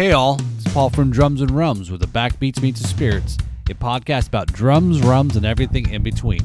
[0.00, 3.36] Hey all, it's Paul from Drums and Rums with the Backbeats Meets the Spirits,
[3.68, 6.40] a podcast about drums, rums, and everything in between.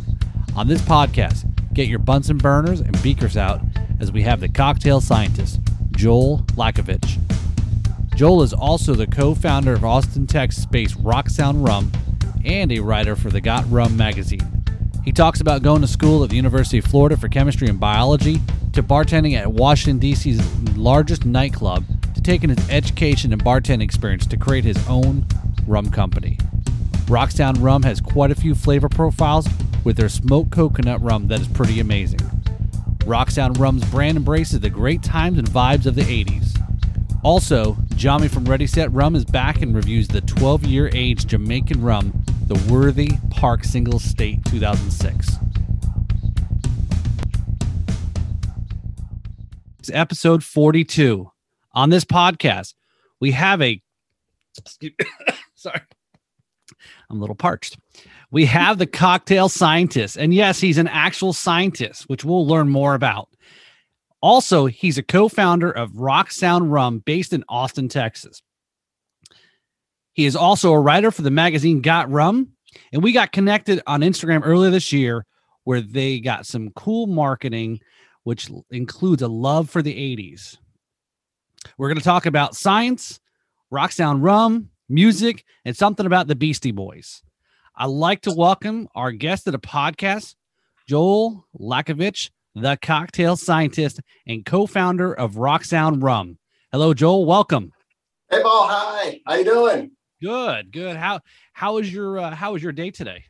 [0.58, 3.62] On this podcast, get your Bunsen burners and beakers out
[4.02, 7.18] as we have the cocktail scientist, Joel Lakovich.
[8.14, 11.94] Joel is also the co-founder of Austin, Texas-based Rock Sound Rum
[12.44, 14.66] and a writer for the Got Rum magazine.
[15.06, 18.42] He talks about going to school at the University of Florida for chemistry and biology,
[18.74, 20.42] to bartending at Washington, D.C.'s
[20.76, 21.86] largest nightclub,
[22.26, 25.26] to taking his education and bartending experience to create his own
[25.68, 26.38] rum company.
[27.08, 29.48] Rock Sound Rum has quite a few flavor profiles
[29.84, 32.20] with their smoked coconut rum that is pretty amazing.
[33.06, 36.60] Rock Sound Rum's brand embraces the great times and vibes of the 80s.
[37.24, 41.82] Also, Jami from Ready Set Rum is back and reviews the 12 year age Jamaican
[41.82, 45.38] rum, the Worthy Park Single Estate 2006.
[49.80, 51.32] It's episode 42.
[51.76, 52.74] On this podcast,
[53.20, 53.82] we have a.
[55.56, 55.82] Sorry.
[57.10, 57.78] I'm a little parched.
[58.32, 60.18] We have the cocktail scientist.
[60.18, 63.30] And yes, he's an actual scientist, which we'll learn more about.
[64.22, 68.42] Also, he's a co founder of Rock Sound Rum based in Austin, Texas.
[70.14, 72.54] He is also a writer for the magazine Got Rum.
[72.92, 75.26] And we got connected on Instagram earlier this year
[75.66, 77.80] where they got some cool marketing,
[78.24, 80.58] which includes a love for the 80s.
[81.78, 83.20] We're going to talk about science,
[83.72, 87.22] Rock Sound Rum, music, and something about the Beastie Boys.
[87.76, 90.36] I'd like to welcome our guest to the podcast,
[90.88, 96.38] Joel Lakovich the cocktail scientist and co-founder of Rock Sound Rum.
[96.72, 97.26] Hello, Joel.
[97.26, 97.72] Welcome.
[98.32, 98.68] Hey, Paul.
[98.68, 99.20] Hi.
[99.28, 99.92] How you doing?
[100.22, 100.72] Good.
[100.72, 100.96] Good.
[100.96, 101.20] How
[101.54, 103.26] how is your uh, how was your day today?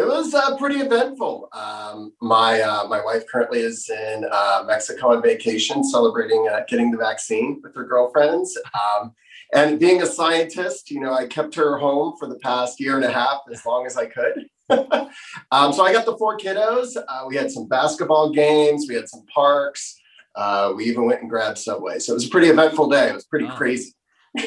[0.00, 1.50] It was uh, pretty eventful.
[1.52, 6.90] Um, my uh, my wife currently is in uh, Mexico on vacation, celebrating uh, getting
[6.90, 8.56] the vaccine with her girlfriends.
[8.72, 9.12] Um,
[9.52, 13.04] and being a scientist, you know, I kept her home for the past year and
[13.04, 14.46] a half as long as I could.
[15.50, 16.96] um, so I got the four kiddos.
[16.96, 20.00] Uh, we had some basketball games, we had some parks.
[20.34, 21.98] Uh, we even went and grabbed Subway.
[21.98, 23.10] So it was a pretty eventful day.
[23.10, 23.54] It was pretty oh.
[23.54, 23.92] crazy.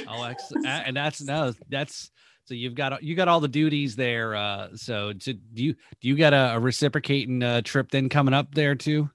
[0.07, 0.65] oh, excellent.
[0.65, 2.09] and that's no, that's
[2.45, 4.35] so you've got you got all the duties there.
[4.35, 8.33] Uh, so to, do you do you got a, a reciprocating uh, trip then coming
[8.33, 9.09] up there too?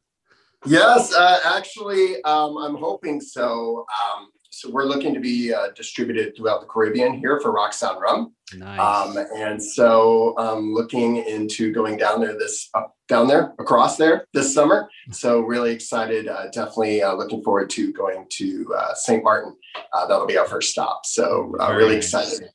[0.67, 3.87] Yes, uh, actually, um, I'm hoping so.
[4.17, 8.01] Um, so we're looking to be uh, distributed throughout the Caribbean here for Rock Sound
[8.01, 8.35] Rum.
[8.57, 8.81] Nice.
[8.81, 14.25] Um, and so um, looking into going down there this up down there across there
[14.35, 14.89] this summer.
[15.13, 16.27] So really excited.
[16.27, 19.23] Uh, definitely uh, looking forward to going to uh, St.
[19.23, 19.55] Martin.
[19.93, 21.07] Uh, that'll be our first stop.
[21.07, 22.49] So uh, really excited.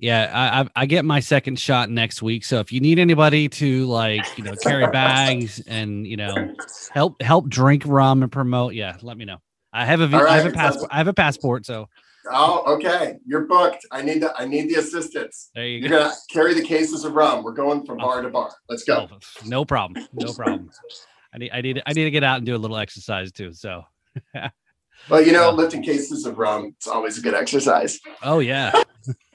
[0.00, 2.44] Yeah, I, I get my second shot next week.
[2.44, 6.54] So if you need anybody to like, you know, carry bags and you know,
[6.90, 9.38] help help drink rum and promote, yeah, let me know.
[9.72, 10.88] I have a right, I have a passport.
[10.92, 11.66] I have a passport.
[11.66, 11.88] So.
[12.30, 13.16] Oh, okay.
[13.26, 13.86] You're booked.
[13.90, 15.50] I need the I need the assistance.
[15.54, 15.98] There you You're go.
[16.00, 17.42] gonna carry the cases of rum.
[17.42, 18.30] We're going from bar to oh.
[18.30, 18.50] bar.
[18.68, 19.08] Let's go.
[19.10, 20.06] Oh, no problem.
[20.12, 20.70] No problem.
[21.32, 23.52] I need I need I need to get out and do a little exercise too.
[23.52, 23.82] So.
[25.08, 28.00] well, you know, lifting cases of rum, it's always a good exercise.
[28.22, 28.82] Oh yeah.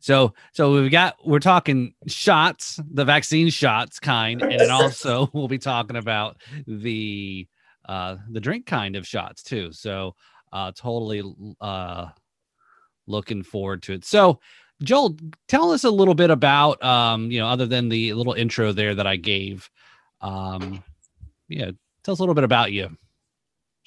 [0.00, 5.48] so so we've got we're talking shots, the vaccine shots kind, and then also we'll
[5.48, 7.46] be talking about the
[7.88, 9.72] uh, the drink kind of shots too.
[9.72, 10.14] So
[10.52, 11.22] uh, totally
[11.60, 12.08] uh,
[13.06, 14.04] looking forward to it.
[14.04, 14.40] So
[14.82, 15.16] Joel,
[15.48, 18.94] tell us a little bit about um, you know, other than the little intro there
[18.94, 19.70] that I gave.
[20.20, 20.82] Um,
[21.48, 21.70] yeah,
[22.02, 22.96] tell us a little bit about you.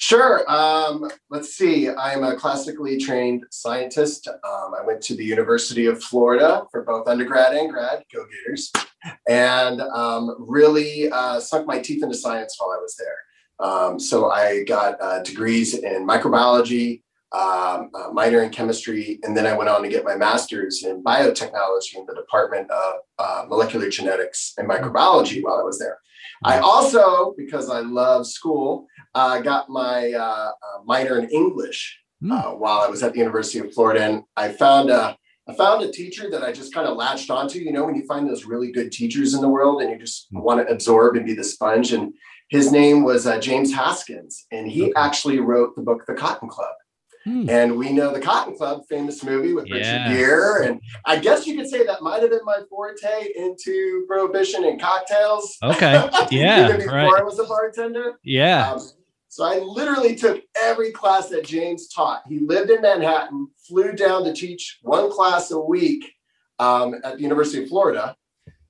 [0.02, 0.50] Sure.
[0.50, 1.90] Um, let's see.
[1.90, 4.30] I'm a classically trained scientist.
[4.30, 8.72] Um, I went to the University of Florida for both undergrad and grad, go Gators,
[9.28, 13.18] and um, really uh, sunk my teeth into science while I was there.
[13.60, 17.02] Um, so I got uh, degrees in microbiology,
[17.34, 21.96] um, minor in chemistry, and then I went on to get my master's in biotechnology
[21.98, 26.00] in the Department of uh, Molecular Genetics and Microbiology while I was there.
[26.44, 32.32] I also, because I love school, uh, got my uh, uh, minor in English hmm.
[32.32, 35.18] uh, while I was at the University of Florida, and I found a
[35.48, 37.58] I found a teacher that I just kind of latched onto.
[37.58, 40.28] You know, when you find those really good teachers in the world, and you just
[40.32, 40.42] hmm.
[40.42, 42.14] want to absorb and be the sponge, and
[42.50, 46.74] his name was uh, James Haskins, and he actually wrote the book The Cotton Club.
[47.26, 47.50] Hmm.
[47.50, 50.68] And we know the Cotton Club, famous movie with Richard Gere.
[50.68, 54.80] And I guess you could say that might have been my forte into prohibition and
[54.80, 55.58] cocktails.
[55.64, 56.10] Okay.
[56.32, 56.66] Yeah.
[56.66, 57.20] Even before right.
[57.20, 58.20] I was a bartender.
[58.24, 58.72] Yeah.
[58.72, 58.82] Um,
[59.30, 62.24] so I literally took every class that James taught.
[62.28, 66.14] He lived in Manhattan, flew down to teach one class a week
[66.60, 68.16] um, at the University of Florida.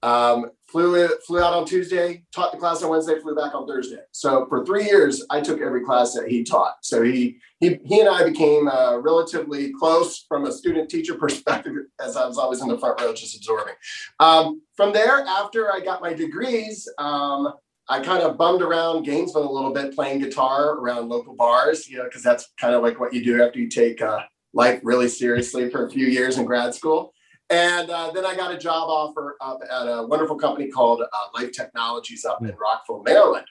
[0.03, 3.67] Um, flew it, flew out on Tuesday, taught the class on Wednesday, flew back on
[3.67, 3.99] Thursday.
[4.11, 6.77] So for three years, I took every class that he taught.
[6.81, 11.73] So he he he and I became uh, relatively close from a student teacher perspective,
[12.03, 13.75] as I was always in the front row just absorbing.
[14.19, 17.53] Um, from there, after I got my degrees, um,
[17.87, 21.97] I kind of bummed around Gainesville a little bit, playing guitar around local bars, you
[21.97, 24.21] know, because that's kind of like what you do after you take uh,
[24.53, 27.13] life really seriously for a few years in grad school.
[27.49, 31.05] And uh, then I got a job offer up at a wonderful company called uh,
[31.33, 33.45] Life Technologies up in Rockville, Maryland.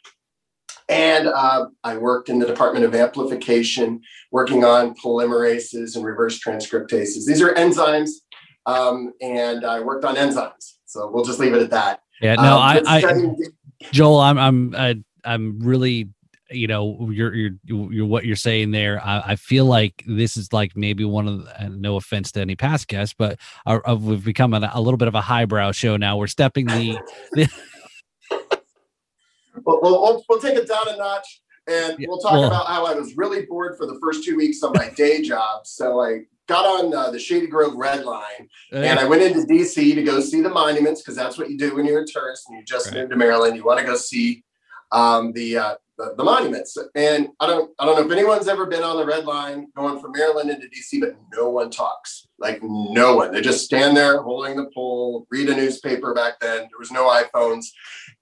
[0.89, 4.01] And uh, I worked in the Department of Amplification,
[4.31, 7.27] working on polymerases and reverse transcriptases.
[7.27, 8.11] These are enzymes,
[8.67, 10.77] um, and I worked on enzymes.
[10.87, 12.01] So we'll just leave it at that.
[12.23, 13.35] Yeah, no, um, I, I,
[13.93, 16.09] Joel, I'm, I'm, I, am i am really
[16.51, 20.53] you know you're you're you're what you're saying there i, I feel like this is
[20.53, 24.25] like maybe one of the, no offense to any past guests but our, uh, we've
[24.25, 26.17] become a, a, little bit of a highbrow show now.
[26.17, 26.99] We're stepping the,
[27.33, 27.49] the
[29.65, 32.95] well, we'll, we'll take it down a notch and we'll talk well, about how i
[32.95, 35.67] was really bored for the first two weeks of my day job.
[35.67, 39.75] So i got on uh, the shady grove red line and i went into dc
[39.75, 42.59] to go see the monuments because that's what you do when you're a tourist and
[42.59, 43.01] you just right.
[43.01, 43.55] moved to maryland.
[43.55, 44.45] You want to go see
[44.91, 46.77] um, the uh, the, the, monuments.
[46.95, 50.01] And I don't I don't know if anyone's ever been on the red line going
[50.01, 52.29] from Maryland into DC, but no one talks.
[52.39, 53.33] Like no one.
[53.33, 56.59] They just stand there holding the pole, read a newspaper back then.
[56.59, 57.67] There was no iPhones.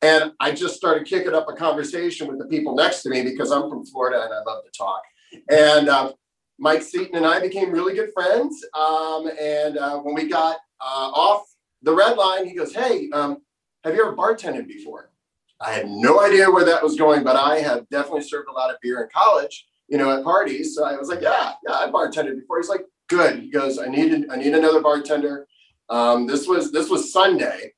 [0.02, 3.50] And I just started kicking up a conversation with the people next to me because
[3.50, 5.02] I'm from Florida and I love to talk.
[5.50, 6.12] And uh,
[6.58, 8.64] Mike Seaton and I became really good friends.
[8.74, 11.46] Um, and uh, when we got uh, off
[11.82, 13.38] the red line, he goes, Hey, um,
[13.84, 15.10] have you ever bartended before?
[15.60, 18.70] I had no idea where that was going, but I have definitely served a lot
[18.70, 20.74] of beer in college, you know, at parties.
[20.74, 22.58] So I was like, yeah, yeah, I bartended before.
[22.58, 23.40] He's like, good.
[23.40, 25.46] He goes, I need, I need another bartender.
[25.88, 27.72] Um, this was, this was Sunday.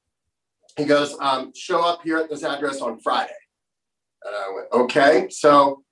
[0.76, 3.32] He goes, um, show up here at this address on Friday.
[4.24, 5.28] And I went, okay.
[5.30, 5.84] So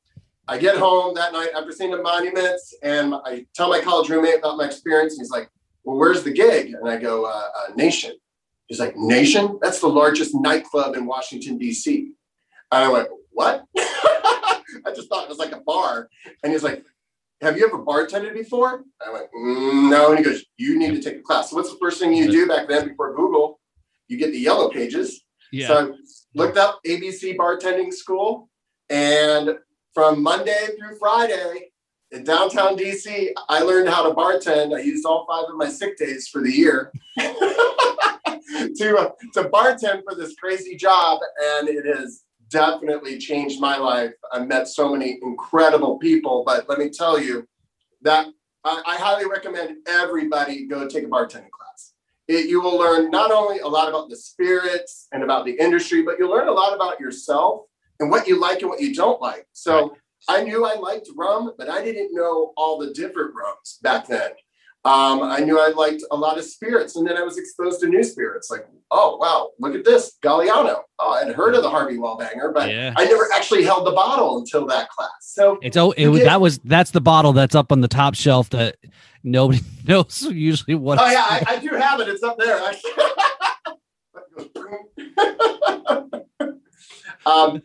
[0.48, 4.38] I get home that night after seeing the monuments and I tell my college roommate
[4.38, 5.14] about my experience.
[5.14, 5.50] And he's like,
[5.84, 6.74] well, where's the gig?
[6.74, 8.12] And I go, uh, uh, Nation.
[8.66, 9.58] He's like, Nation?
[9.62, 12.12] That's the largest nightclub in Washington, D.C.
[12.72, 13.64] And I went, What?
[13.78, 16.08] I just thought it was like a bar.
[16.42, 16.84] And he's like,
[17.40, 18.84] Have you ever bartended before?
[19.04, 20.10] I went, mm, No.
[20.10, 21.50] And he goes, You need to take a class.
[21.50, 23.60] So, what's the first thing you do back then before Google?
[24.08, 25.22] You get the yellow pages.
[25.52, 25.68] Yeah.
[25.68, 25.96] So, I
[26.34, 28.48] looked up ABC bartending school.
[28.88, 29.56] And
[29.94, 31.70] from Monday through Friday,
[32.12, 34.76] in downtown DC, I learned how to bartend.
[34.76, 36.92] I used all five of my sick days for the year.
[38.76, 44.12] to uh, to bartend for this crazy job, and it has definitely changed my life.
[44.32, 47.46] I've met so many incredible people, but let me tell you
[48.02, 48.28] that
[48.64, 51.92] I, I highly recommend everybody go take a bartending class.
[52.28, 56.02] It, you will learn not only a lot about the spirits and about the industry,
[56.02, 57.62] but you'll learn a lot about yourself
[58.00, 59.46] and what you like and what you don't like.
[59.52, 59.88] So.
[59.88, 60.00] Right.
[60.28, 64.30] I knew I liked rum, but I didn't know all the different rums back then.
[64.86, 67.88] Um, I knew I liked a lot of spirits, and then I was exposed to
[67.88, 68.52] new spirits.
[68.52, 70.82] Like, oh wow, look at this Galliano.
[71.00, 72.94] Oh, I'd heard of the Harvey Wallbanger, but yeah.
[72.96, 75.10] I never actually held the bottle until that class.
[75.22, 78.50] So it's oh, it, that was that's the bottle that's up on the top shelf
[78.50, 78.76] that
[79.24, 81.00] nobody knows usually what.
[81.00, 82.06] Oh yeah, I, I, do have it.
[82.08, 82.60] It's up there.
[87.26, 87.60] um,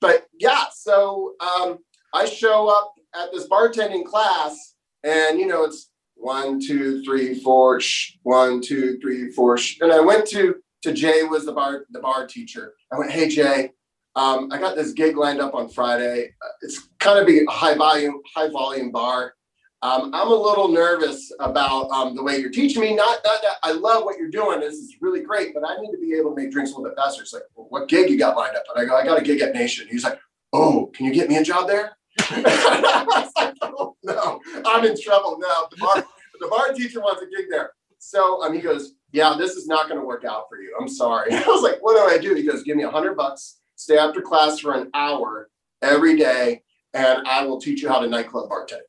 [0.00, 1.78] but yeah, so um,
[2.14, 7.80] I show up at this bartending class, and you know it's one, two, three, four,
[7.80, 9.58] shh, one, two, three, four.
[9.58, 9.78] Shh.
[9.80, 12.74] And I went to to Jay was the bar the bar teacher.
[12.92, 13.70] I went, hey Jay,
[14.16, 16.34] um, I got this gig lined up on Friday.
[16.62, 19.34] It's kind of be a high volume high volume bar.
[19.82, 22.94] Um, I'm a little nervous about um, the way you're teaching me.
[22.94, 24.60] Not, not that I love what you're doing.
[24.60, 26.90] This is really great, but I need to be able to make drinks a little
[26.90, 27.20] bit faster.
[27.20, 28.62] It's like, well, what gig you got lined up?
[28.74, 29.86] And I go, I got a gig at Nation.
[29.90, 30.18] He's like,
[30.54, 31.98] oh, can you get me a job there?
[32.18, 35.68] I oh, no, I'm in trouble now.
[35.70, 36.06] The bar,
[36.40, 37.72] the bar teacher wants a gig there.
[37.98, 40.76] So um, he goes, yeah, this is not going to work out for you.
[40.78, 41.32] I'm sorry.
[41.34, 42.34] I was like, what do I do?
[42.34, 45.48] He goes, give me a hundred bucks, stay after class for an hour
[45.82, 48.82] every day, and I will teach you how to nightclub bartend.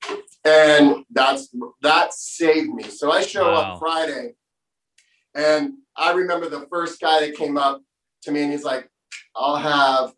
[0.44, 2.84] And that's that saved me.
[2.84, 3.74] So I show wow.
[3.74, 4.36] up Friday,
[5.34, 7.82] and I remember the first guy that came up
[8.24, 8.89] to me, and he's like,
[9.36, 10.13] I'll have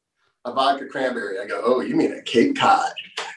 [0.48, 1.40] a vodka cranberry.
[1.40, 2.92] I go, oh, you mean a Cape Cod?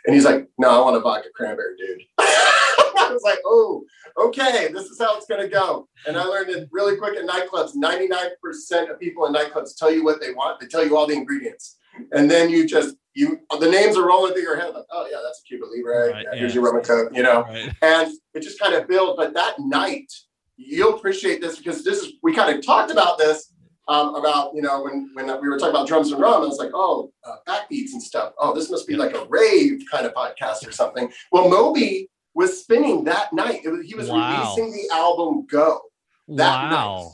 [0.07, 2.03] And he's like, no, I want a vodka cranberry, dude.
[2.19, 3.85] I was like, oh,
[4.17, 5.89] okay, this is how it's going to go.
[6.07, 10.05] And I learned it really quick in nightclubs 99% of people in nightclubs tell you
[10.05, 11.77] what they want, they tell you all the ingredients.
[12.13, 15.19] And then you just, you the names are rolling through your head like, oh, yeah,
[15.25, 16.13] that's a Cuba Libre.
[16.13, 17.43] Right, yeah, here's your rum and coke, you know?
[17.43, 17.73] Right.
[17.83, 19.17] And it just kind of built.
[19.17, 20.11] But that night,
[20.57, 23.53] you'll appreciate this because this is, we kind of talked about this
[23.91, 26.59] um, about you know when when we were talking about drums and rum, I was
[26.59, 28.33] like, oh, uh, backbeats and stuff.
[28.39, 31.13] Oh, this must be like a rave kind of podcast or something.
[31.33, 33.63] Well, Moby was spinning that night.
[33.65, 34.55] Was, he was wow.
[34.55, 35.81] releasing the album Go
[36.29, 37.13] that wow.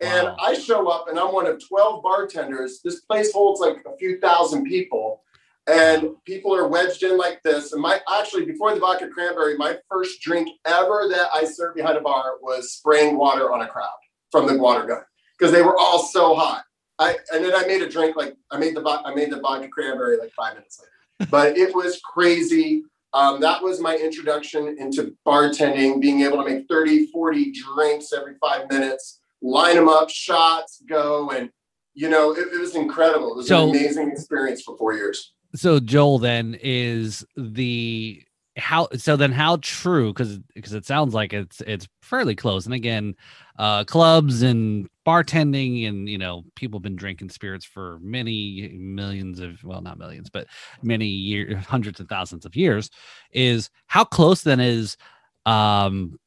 [0.00, 0.08] night.
[0.08, 0.36] And wow.
[0.40, 2.80] I show up and I'm one of 12 bartenders.
[2.84, 5.22] This place holds like a few thousand people.
[5.68, 7.72] And people are wedged in like this.
[7.72, 11.96] And my actually before the vodka cranberry, my first drink ever that I served behind
[11.96, 13.90] a bar was spraying water on a crowd
[14.32, 15.02] from the water gun
[15.42, 16.62] because they were all so hot.
[17.00, 19.66] I and then I made a drink like I made the I made the vodka
[19.66, 21.28] cranberry like five minutes later.
[21.30, 22.84] But it was crazy.
[23.12, 28.36] Um, that was my introduction into bartending, being able to make 30, 40 drinks every
[28.40, 31.28] five minutes, line them up, shots, go.
[31.30, 31.50] And,
[31.92, 33.32] you know, it, it was incredible.
[33.32, 35.34] It was so, an amazing experience for four years.
[35.54, 38.24] So, Joel, then is the
[38.56, 42.74] how so then how true because because it sounds like it's it's fairly close and
[42.74, 43.14] again
[43.58, 49.40] uh clubs and bartending and you know people have been drinking spirits for many millions
[49.40, 50.46] of well not millions but
[50.82, 52.90] many years hundreds of thousands of years
[53.32, 54.96] is how close then is
[55.44, 56.18] um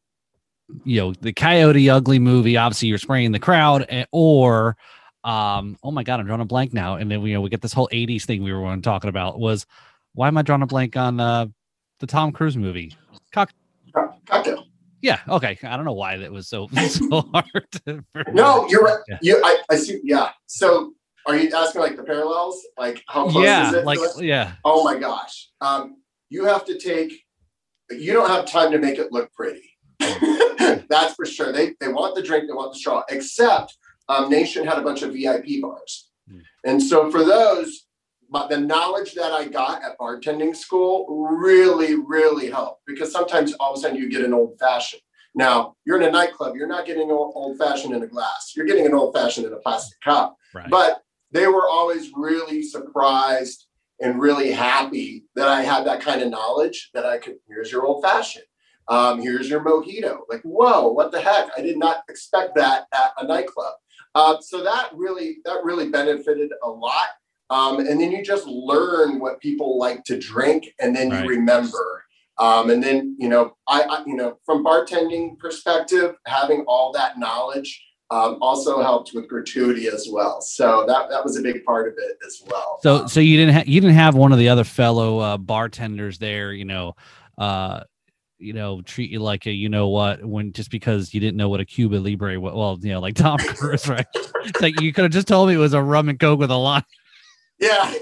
[0.84, 4.76] you know the coyote ugly movie obviously you're spraying the crowd eh, or
[5.24, 7.62] um oh my god i'm drawing a blank now and then you know we get
[7.62, 9.66] this whole 80s thing we were talking about was
[10.14, 11.46] why am i drawing a blank on uh
[12.00, 12.94] the tom cruise movie?
[13.32, 13.54] Cock-
[14.26, 14.66] cocktail
[15.06, 15.20] yeah.
[15.30, 15.56] Okay.
[15.64, 18.04] I don't know why that was so so hard.
[18.34, 19.00] No, you're right.
[19.08, 19.20] Yeah.
[19.22, 20.02] You, I, I see.
[20.04, 20.32] Yeah.
[20.48, 20.94] So,
[21.28, 22.60] are you asking like the parallels?
[22.78, 23.86] Like how close yeah, is it?
[23.86, 24.54] Like yeah.
[24.66, 25.50] Oh my gosh.
[25.62, 25.98] Um,
[26.30, 27.14] you have to take.
[27.92, 29.70] You don't have time to make it look pretty.
[30.00, 31.52] That's for sure.
[31.52, 32.48] They they want the drink.
[32.48, 33.04] They want the straw.
[33.10, 33.78] Except
[34.10, 36.42] um, Nation had a bunch of VIP bars, mm.
[36.66, 37.85] and so for those,
[38.36, 41.06] but the knowledge that I got at bartending school
[41.40, 45.02] really, really helped because sometimes all of a sudden you get an old fashioned.
[45.36, 48.66] Now you're in a nightclub, you're not getting an old fashioned in a glass, you're
[48.66, 50.36] getting an old fashioned in a plastic cup.
[50.54, 50.70] Right.
[50.70, 51.02] But
[51.32, 53.68] they were always really surprised
[54.02, 57.86] and really happy that I had that kind of knowledge that I could, here's your
[57.86, 58.44] old fashioned.
[58.90, 60.24] Um, here's your mojito.
[60.30, 61.52] Like, whoa, what the heck?
[61.58, 63.76] I did not expect that at a nightclub.
[64.14, 67.08] Uh, so that really, that really benefited a lot.
[67.50, 71.24] Um, and then you just learn what people like to drink, and then right.
[71.24, 72.04] you remember.
[72.38, 77.20] Um, and then you know, I, I, you know from bartending perspective, having all that
[77.20, 80.42] knowledge um, also helped with gratuity as well.
[80.42, 82.80] So that that was a big part of it as well.
[82.82, 86.18] So so you didn't ha- you didn't have one of the other fellow uh, bartenders
[86.18, 86.96] there, you know.
[87.38, 87.84] Uh,
[88.38, 91.48] you know, treat you like a, you know what, when just because you didn't know
[91.48, 92.54] what a Cuba Libre was.
[92.54, 94.06] Well, you know, like Tom Cruise, right?
[94.14, 96.52] it's like you could have just told me it was a rum and coke with
[96.52, 96.84] a lime.
[97.60, 97.94] Yeah.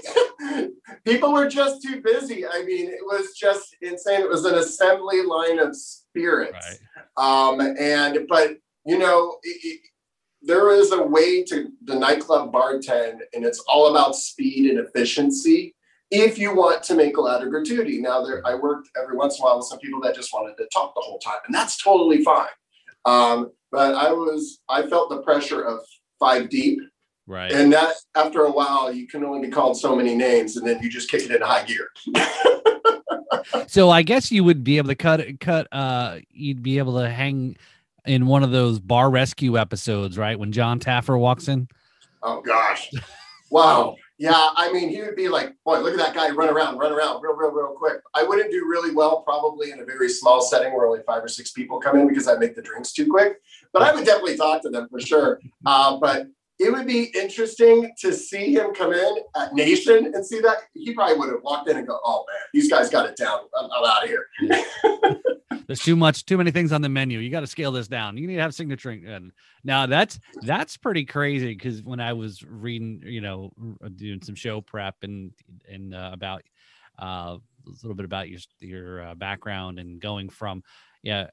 [1.04, 2.46] People were just too busy.
[2.46, 4.20] I mean, it was just insane.
[4.20, 6.78] It was an assembly line of spirits.
[7.16, 7.50] Right.
[7.50, 9.80] Um, and, but, you know, it, it,
[10.42, 15.74] there is a way to the nightclub bartend, and it's all about speed and efficiency
[16.10, 18.00] if you want to make a lot of gratuity.
[18.00, 20.56] Now, there I worked every once in a while with some people that just wanted
[20.58, 22.48] to talk the whole time, and that's totally fine.
[23.04, 25.80] Um, but I was I felt the pressure of
[26.20, 26.78] five deep
[27.26, 27.52] Right.
[27.52, 30.82] And that after a while, you can only be called so many names, and then
[30.82, 31.90] you just kick it into high gear.
[33.66, 35.66] so I guess you would be able to cut cut.
[35.72, 37.56] Uh, you'd be able to hang
[38.04, 40.38] in one of those bar rescue episodes, right?
[40.38, 41.68] When Jon Taffer walks in.
[42.22, 42.90] Oh gosh!
[43.50, 43.96] Wow.
[44.16, 46.92] Yeah, I mean, he would be like, "Boy, look at that guy run around, run
[46.92, 50.40] around, real, real, real quick." I wouldn't do really well, probably in a very small
[50.40, 53.06] setting where only five or six people come in because I make the drinks too
[53.06, 53.40] quick.
[53.72, 55.40] But I would definitely talk to them for sure.
[55.66, 60.40] Uh, but it would be interesting to see him come in at Nation and see
[60.40, 60.58] that.
[60.74, 63.40] He probably would have walked in and go, "Oh man, these guys got it down.
[63.58, 64.28] I'm, I'm out of here."
[65.66, 67.18] There's too much, too many things on the menu.
[67.18, 68.16] You got to scale this down.
[68.16, 68.90] You need to have signature.
[68.90, 69.32] And
[69.64, 73.50] now that's that's pretty crazy because when I was reading, you know,
[73.96, 75.32] doing some show prep and
[75.68, 76.42] and uh, about
[77.00, 80.62] uh, a little bit about your your uh, background and going from,
[81.02, 81.28] yeah,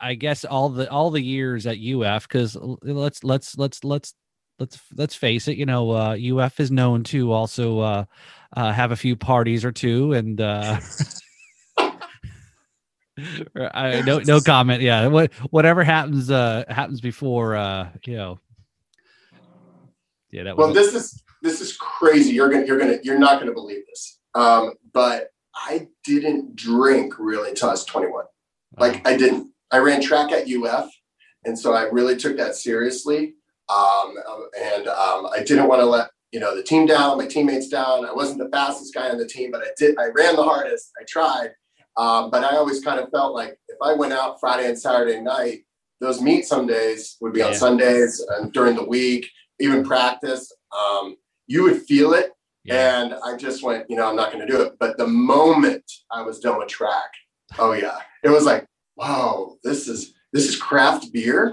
[0.00, 4.14] I guess all the all the years at UF because let's let's let's let's
[4.58, 8.04] let's let's face it, you know, uh, UF is known to also uh,
[8.56, 10.80] uh, have a few parties or two, and uh,
[13.56, 14.82] I no no comment.
[14.82, 18.38] Yeah, what whatever happens uh, happens before uh, you know.
[20.30, 20.56] Yeah, that.
[20.56, 22.32] Well, this is this is crazy.
[22.32, 24.18] You're gonna you're gonna you're not gonna believe this.
[24.34, 28.24] Um, but I didn't drink really until I was 21.
[28.76, 29.52] Like I didn't.
[29.70, 30.90] I ran track at UF,
[31.44, 33.34] and so I really took that seriously.
[33.68, 34.14] Um,
[34.58, 38.04] and um, I didn't want to let you know the team down, my teammates down.
[38.04, 39.98] I wasn't the fastest guy on the team, but I did.
[39.98, 40.90] I ran the hardest.
[41.00, 41.50] I tried,
[41.96, 45.20] um, but I always kind of felt like if I went out Friday and Saturday
[45.20, 45.60] night,
[46.00, 49.28] those meet some days would be on Sundays and during the week.
[49.58, 50.52] even practice.
[50.76, 52.32] Um, you would feel it.
[52.64, 53.02] Yeah.
[53.02, 54.74] And I just went, you know, I'm not going to do it.
[54.78, 55.82] But the moment
[56.12, 57.10] I was done with track,
[57.58, 61.50] oh yeah, it was like, wow, this is this is craft beer.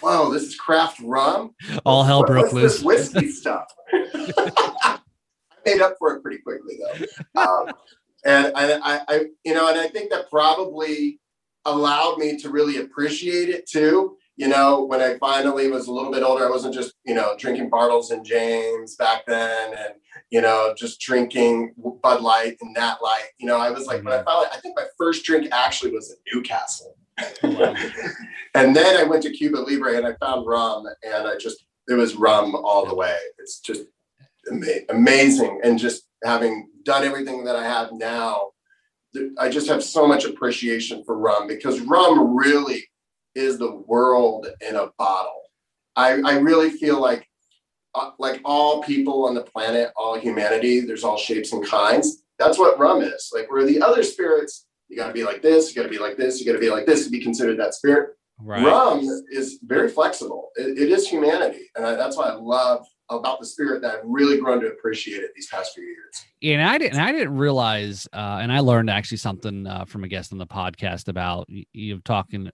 [0.00, 1.54] Whoa, this is craft rum.
[1.84, 2.82] All hell broke loose.
[2.82, 3.66] whiskey stuff.
[3.92, 4.98] I
[5.64, 7.72] made up for it pretty quickly though, um,
[8.24, 11.20] and I, I, you know, and I think that probably
[11.64, 14.16] allowed me to really appreciate it too.
[14.36, 17.34] You know, when I finally was a little bit older, I wasn't just, you know,
[17.36, 19.94] drinking Bartles and James back then and,
[20.30, 23.30] you know, just drinking Bud Light and Nat Light.
[23.40, 24.26] You know, I was like, when I mm-hmm.
[24.26, 26.96] finally, I think my first drink actually was at Newcastle.
[28.54, 31.94] and then I went to Cuba Libre and I found rum and I just, it
[31.94, 33.16] was rum all the way.
[33.38, 33.84] It's just
[34.50, 35.60] ama- amazing.
[35.62, 38.50] And just having done everything that I have now,
[39.38, 42.84] I just have so much appreciation for rum because rum really
[43.34, 45.42] is the world in a bottle.
[45.96, 47.26] I, I really feel like
[47.94, 52.22] uh, like all people on the planet, all humanity, there's all shapes and kinds.
[52.38, 53.30] That's what rum is.
[53.34, 55.98] Like where the other spirits, you got to be like this, you got to be
[55.98, 58.10] like this, you got to be like this to be considered that spirit.
[58.40, 58.64] Right.
[58.64, 60.50] Rum is very flexible.
[60.56, 64.04] it, it is humanity, and I, that's why I love about the spirit that I've
[64.04, 66.24] really grown to appreciate it these past few years.
[66.42, 70.08] And I didn't, I didn't realize, uh, and I learned actually something uh, from a
[70.08, 72.50] guest on the podcast about you, you talking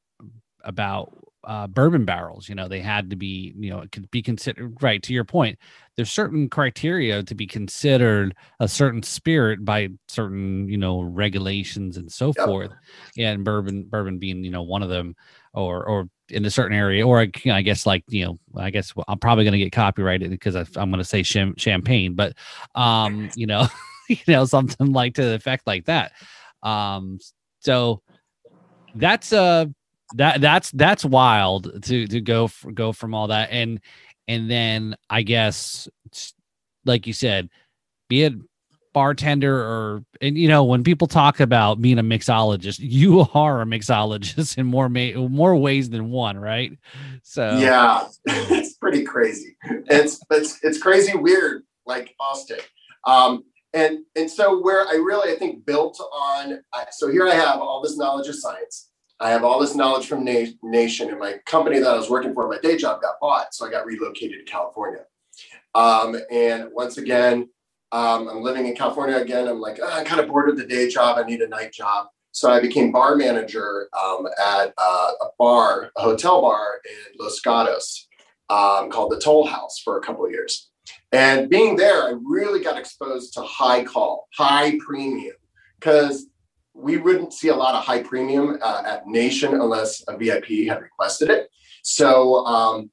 [0.62, 1.12] about
[1.46, 2.48] uh, bourbon barrels.
[2.48, 5.24] You know, they had to be, you know, it could be considered right to your
[5.24, 5.58] point.
[5.96, 12.10] There's certain criteria to be considered a certain spirit by certain, you know, regulations and
[12.10, 12.46] so yep.
[12.46, 12.72] forth.
[13.18, 15.14] And bourbon, bourbon being, you know, one of them,
[15.52, 18.38] or or in a certain area, or I, you know, I guess like you know,
[18.56, 21.56] I guess I'm probably going to get copyrighted because I, am going to say cham-
[21.56, 22.34] champagne, but
[22.74, 23.68] um, you know,
[24.08, 26.12] you know, something like to the effect like that.
[26.62, 27.18] Um,
[27.60, 28.02] so
[28.94, 29.66] that's uh
[30.14, 33.50] that that's that's wild to to go for, go from all that.
[33.50, 33.80] And
[34.26, 35.88] and then I guess
[36.84, 37.48] like you said,
[38.08, 38.34] be it
[38.92, 43.64] bartender or and you know when people talk about being a mixologist you are a
[43.64, 46.78] mixologist in more ma- more ways than one right?
[47.22, 48.08] So yeah.
[48.26, 49.56] It's pretty crazy.
[49.90, 52.60] It's it's it's crazy weird like austin.
[53.04, 56.60] Um and and so where i really i think built on
[56.92, 60.24] so here i have all this knowledge of science i have all this knowledge from
[60.24, 63.54] Na- nation and my company that i was working for my day job got bought
[63.54, 65.04] so i got relocated to california
[65.74, 67.48] um and once again
[67.94, 69.46] um, I'm living in California again.
[69.46, 71.16] I'm like, oh, I'm kind of bored with the day job.
[71.16, 72.08] I need a night job.
[72.32, 77.38] So I became bar manager um, at uh, a bar, a hotel bar in Los
[77.38, 78.08] Gatos
[78.50, 80.72] um, called the Toll House for a couple of years.
[81.12, 85.36] And being there, I really got exposed to high call, high premium,
[85.78, 86.26] because
[86.74, 90.82] we wouldn't see a lot of high premium uh, at Nation unless a VIP had
[90.82, 91.48] requested it.
[91.82, 92.90] So um,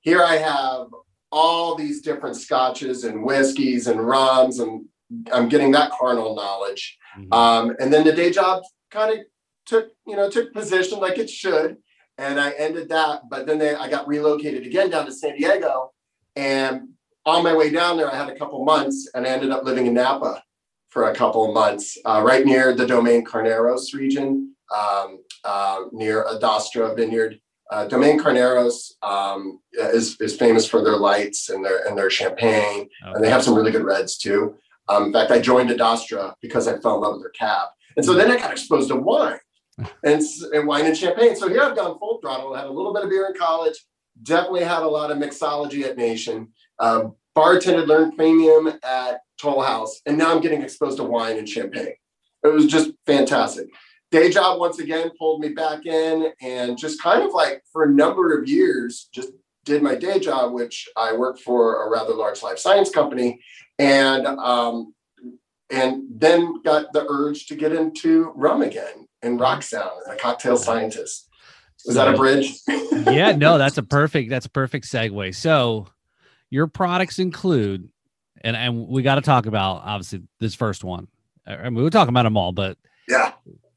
[0.00, 0.88] here I have
[1.30, 4.86] all these different scotches and whiskeys and rums, and
[5.32, 6.98] I'm getting that carnal knowledge.
[7.16, 7.32] Mm-hmm.
[7.32, 9.24] Um, and then the day job kind of
[9.64, 11.76] took, you know, took position like it should,
[12.18, 13.22] and I ended that.
[13.30, 15.92] But then they, I got relocated again down to San Diego,
[16.34, 16.88] and
[17.24, 19.86] on my way down there, I had a couple months, and I ended up living
[19.86, 20.42] in Napa
[20.90, 26.24] for a couple of months, uh, right near the Domaine Carneros region, um, uh, near
[26.24, 27.40] Adastra Vineyard.
[27.70, 32.80] Uh, Domaine Carneros um, is, is famous for their lights and their and their champagne,
[32.80, 33.12] okay.
[33.14, 34.56] and they have some really good reds too.
[34.88, 38.04] Um, in fact, I joined Adastra because I fell in love with their cab, and
[38.04, 39.38] so then I got exposed to wine
[40.04, 40.20] and,
[40.52, 41.36] and wine and champagne.
[41.36, 42.54] So here I've gone full throttle.
[42.54, 43.76] I had a little bit of beer in college.
[44.22, 46.48] Definitely had a lot of mixology at Nation.
[46.80, 51.48] Um, bartended, learned premium at Toll House, and now I'm getting exposed to wine and
[51.48, 51.94] champagne.
[52.42, 53.68] It was just fantastic.
[54.10, 57.90] Day job once again pulled me back in and just kind of like for a
[57.90, 59.30] number of years just
[59.64, 63.40] did my day job which i worked for a rather large life science company.
[63.78, 64.94] And um,
[65.70, 70.16] and then got the urge to get into rum again and rock sound as a
[70.16, 71.28] cocktail scientist.
[71.86, 72.58] Is that a bridge?
[73.06, 75.34] Yeah no that's a perfect that's a perfect segue.
[75.34, 75.86] So
[76.50, 77.88] your products include
[78.42, 81.08] and and we got to talk about obviously this first one
[81.46, 83.32] I mean, we're talking about them all but yeah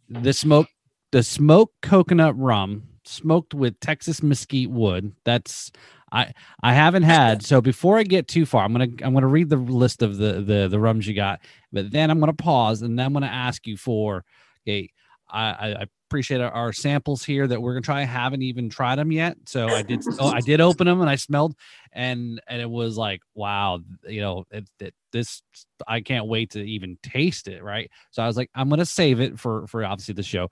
[0.10, 0.68] the smoke
[1.12, 5.14] the smoked coconut rum smoked with Texas mesquite wood.
[5.24, 5.72] That's
[6.12, 7.44] I I haven't had.
[7.44, 10.42] So before I get too far, I'm gonna I'm gonna read the list of the
[10.42, 13.68] the the rums you got, but then I'm gonna pause and then I'm gonna ask
[13.68, 14.24] you for
[14.68, 14.90] okay.
[15.34, 18.02] I, I appreciate our, our, samples here that we're gonna try.
[18.02, 20.04] I haven't even tried them yet, so I did.
[20.20, 21.56] oh, I did open them and I smelled,
[21.92, 25.42] and and it was like, wow, you know, it, it, this
[25.88, 27.64] I can't wait to even taste it.
[27.64, 27.90] Right.
[28.12, 30.50] So I was like, I'm gonna save it for for obviously the show,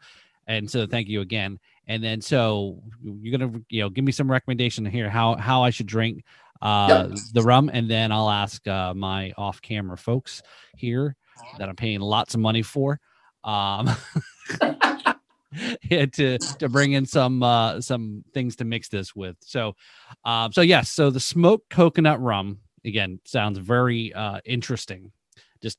[0.48, 1.60] and so thank you again.
[1.88, 5.70] And then so you're gonna you know give me some recommendation here how how I
[5.70, 6.24] should drink
[6.62, 7.20] uh, Yep.
[7.34, 10.44] the rum, and then I'll ask uh, my off-camera folks
[10.76, 11.15] here
[11.58, 13.00] that I'm paying lots of money for.
[13.43, 13.89] Um,
[15.89, 19.36] yeah, to to bring in some uh some things to mix this with.
[19.41, 19.75] So
[20.23, 25.12] um so yes, so the smoked coconut rum again sounds very uh interesting.
[25.62, 25.77] Just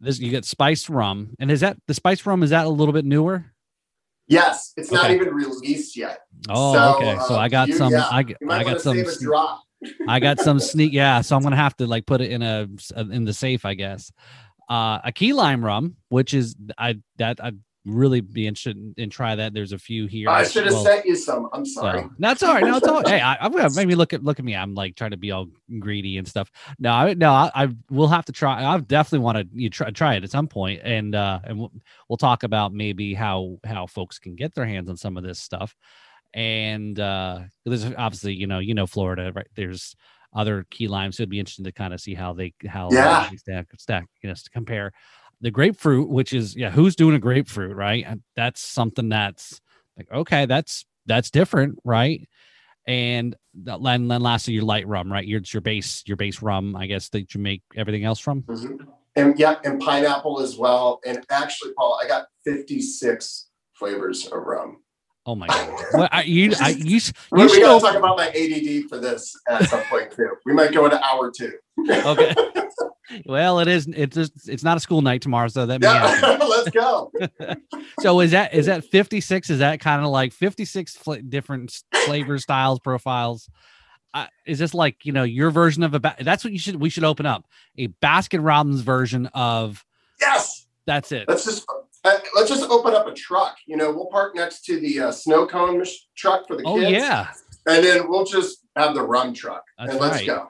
[0.00, 1.34] this you get spiced rum.
[1.38, 3.46] And is that the spiced rum is that a little bit newer?
[4.26, 5.14] Yes, it's not Okay.
[5.14, 6.20] even released yet.
[6.50, 7.18] Oh, So, okay.
[7.28, 9.08] So uh, I got you- some yeah, I, g- You might I got some save
[9.08, 9.62] a drop.
[10.06, 12.68] I got some sneak yeah, so I'm to have to like put it in a
[13.10, 14.12] in the safe, I guess.
[14.68, 19.10] Uh a key lime rum, which is I that I'd really be interested in, in
[19.10, 19.54] try that.
[19.54, 20.28] There's a few here.
[20.28, 21.48] I should have Well, sent you some.
[21.52, 22.02] I'm sorry.
[22.02, 22.64] So, that's all right.
[22.64, 23.06] No, it's all.
[23.06, 24.54] hey, I, I'm gonna maybe look at look at me.
[24.54, 25.46] I'm like trying to be all
[25.78, 26.50] greedy and stuff.
[26.78, 28.64] No, I, no, I, I will have to try.
[28.64, 31.72] I definitely want to you try try it at some point, and uh, and we'll,
[32.08, 35.38] we'll talk about maybe how how folks can get their hands on some of this
[35.38, 35.74] stuff.
[36.34, 39.48] And uh, there's obviously you know you know Florida right.
[39.54, 39.96] There's
[40.38, 43.26] other key limes, so it'd be interesting to kind of see how they how Yeah.
[43.28, 44.92] they stack stack you know to compare
[45.40, 48.06] the grapefruit, which is yeah, who's doing a grapefruit, right?
[48.36, 49.60] That's something that's
[49.96, 52.28] like okay, that's that's different, right?
[52.86, 55.26] And that- and then lastly, your light rum, right?
[55.26, 58.42] Your your base your base rum, I guess that you make everything else from.
[58.42, 58.86] Mhm.
[59.16, 61.00] And yeah, and pineapple as well.
[61.04, 64.82] And actually, Paul, I got 56 flavors of rum.
[65.28, 65.84] Oh my god!
[65.92, 68.98] Well, I, you I, you We, you we should gotta talk about my ADD for
[68.98, 70.30] this at some point too.
[70.46, 71.52] We might go into hour two.
[71.86, 72.34] okay.
[73.26, 73.86] well, it is.
[73.94, 75.86] It's just, it's not a school night tomorrow, so that may.
[75.86, 77.12] Yeah, let's go.
[78.00, 79.50] So is that is that fifty six?
[79.50, 83.50] Is that kind of like fifty six fl- different s- flavor styles profiles?
[84.14, 86.00] Uh, is this like you know your version of a?
[86.00, 86.76] Ba- that's what you should.
[86.76, 87.44] We should open up
[87.76, 89.84] a Baskin Robbins version of.
[90.22, 90.64] Yes.
[90.86, 91.28] That's it.
[91.28, 91.66] Let's just
[92.04, 93.56] uh, let's just open up a truck.
[93.66, 96.78] You know, we'll park next to the uh, snow cone mach- truck for the Oh
[96.78, 96.90] kids.
[96.92, 97.28] yeah.
[97.66, 99.64] And then we'll just have the rum truck.
[99.78, 100.26] That's and let's right.
[100.26, 100.48] go.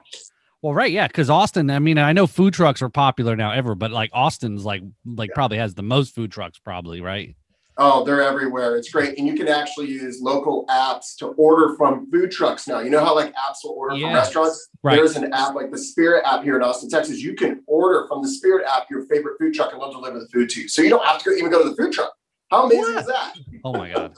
[0.61, 1.69] Well, right, yeah, because Austin.
[1.69, 5.29] I mean, I know food trucks are popular now ever, but like Austin's like like
[5.29, 5.35] Yeah.
[5.35, 7.35] probably has the most food trucks, probably right.
[7.81, 8.75] Oh, they're everywhere.
[8.75, 9.17] It's great.
[9.17, 12.81] And you can actually use local apps to order from food trucks now.
[12.81, 14.07] You know how like apps will order Yeah.
[14.07, 14.67] from restaurants?
[14.83, 14.95] Right.
[14.97, 17.19] There's an app like the Spirit app here in Austin, Texas.
[17.21, 20.27] You can order from the Spirit app your favorite food truck and they'll deliver the
[20.27, 20.67] food to you.
[20.67, 22.11] So you don't have to go, even go to the food truck.
[22.51, 23.33] How amazing is that?
[23.63, 24.17] Oh my god.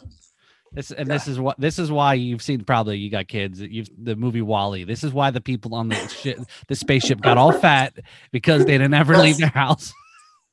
[0.73, 3.89] This and this is what this is why you've seen probably you got kids you've
[4.01, 4.85] the movie WALL-E.
[4.85, 7.93] This is why the people on the ship the spaceship got all fat
[8.31, 9.93] because they didn't ever leave their house.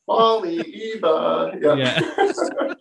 [0.08, 1.52] WALL-E, Eva.
[1.60, 1.74] Yeah.
[1.74, 2.00] Yeah.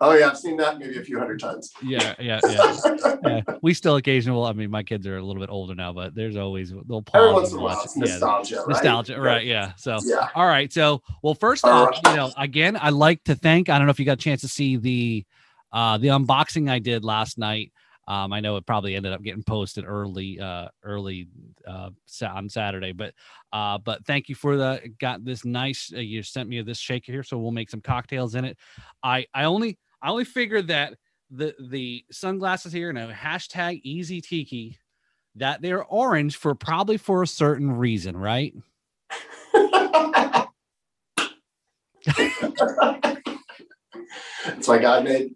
[0.00, 0.28] oh, yeah.
[0.28, 1.72] I've seen that maybe a few hundred times.
[1.82, 2.76] Yeah, yeah, yeah.
[3.24, 3.40] yeah.
[3.62, 4.48] We still occasionally.
[4.48, 7.22] I mean, my kids are a little bit older now, but there's always they'll pause.
[7.22, 8.00] Every once in a while, watch it's it.
[8.00, 8.56] Yeah, nostalgia.
[8.56, 8.68] right?
[8.68, 9.46] nostalgia, right?
[9.46, 9.72] Yeah.
[9.76, 10.28] So Yeah.
[10.34, 10.72] All right.
[10.72, 13.68] So, well, first All off, you know, again, I like to thank.
[13.68, 15.24] I don't know if you got a chance to see the
[15.72, 17.72] uh the unboxing I did last night.
[18.10, 21.28] Um, I know it probably ended up getting posted early, uh, early
[21.64, 21.90] uh,
[22.28, 23.14] on Saturday, but
[23.52, 25.92] uh, but thank you for the got this nice.
[25.94, 28.58] Uh, you sent me this shaker here, so we'll make some cocktails in it.
[29.04, 30.94] I I only I only figured that
[31.30, 34.76] the the sunglasses here and a hashtag easy tiki
[35.36, 38.52] that they're orange for probably for a certain reason, right?
[44.46, 45.34] It's like God made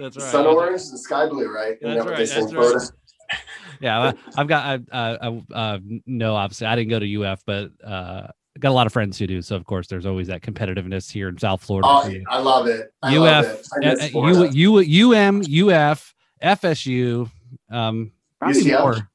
[0.00, 1.76] That's the sun orange and sky blue, right?
[1.80, 2.90] That's that what right, they say in that's right.
[3.80, 5.18] Yeah I- i've got i uh,
[5.52, 8.86] I, uh no obviously i didn't go to uf but uh I got a lot
[8.88, 11.86] of friends who do so of course there's always that competitiveness here in south florida
[11.88, 12.10] Oh.
[12.28, 12.92] I love it.
[13.02, 14.00] I love uf it.
[14.02, 14.50] I Florida.
[14.52, 17.30] U, U, um uf fsu
[17.70, 18.10] um
[18.40, 18.80] probably UCF?
[18.80, 19.08] more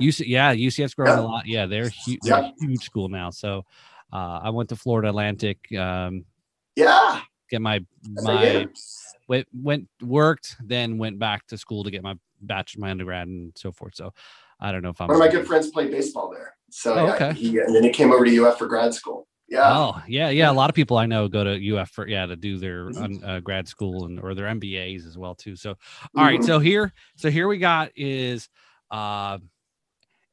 [0.00, 1.20] UC, yeah ucf's growing Yeah.
[1.20, 2.40] a lot yeah they're, hu- Yeah.
[2.40, 3.66] they're a huge school now so
[4.12, 6.24] uh i went to florida atlantic um
[6.74, 7.20] Yeah.
[7.50, 8.68] get my yes, my did.
[9.32, 13.52] Went went worked then went back to school to get my bachelor my undergrad and
[13.56, 14.12] so forth so
[14.60, 16.50] i don't know if i'm One of my good friends played baseball there.
[16.70, 17.32] So Oh, yeah, okay.
[17.34, 19.26] he, and then he came over to UF for grad school.
[19.48, 19.68] Yeah.
[19.78, 20.50] Oh yeah, yeah.
[20.50, 23.22] A lot of people I know go to UF for yeah to do their Mhm.
[23.28, 25.54] uh, grad school and or their MBAs as well too.
[25.56, 25.70] So
[26.16, 26.46] all right, Mhm.
[26.46, 28.48] so here so here we got is
[28.90, 29.36] uh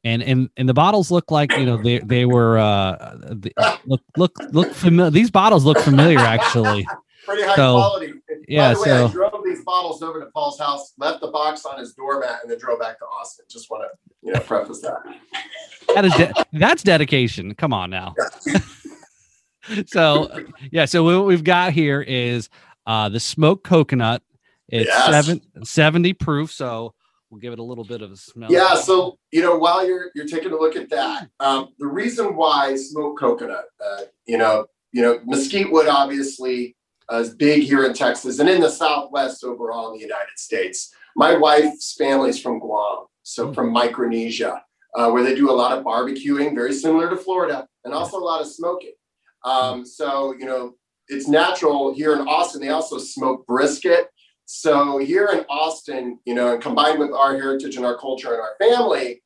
[0.05, 3.51] and and and the bottles look like you know they they were uh the,
[3.85, 5.11] look look look familiar.
[5.11, 6.87] These bottles look familiar actually.
[7.25, 8.13] Pretty high so- quality.
[8.49, 11.27] Yeah, By the way, so- I drove these bottles over to Paul's house, left the
[11.27, 13.45] box on his doormat, and then drove back to Austin.
[13.49, 13.89] Just want to,
[14.21, 14.97] you know, preface that.
[15.95, 17.55] That is de- that's dedication.
[17.55, 18.15] Come on now.
[19.87, 20.29] so
[20.71, 22.49] yeah, so what we've got here is
[22.85, 24.21] uh the smoked coconut.
[24.67, 25.09] It's Yes.
[25.25, 26.93] seven, 70 proof, so
[27.31, 28.51] we'll give it a little bit of a smell.
[28.51, 32.35] Yeah, so you know, while you're you're taking a look at that, um, the reason
[32.35, 36.75] why smoked coconut, uh, you know, you know, mesquite wood obviously
[37.17, 40.93] is big here in Texas and in the Southwest overall in the United States.
[41.15, 43.53] My wife's family is from Guam, so Hmm.
[43.53, 44.63] from Micronesia.
[44.95, 48.25] uh, where they do a lot of barbecuing, very similar to Florida, and also a
[48.31, 48.93] lot of smoking.
[49.45, 50.73] Um, so, you know,
[51.09, 52.59] it's natural here in Austin.
[52.59, 54.07] They also smoke brisket.
[54.45, 58.41] So here in Austin, you know, and combined with our heritage and our culture and
[58.41, 59.21] our family,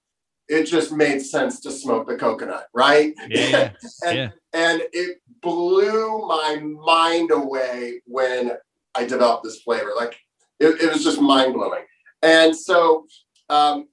[0.47, 3.13] it just made sense to smoke the coconut, right?
[3.29, 3.71] Yeah,
[4.06, 4.29] and, yeah.
[4.53, 8.51] and it blew my mind away when
[8.95, 9.91] I developed this flavor.
[9.95, 10.17] Like
[10.60, 11.84] it, it was just mind blowing.
[12.21, 13.06] And so,
[13.49, 13.88] um,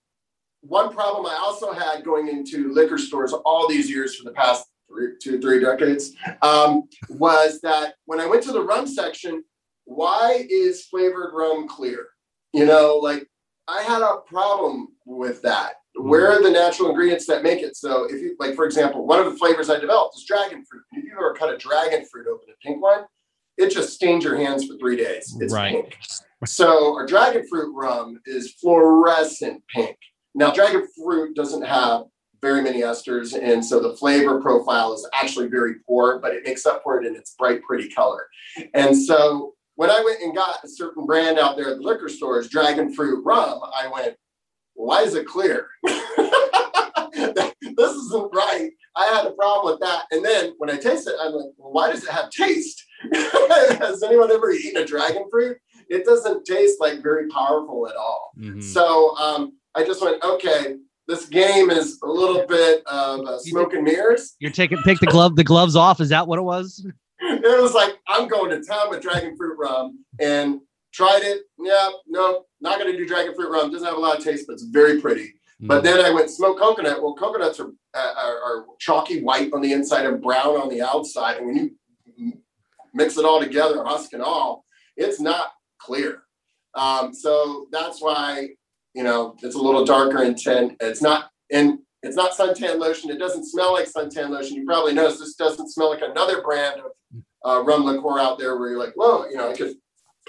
[0.63, 4.67] one problem I also had going into liquor stores all these years for the past
[4.89, 9.43] three, two, three decades um, was that when I went to the rum section,
[9.85, 12.09] why is flavored rum clear?
[12.53, 13.27] You know, like
[13.69, 15.75] I had a problem with that.
[15.95, 17.77] Where are the natural ingredients that make it?
[17.77, 20.83] So, if you like, for example, one of the flavors I developed is dragon fruit.
[20.93, 23.05] If you ever cut a dragon fruit open, a pink one,
[23.59, 25.37] it just stains your hands for three days.
[25.41, 25.73] It's Right.
[25.75, 25.97] pink.
[26.47, 29.97] So, our dragon fruit rum is fluorescent pink.
[30.35, 32.05] Now, dragon fruit doesn't have
[32.41, 36.65] very many esters, and so the flavor profile is actually very poor, but it makes
[36.65, 38.27] up for it in its bright, pretty color.
[38.73, 42.09] And so, when I went and got a certain brand out there at the liquor
[42.09, 44.17] stores, dragon fruit rum, I went,
[44.81, 45.69] why is it clear?
[45.85, 45.95] this
[47.95, 48.71] isn't right.
[48.97, 50.05] I had a problem with that.
[50.11, 52.85] And then when I taste it, I'm like, well, why does it have taste?
[53.13, 55.57] Has anyone ever eaten a dragon fruit?
[55.89, 58.33] It doesn't taste like very powerful at all.
[58.39, 58.63] Mhm.
[58.63, 60.77] So um, I just went, okay,
[61.09, 64.37] this game is a little bit of uh, smoke and mirrors.
[64.39, 66.01] You're taking take the glove the gloves off.
[66.01, 66.87] Is that what it was?
[67.23, 70.61] It was like, I'm going to town with dragon fruit rum and
[70.93, 71.43] tried it.
[71.59, 73.71] Yeah, no, not going to do dragon fruit rum.
[73.71, 75.35] Doesn't have a lot of taste, but it's very pretty.
[75.63, 77.03] But then I went smoke coconut.
[77.03, 80.81] Well, coconuts are, uh, are are chalky white on the inside and brown on the
[80.81, 81.37] outside.
[81.37, 81.57] And when
[82.17, 82.33] you
[82.95, 84.65] mix it all together, husk and all,
[84.97, 86.23] it's not clear.
[86.75, 88.49] Um, so that's why
[88.95, 90.77] you know it's a little darker in tint.
[90.81, 93.11] It's not and it's not suntan lotion.
[93.11, 94.57] It doesn't smell like suntan lotion.
[94.57, 98.59] You probably noticed this doesn't smell like another brand of uh, rum liqueur out there
[98.59, 99.75] where you're like, whoa, you know, could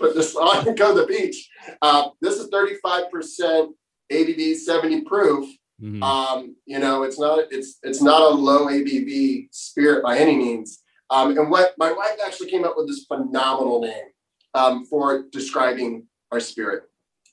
[0.01, 1.49] put this on and go to the beach.
[1.81, 3.69] Uh, this is 35%
[4.11, 5.49] ABV, 70 proof.
[5.81, 6.03] Mhm.
[6.03, 10.79] Um, you know, it's not it's it's not a low ABV spirit by any means.
[11.09, 14.05] Um, and what my wife actually came up with this phenomenal name
[14.53, 16.83] um, for describing our spirit.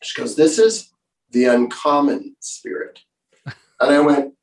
[0.02, 0.90] She goes, "This is
[1.30, 2.98] the uncommon spirit,"
[3.44, 3.54] and
[3.94, 4.34] I went,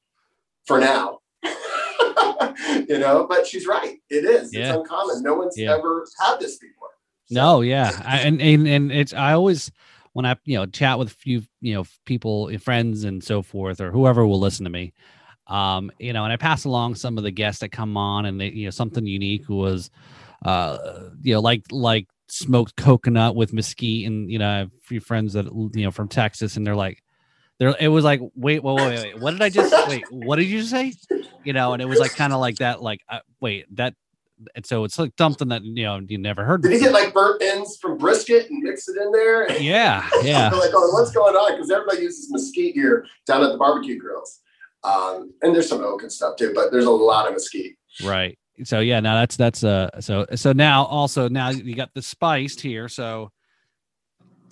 [0.68, 1.20] "For now."
[2.88, 3.98] you know, but she's right.
[4.10, 4.54] It is.
[4.54, 4.70] Yeah.
[4.70, 5.24] It's uncommon.
[5.24, 5.74] No one's Yeah.
[5.76, 6.85] ever had this before.
[7.28, 9.72] So- No, yeah, I, and and and it's I always
[10.14, 13.42] when I you know chat with a few you know people, eh, friends, and so
[13.42, 14.94] forth, or whoever will listen to me,
[15.48, 18.40] um, you know, and I pass along some of the guests that come on, and
[18.40, 19.90] they you know something unique was,
[20.46, 20.78] uh,
[21.22, 25.00] you know, like like smoked coconut with mesquite, and you know, I have a few
[25.00, 27.02] friends that you know from Texas, and they're like.
[27.58, 30.04] There, it was like, wait, wait, wait, wait, what did I just wait?
[30.12, 30.92] What did you say?
[31.46, 33.94] You know, and it was like kind of like that, like, uh, wait, that,
[34.56, 36.62] and so it's like something that you know you never heard.
[36.62, 39.52] Did he get like burnt ends from brisket and mix it in there?
[39.62, 40.50] Yeah, yeah.
[40.54, 41.54] like, oh, what's going on?
[41.54, 44.42] Because everybody uses mesquite here down at the barbecue grills.
[44.84, 47.78] Um, and there's some oak and stuff too, but there's a lot of mesquite.
[48.04, 48.38] Right.
[48.64, 52.62] So yeah, now that's that's uh so so now also now you got the spiced
[52.62, 52.88] here.
[52.88, 53.32] So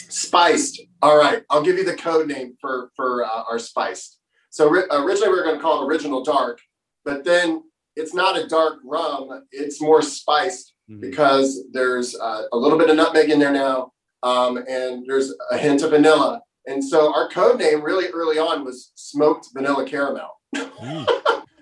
[0.10, 0.82] Spiced.
[1.02, 4.20] All right, I'll give you the code name for for uh, our spiced.
[4.50, 6.60] So ri- originally we were going to call it original dark,
[7.04, 7.64] but then
[7.96, 9.46] it's not a dark rum.
[9.52, 14.58] It's more spiced because there's uh, a little bit of nutmeg in there now, um,
[14.58, 16.42] and there's a hint of vanilla.
[16.66, 20.40] And so our code name really early on was smoked vanilla caramel.
[20.56, 21.08] Mm.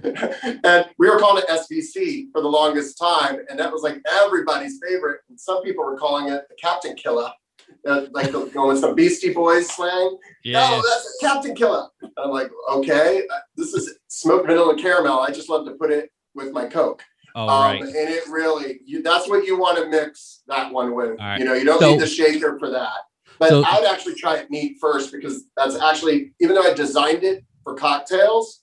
[0.64, 4.80] and we were calling it SVC for the longest time, and that was like everybody's
[4.88, 5.22] favorite.
[5.30, 7.32] And some people were calling it the Captain Killer,
[7.88, 10.18] uh, like the, going with some Beastie Boys slang.
[10.44, 11.88] yeah, No, that's Captain Killer.
[12.02, 15.20] And I'm like, okay, uh, this is smoked vanilla caramel.
[15.20, 17.04] I just love to put it with my Coke.
[17.36, 17.82] oh Um, right.
[17.82, 21.20] And it really, you, that's what you want to mix that one with.
[21.20, 21.40] Right.
[21.40, 22.98] You know, you don't So- need the shaker for that.
[23.40, 27.24] But So- I'd actually try it neat first because that's actually, even though I designed
[27.24, 28.62] it for cocktails,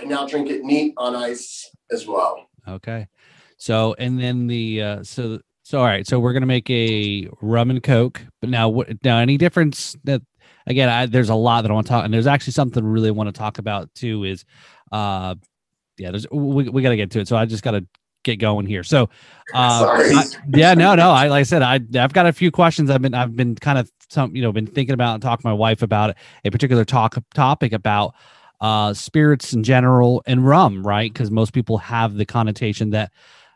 [0.00, 2.46] I now drink it neat on ice as well.
[2.68, 3.08] Okay.
[3.56, 6.06] So and then the uh so so all right.
[6.06, 8.22] So we're gonna make a rum and coke.
[8.40, 9.02] But now what?
[9.04, 10.22] Now any difference that
[10.66, 10.88] again?
[10.88, 13.12] I, there's a lot that I want to talk, and there's actually something really I
[13.12, 14.24] want to talk about too.
[14.24, 14.44] Is
[14.92, 15.34] uh
[16.00, 17.28] yeah, there's we we got to get to it.
[17.28, 17.86] So I just got to
[18.24, 18.82] get going here.
[18.82, 19.04] So
[19.54, 19.86] uh,
[20.16, 21.10] I- yeah, no, no.
[21.10, 22.90] I like I said, I I've got a few questions.
[22.90, 25.48] I've been I've been kind of some you know been thinking about and talking to
[25.48, 28.14] my wife about a particular talk topic about
[28.60, 31.12] uh spirits in general and rum, right?
[31.12, 33.12] Because most people have the connotation that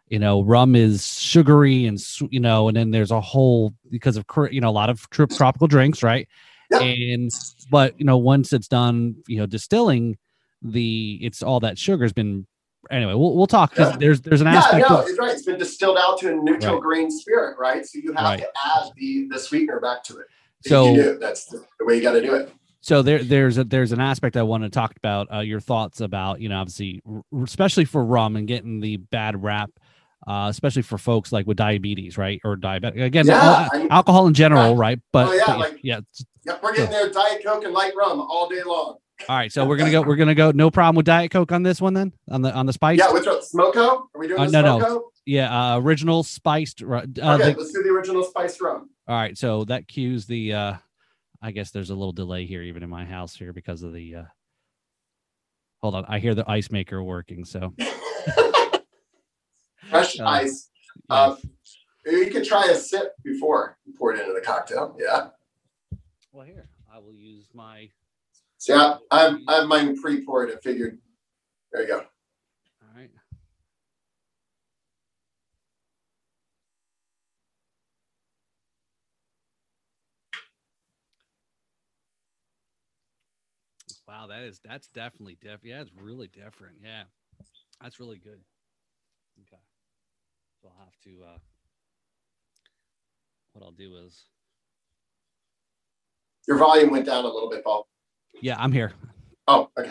[0.09, 1.99] you know rum is sugary and
[2.31, 5.67] you know, and then there's a whole because of you know a lot of tropical
[5.67, 6.29] drinks, right?
[6.83, 7.31] And
[7.71, 10.17] but you know once it's done you know distilling
[10.65, 12.47] the it's all that sugar's been
[12.91, 13.97] anyway we'll, we'll talk Yeah.
[13.99, 15.31] there's there's an Yeah, aspect no, of, it's right.
[15.33, 16.83] It's been distilled out to a neutral Right.
[16.83, 17.85] grain spirit, right?
[17.87, 18.41] So you have Right.
[18.41, 20.27] to add the the sweetener back to it.
[20.65, 22.51] If So- do, that's the, the way you got to do it.
[22.81, 26.01] so there there's a there's an aspect i want to talk about uh, your thoughts
[26.01, 27.03] about you know obviously
[27.43, 29.71] especially for rum and getting the bad rap
[30.27, 33.89] uh, especially for folks like with diabetes right or diabetic again Yeah, al- I mean-
[33.91, 34.81] alcohol in general Yeah.
[34.81, 36.01] right but Oh, yeah, but like- yeah
[36.63, 37.11] we're getting there.
[37.11, 38.97] Diet Coke and light rum all day long.
[39.29, 41.63] All right so we're gonna go we're gonna go no problem with diet coke on
[41.63, 43.41] this one then on the on the spice Yeah, which one?
[43.41, 44.07] Smoko?
[44.15, 45.11] Are we doing Uh, the no, no.
[45.25, 48.91] Yeah uh, original spiced ru- uh, okay, the- let's do the original spiced rum.
[49.09, 50.75] all right so that cues the uh
[51.43, 54.17] i guess there's a little delay here even in my house here because of the
[54.17, 54.23] uh
[55.81, 57.73] hold on i hear the ice maker working so
[59.91, 60.71] Fresh Uh, ice.
[61.11, 61.17] yeah.
[61.17, 61.37] Uh,
[62.07, 64.97] you could try a sip before you pour it into the cocktail.
[64.99, 65.29] Yeah.
[66.33, 67.91] Well, here I will use my.
[68.65, 70.51] So yeah, I've I've mine pre-poured.
[70.51, 70.99] I figured.
[71.71, 71.99] There you go.
[71.99, 73.11] All right.
[84.09, 85.65] Wow, that is that's definitely different.
[85.67, 86.77] Yeah, it's really different.
[86.83, 87.03] Yeah,
[87.83, 88.41] that's really good.
[89.43, 89.63] Okay,
[90.63, 91.25] so I'll have to.
[91.35, 91.39] uh
[93.53, 94.25] What I'll do is,
[96.49, 97.87] Your volume went down a little bit, Paul.
[98.41, 98.93] Yeah, I'm here.
[99.47, 99.91] Oh, okay.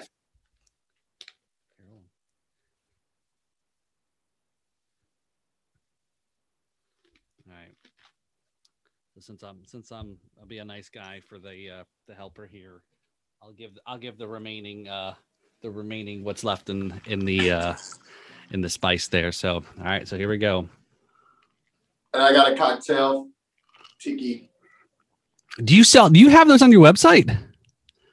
[7.48, 7.76] All right.
[9.14, 12.46] So since I'm since I'm I'll be a nice guy for the uh the helper
[12.46, 12.82] here,
[13.42, 15.14] I'll give I'll give the remaining uh
[15.62, 17.76] the remaining what's left in in the uh
[18.52, 19.32] in the spice there.
[19.32, 20.68] So all right, so here we go.
[22.14, 23.30] And I got a cocktail,
[24.00, 24.50] tiki.
[25.64, 27.36] Do you sell do you have those on your website?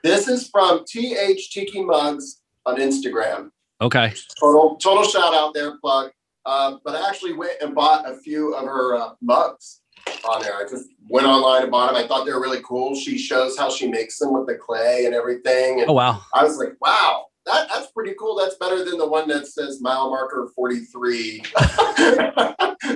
[0.03, 3.51] This is from TH Tiki Mugs on Instagram.
[3.81, 4.13] Okay.
[4.39, 6.11] Total total shout out there, plug.
[6.47, 9.83] Uh, but I actually went and bought a few of her uh, mugs
[10.29, 10.57] on there.
[10.57, 12.03] I just went online and bought them.
[12.03, 12.95] I thought they were really cool.
[12.95, 15.81] She shows how she makes them with the clay and everything.
[15.81, 16.23] And Oh wow.
[16.35, 18.37] I was like, wow, that, that's pretty cool.
[18.37, 21.43] That's better than the one that says mile marker 43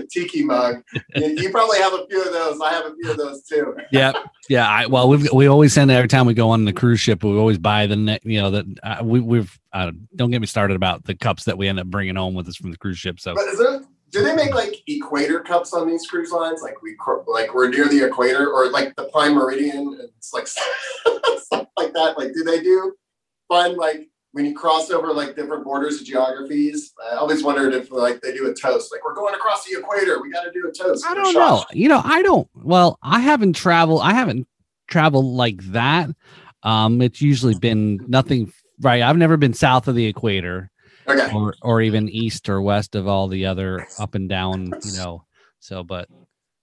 [0.11, 0.83] tiki mug.
[1.15, 2.61] You, you probably have a few of those.
[2.61, 3.77] I have a few of those too.
[3.91, 4.13] Yeah.
[4.49, 4.69] Yeah.
[4.69, 7.25] I well we we always send it every time we go on the cruise ship.
[7.25, 10.77] We always buy the you know that uh, we we've uh, don't get me started
[10.77, 13.19] about the cups that we end up bringing home with us from the cruise ship.
[13.19, 16.63] So But is there, do they make like equator cups on these cruise lines?
[16.63, 19.99] Like we, like we're near the equator or like the prime meridian?
[20.17, 22.15] It's like stuff like that.
[22.17, 22.95] Like, do they do
[23.49, 26.93] fun like when you cross over like different borders of geographies?
[27.09, 28.91] I always wondered if like they do a toast.
[28.93, 31.07] Like we're going across the equator, we got to do a toast.
[31.09, 31.65] I don't know.
[31.73, 32.49] You know, I don't.
[32.53, 34.03] Well, I haven't traveled.
[34.03, 34.49] I haven't
[34.89, 36.11] traveled like that.
[36.65, 38.53] Um, it's usually been nothing.
[38.81, 39.03] Right.
[39.03, 40.69] I've never been south of the equator,
[41.07, 41.33] Okay.
[41.33, 44.73] or or even east or west of all the other up and down.
[44.85, 45.25] You know.
[45.61, 46.09] So, but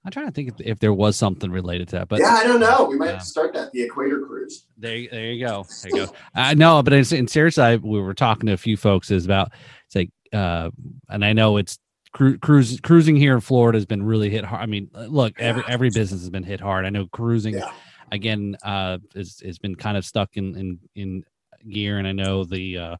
[0.03, 2.07] I'm trying to think if, if there was something related to that.
[2.07, 2.85] But yeah, I don't know.
[2.89, 4.65] We might to start that the equator cruise.
[4.77, 5.65] there, there you go.
[5.83, 6.13] There you go.
[6.33, 9.51] I know, but in, in seriously, we were talking to a few folks is about
[9.85, 10.71] it's like, uh,
[11.09, 11.77] and I know it's
[12.13, 14.61] cru- cruise cruising here in Florida has been really hit hard.
[14.63, 16.85] I mean, look, every every business has been hit hard.
[16.85, 17.71] I know cruising Yeah.
[18.11, 21.23] again uh is has been kind of stuck in in in
[21.69, 22.95] gear, and I know the uh,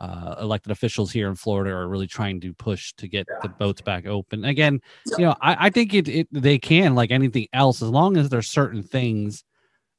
[0.00, 3.36] uh, elected officials here in Florida are really trying to push to get Yeah.
[3.42, 4.80] the boats back open again.
[5.06, 8.28] You know, I, I think it, it they can like anything else as long as
[8.28, 9.44] there's certain things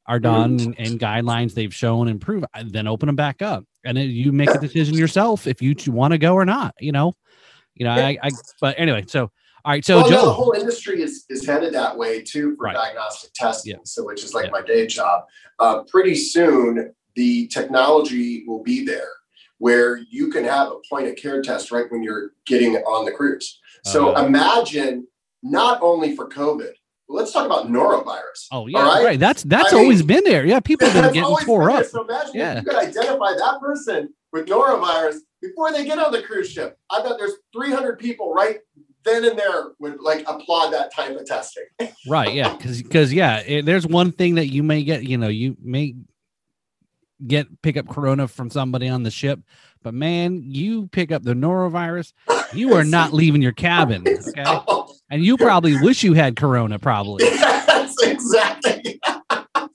[0.06, 3.98] are done and, and guidelines they've shown and prove, then open them back up, and
[3.98, 6.76] then you make a decision yourself if you want to go or not.
[6.80, 7.14] You know,
[7.76, 7.92] you know.
[7.92, 8.32] I, I
[8.62, 9.32] but anyway, so
[9.66, 12.66] all right, so well, no, the whole industry is, is headed that way too for
[12.66, 12.76] Right.
[12.76, 13.74] diagnostic testing.
[13.74, 13.80] Yeah.
[13.84, 14.52] So, which is like Yeah.
[14.52, 15.26] my day job.
[15.60, 19.10] Uh, pretty soon, the technology will be there
[19.60, 23.12] where you can have a point of care test right when you're getting on the
[23.12, 23.60] cruise.
[23.84, 24.26] So, Uh.
[24.26, 25.08] imagine
[25.44, 26.72] not only for COVID,
[27.08, 28.48] but let's talk about norovirus.
[28.52, 29.06] oh yeah, all right.
[29.06, 29.20] right?
[29.20, 30.46] That's that's I always mean, been there.
[30.46, 31.78] Yeah, people have been getting tore been there.
[31.78, 31.86] up.
[31.86, 32.52] So imagine Yeah.
[32.60, 36.78] if you could identify that person with norovirus before they get on the cruise ship.
[36.92, 38.60] I bet there's 300 people right
[39.06, 41.64] then and there would like applaud that type of testing.
[42.10, 42.34] Right.
[42.34, 42.56] Yeah.
[42.58, 45.04] Because because yeah, it, there's one thing that you may get.
[45.04, 45.96] You know, you may
[47.26, 49.40] get pick up corona from somebody on the ship,
[49.84, 52.14] but man, you pick up the norovirus,
[52.54, 54.06] you are not leaving your cabin.
[54.38, 56.80] Okay, and you probably wish you had corona.
[56.80, 57.26] Probably.
[57.78, 59.00] Yes, exactly.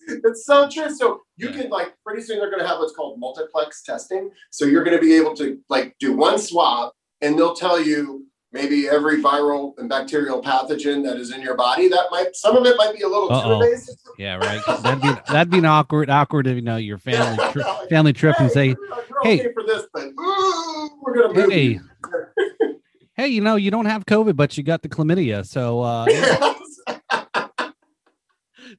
[0.08, 0.94] it's so true.
[0.94, 4.30] So you can like pretty soon they're going to have what's called multiplex testing.
[4.50, 8.26] So you're going to be able to like do one swab, and they'll tell you
[8.52, 11.88] maybe every viral and bacterial pathogen that is in your body.
[11.88, 13.60] That might some of it might be a little Uh-oh.
[13.60, 14.60] too invasive Yeah, right.
[14.82, 16.46] That'd be that'd be an awkward, awkward.
[16.46, 18.74] If you know, your family tri- family trip and say,
[19.22, 21.62] hey- okay for this, but ooh, we're gonna move Hey.
[21.64, 21.80] you.
[23.14, 26.06] "Hey, you know, you don't have COVID, but you got the chlamydia." So, uh,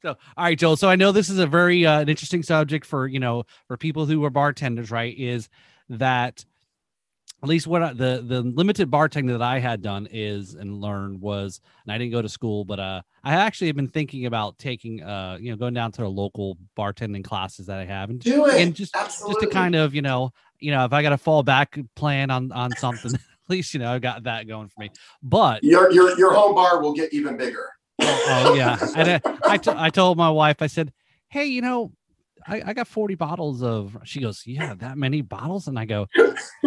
[0.01, 0.75] so all right, Joel.
[0.77, 3.77] So I know this is a very uh, an interesting subject for you know for
[3.77, 5.15] people who are bartenders, right?
[5.17, 5.49] Is
[5.89, 6.45] that
[7.43, 11.19] at least what I, the the limited bartending that I had done is and learned
[11.19, 14.57] was, and I didn't go to school, but uh, I actually have been thinking about
[14.57, 18.21] taking uh, you know, going down to the local bartending classes that I have and
[18.21, 18.61] Do it.
[18.61, 19.41] and just Absolutely.
[19.41, 22.53] just to kind of you know you know if I got a fallback plan on
[22.53, 24.89] on something, at least you know I got that going for me.
[25.21, 27.69] But your your your home bar will get even bigger.
[27.99, 30.93] oh yeah, and I, I, t- I told my wife, I said,
[31.27, 31.91] hey, you know,
[32.47, 35.67] I, I got 40 bottles of, she goes, yeah, that many bottles.
[35.67, 36.07] And I go,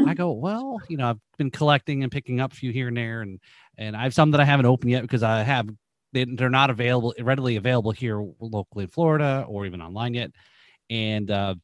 [0.06, 2.96] I go, well, you know, I've been collecting and picking up a few here and
[2.96, 3.22] there.
[3.22, 3.40] And,
[3.78, 5.68] and I have some that I haven't opened yet because I have,
[6.12, 10.30] they, they're not available, readily available here locally in Florida or even online yet.
[10.88, 11.54] And, uh,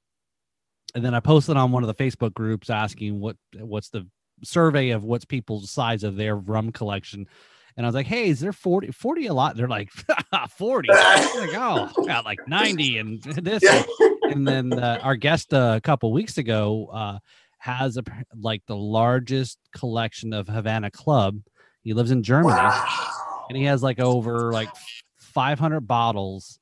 [0.95, 4.07] and then I posted on one of the Facebook groups asking what, what's the
[4.45, 7.27] survey of what's people's size of their rum collection.
[7.77, 9.57] And I was like, hey, is there 40, 40 a lot?
[9.57, 9.91] They're like,
[10.57, 10.89] 40.
[10.93, 13.63] Like, oh, I got like 90 and this.
[14.23, 17.19] And then uh, our guest uh, a couple weeks ago uh,
[17.59, 18.03] has a,
[18.39, 21.39] like the largest collection of Havana Club.
[21.83, 23.09] He lives in Germany Wow.
[23.49, 24.69] and he has like over like
[25.19, 26.59] 500 bottles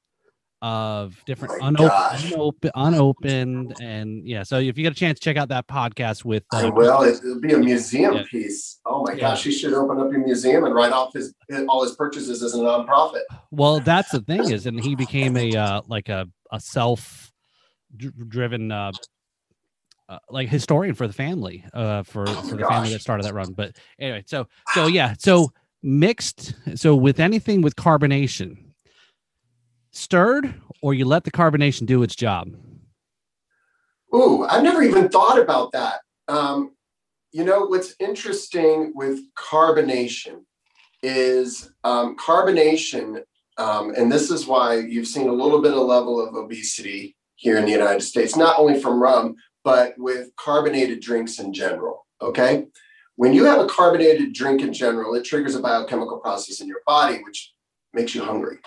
[0.62, 2.32] of different My unopened, gosh.
[2.74, 4.42] unopened, and yeah.
[4.42, 6.44] So if you get a chance, check out that podcast with.
[6.52, 7.02] I Uh, will.
[7.02, 8.24] It, will be a museum Yeah.
[8.30, 8.78] piece.
[8.84, 9.20] Oh my Yeah.
[9.20, 11.34] gosh, he should open up a museum and write off his
[11.68, 13.22] all his purchases as a nonprofit.
[13.50, 17.32] Well, that's the thing is, and he became a uh, like a a self
[17.96, 18.92] driven uh,
[20.08, 23.34] uh, like historian for the family uh for Oh for the family that started that
[23.34, 23.52] run.
[23.52, 25.50] But anyway, so so yeah, so
[25.82, 26.54] mixed.
[26.74, 28.69] So with anything with carbonation,
[29.92, 32.54] stirred or you let the carbonation do its job.
[34.14, 36.00] Ooh, I've never even thought about that.
[36.28, 36.72] Um,
[37.32, 40.44] you know, what's interesting with carbonation
[41.02, 43.22] is um, carbonation,
[43.56, 47.56] um, and this is why you've seen a little bit of level of obesity here
[47.56, 52.06] in the United States, not only from rum, but with carbonated drinks in general.
[52.20, 52.66] Okay.
[53.16, 56.80] When you have a carbonated drink in general, it triggers a biochemical process in your
[56.86, 57.52] body, which
[57.92, 58.58] makes you hungry.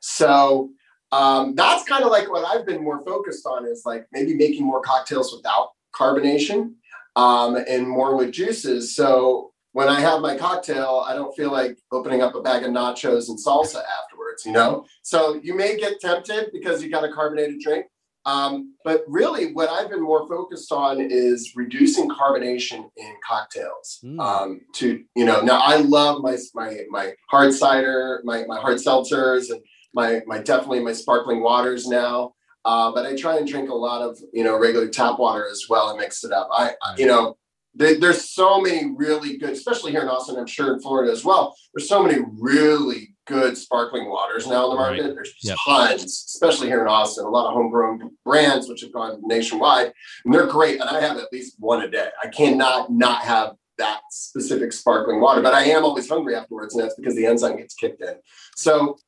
[0.00, 0.70] So
[1.12, 4.64] um, that's kind of like what I've been more focused on is like maybe making
[4.64, 6.74] more cocktails without carbonation
[7.16, 8.94] um, and more with juices.
[8.94, 12.70] So when I have my cocktail, I don't feel like opening up a bag of
[12.70, 14.84] nachos and salsa afterwards, you know?
[15.02, 17.86] So you may get tempted because you got a carbonated drink.
[18.24, 24.00] Um, but really, what I've been more focused on is reducing carbonation in cocktails.
[24.04, 24.20] Mm.
[24.20, 28.76] Um, to you know, now I love my my my hard cider, my my hard
[28.76, 29.62] seltzers, and
[29.94, 32.34] my my definitely my sparkling waters now.
[32.64, 35.64] Uh, but I try and drink a lot of you know regular tap water as
[35.68, 36.48] well and mix it up.
[36.52, 37.36] I, I you know
[37.74, 40.36] there, there's so many really good, especially here in Austin.
[40.36, 41.54] I'm sure in Florida as well.
[41.74, 44.96] There's so many really good sparkling waters now in the Right.
[44.98, 45.14] market.
[45.14, 45.56] There's Yep.
[45.64, 47.24] tons, especially here in Austin.
[47.24, 49.92] A lot of homegrown brands which have gone nationwide,
[50.24, 50.80] and they're great.
[50.80, 52.08] And I have at least one a day.
[52.22, 56.82] I cannot not have that specific sparkling water, but I am always hungry afterwards, and
[56.82, 58.16] that's because the enzyme gets kicked in.
[58.56, 58.98] So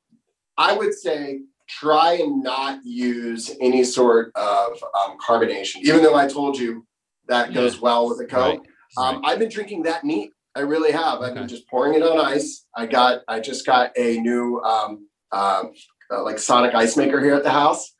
[0.61, 1.41] I would say
[1.71, 6.87] try and not use any sort of um, carbonation, even though I told you
[7.29, 8.67] that goes well with a Coke.
[8.99, 10.33] Um, I've been drinking that neat.
[10.55, 11.23] I really have.
[11.23, 12.67] I've been just pouring it on ice.
[12.77, 15.73] I got, I just got a new um, um,
[16.13, 17.95] uh, like Sonic ice maker here at the house.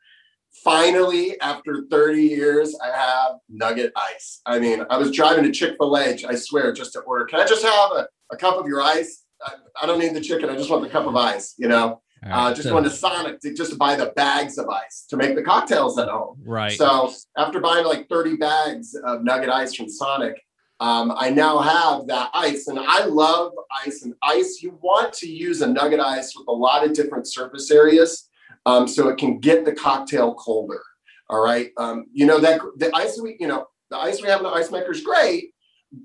[0.63, 4.41] Finally, after 30 years, I have nugget ice.
[4.45, 7.25] I mean, I was driving to Chick fil A, I swear, just to order.
[7.25, 9.23] Can I just have a, a cup of your ice?
[9.43, 10.47] I, I don't need the chicken.
[10.49, 12.01] I just want the cup of ice, you know?
[12.23, 14.67] All right, Uh, just so- going to Sonic to just to buy the bags of
[14.69, 16.37] ice to make the cocktails at home.
[16.45, 16.71] right.
[16.71, 20.39] So after buying like 30 bags of nugget ice from Sonic,
[20.79, 22.67] um, I now have that ice.
[22.67, 23.53] And I love
[23.85, 24.61] ice and ice.
[24.61, 28.27] You want to use a nugget ice with a lot of different surface areas
[28.65, 30.81] um, so it can get the cocktail colder.
[31.29, 31.71] All right.
[31.77, 34.49] Um, you know, that the ice we, you know, the ice we have in the
[34.51, 35.53] ice maker is great.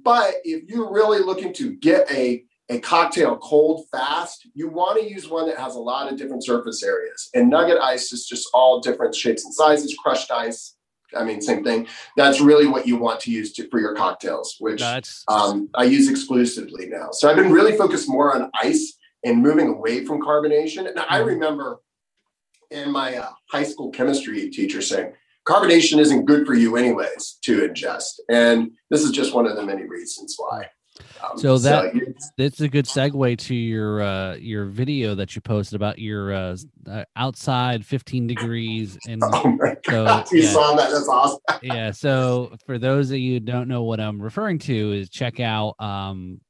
[0.02, 5.08] But if you're really looking to get a a cocktail cold fast, you want to
[5.08, 7.28] use one that has a lot of different surface areas.
[7.34, 10.74] And nugget ice is just all different shapes and sizes, crushed ice.
[11.16, 11.86] I mean, same thing.
[12.16, 14.80] That's really what you want to use to, for your cocktails, which
[15.28, 17.10] um, I use exclusively now.
[17.12, 18.94] So I've been really focused more on ice
[19.24, 20.88] and moving away from carbonation.
[20.88, 21.26] And I Mhm.
[21.26, 21.80] remember
[22.72, 25.12] in my uh, high school chemistry teacher saying,
[25.46, 28.18] carbonation isn't good for you anyways to ingest.
[28.28, 30.70] And this is just one of the many reasons why.
[31.22, 35.42] Um, So that- you- That's a good segue to your uh, your video that you
[35.42, 36.56] posted about your uh,
[36.90, 40.50] uh, outside 15 degrees and oh my So, god, you yeah.
[40.52, 40.90] saw that?
[40.90, 41.40] That's awesome.
[41.62, 41.90] yeah.
[41.90, 45.74] So for those of you who don't know what I'm referring to, is check out
[45.78, 46.40] um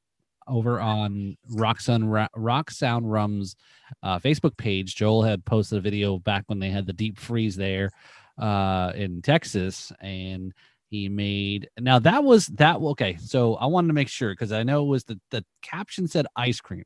[0.48, 3.56] over on Rock Sun Rock Sound Rum's
[4.02, 4.94] uh, Facebook page.
[4.94, 7.90] Joel had posted a video back when they had the deep freeze there
[8.38, 10.52] uh, in Texas, and
[10.90, 13.16] he made now that was that okay.
[13.20, 16.26] So I wanted to make sure because I know it was the the caption said
[16.36, 16.84] ice cream,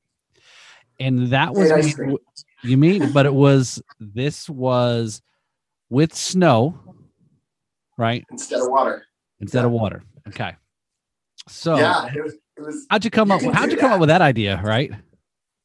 [0.98, 2.16] and that was ice cream.
[2.62, 5.20] you mean, but it was this was
[5.90, 6.78] with snow,
[7.98, 8.24] right?
[8.30, 9.05] Instead of water.
[9.40, 10.03] instead of water.
[10.28, 10.55] Okay.
[11.48, 12.34] So yeah, it was.
[12.57, 12.86] It was.
[12.90, 13.40] how'd you come You up?
[13.40, 13.94] can How'd you come that.
[13.94, 14.61] up with that idea?
[14.62, 14.92] Right.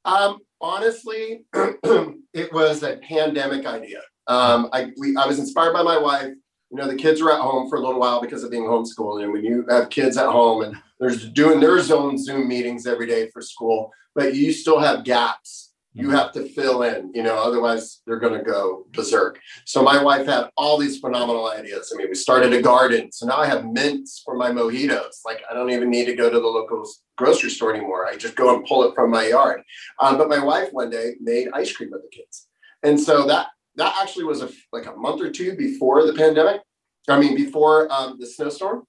[0.05, 4.01] Um, honestly, it was a pandemic idea.
[4.27, 6.33] Um, I we I was inspired by my wife.
[6.75, 9.23] You know, the kids were at home for a little while because of being homeschooled,
[9.23, 13.07] and when you have kids at home and there's doing their own Zoom meetings every
[13.07, 15.71] day for school, but you still have gaps.
[15.93, 19.39] You have to fill in, you know, otherwise they're going to go berserk.
[19.63, 21.93] So my wife had all these phenomenal ideas.
[21.93, 25.21] I mean, we started a garden, so now I have mints for my mojitos.
[25.23, 26.83] Like I don't even need to go to the local
[27.15, 28.05] grocery store anymore.
[28.05, 29.61] I just go and pull it from my yard.
[30.01, 32.49] Um, but my wife one day made ice cream with the kids,
[32.83, 33.47] and so that
[33.77, 36.61] that actually was a, like a month or two before the pandemic.
[37.07, 38.83] I mean, before um, the snowstorm,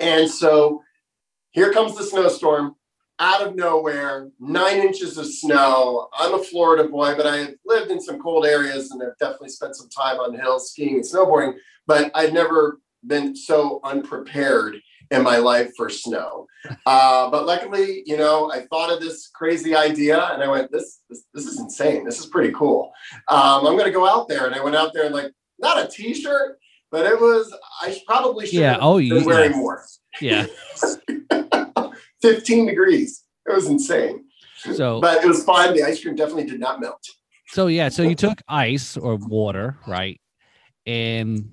[0.00, 0.82] and so
[1.50, 2.74] here comes the snowstorm
[3.18, 6.08] out of nowhere, nine inches of snow.
[6.18, 9.50] I'm a Florida boy, but I have lived in some cold areas and I've definitely
[9.50, 11.54] spent some time on hills skiing and snowboarding.
[11.86, 14.76] But I've never been so unprepared
[15.14, 16.46] in my life for snow.
[16.86, 21.00] Uh, but luckily, you know, I thought of this crazy idea and I went, this,
[21.08, 22.04] this, this is insane.
[22.04, 22.92] This is pretty cool.
[23.28, 24.46] Um, I'm going to go out there.
[24.46, 26.58] And I went out there and like, not a t-shirt,
[26.90, 28.72] but it was, I probably should Yeah.
[28.74, 29.24] have Oh, been you.
[29.26, 29.56] wearing Yeah.
[29.56, 29.84] more.
[30.20, 30.46] yeah.
[32.22, 33.22] 15 degrees.
[33.46, 34.24] It was insane.
[34.74, 35.74] So But it was fun.
[35.74, 37.04] The ice cream definitely did not melt.
[37.48, 37.90] so yeah.
[37.90, 40.18] So you took ice or water, right,
[40.86, 41.50] and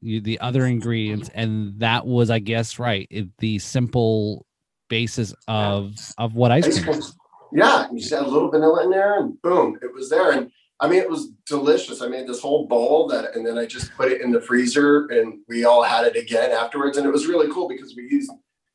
[0.00, 4.46] you, the other ingredients, and that was, I guess, right, it, the simple
[4.88, 6.98] basis of of what ice cream.
[6.98, 7.14] is.
[7.52, 10.32] Yeah, you just add a little vanilla in there and boom, it was there.
[10.32, 12.02] And I mean, it was delicious.
[12.02, 15.06] I made this whole bowl that, and then I just put it in the freezer
[15.06, 16.98] and we all had it again afterwards.
[16.98, 18.30] And it was really cool because we used,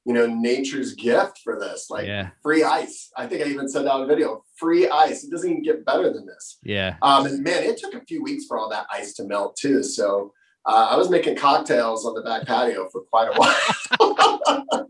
[0.05, 2.29] you know, nature's gift for this, like Yeah.
[2.41, 3.11] free ice.
[3.15, 5.23] I think I even sent out a video, free ice.
[5.23, 6.57] It doesn't even get better than this.
[6.63, 6.95] Yeah.
[7.03, 9.83] Um, and man, it took a few weeks for all that ice to melt too.
[9.83, 10.33] So
[10.65, 14.89] uh, I was making cocktails on the back patio for quite a while.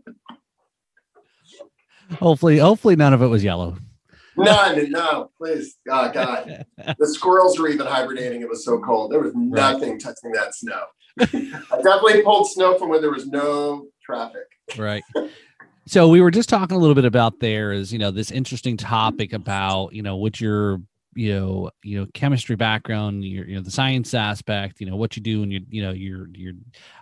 [2.18, 3.76] Hopefully, hopefully none of it was yellow.
[4.36, 6.64] None, no, please, oh, God.
[6.98, 8.42] The squirrels were even hibernating.
[8.42, 9.10] It was so cold.
[9.10, 10.82] There was nothing touching that snow.
[11.18, 11.24] I
[11.82, 14.46] definitely pulled snow from when there was no traffic.
[14.76, 15.02] right
[15.86, 18.76] so we were just talking a little bit about there is you know this interesting
[18.76, 20.80] topic about you know what your
[21.14, 25.16] you know you know chemistry background your you know the science aspect you know what
[25.16, 26.52] you do in your you know your your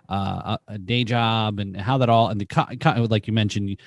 [0.09, 3.79] uh a day job and how that all and the co- co- like you mentioned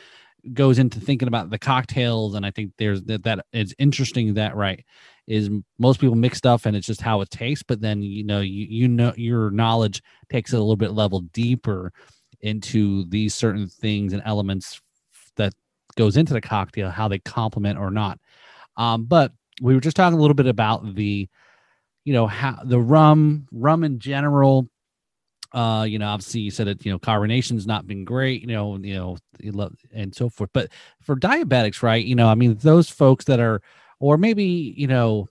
[0.53, 4.55] goes into thinking about the cocktails and i think there's that that it's interesting that
[4.55, 4.85] right
[5.27, 8.41] is most people mix stuff and it's just how it tastes but then you know
[8.41, 11.93] you you know your knowledge takes it a little bit level deeper
[12.41, 14.81] into these certain things and elements
[15.37, 15.53] that
[15.97, 18.19] goes into the cocktail how they complement or not.
[18.77, 21.29] Um but we were just talking a little bit about the
[22.05, 24.69] you know how the rum rum in general
[25.53, 28.77] uh you know obviously you said it you know carbonation's not been great you know
[28.79, 29.17] you know
[29.93, 33.61] and so forth but for diabetics right you know i mean those folks that are
[34.01, 35.29] or maybe you know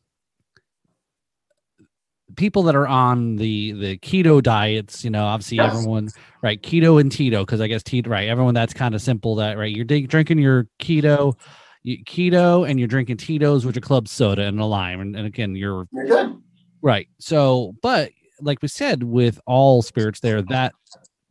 [2.35, 5.67] people that are on the the keto diets you know obviously Yes.
[5.67, 6.09] everyone
[6.41, 9.57] right keto and tito because i guess tito right everyone that's kind of simple that
[9.57, 11.37] right you're drinking your keto
[11.85, 15.55] keto and you're drinking tito's which are club soda and a lime and, and again
[15.55, 16.41] you're You're good.
[16.81, 17.07] Right.
[17.19, 18.11] So, but
[18.41, 20.73] like we said, with all spirits, there that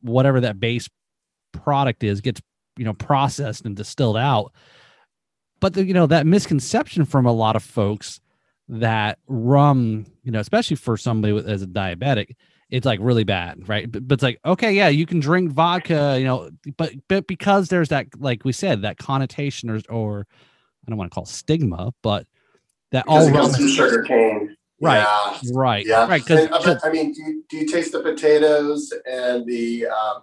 [0.02, 0.88] whatever that base
[1.52, 2.40] product is gets
[2.76, 4.52] you know processed and distilled out.
[5.60, 8.20] But the, you know that misconception from a lot of folks
[8.68, 12.34] that rum, you know, especially for somebody with, as a diabetic,
[12.74, 13.90] it's like really bad, right?
[13.90, 17.68] But, but it's like okay, yeah, you can drink vodka, you know, but but because
[17.68, 20.26] there's that, like we said, that connotation or or
[20.86, 22.26] I don't want to call it stigma, but
[22.90, 24.56] that Because all comes from sugar cane.
[24.80, 24.98] Right.
[24.98, 25.38] Yeah.
[25.54, 26.06] right, Yeah.
[26.08, 29.86] right, And, uh, because I mean, do you, do you taste the potatoes and the
[29.86, 30.22] um,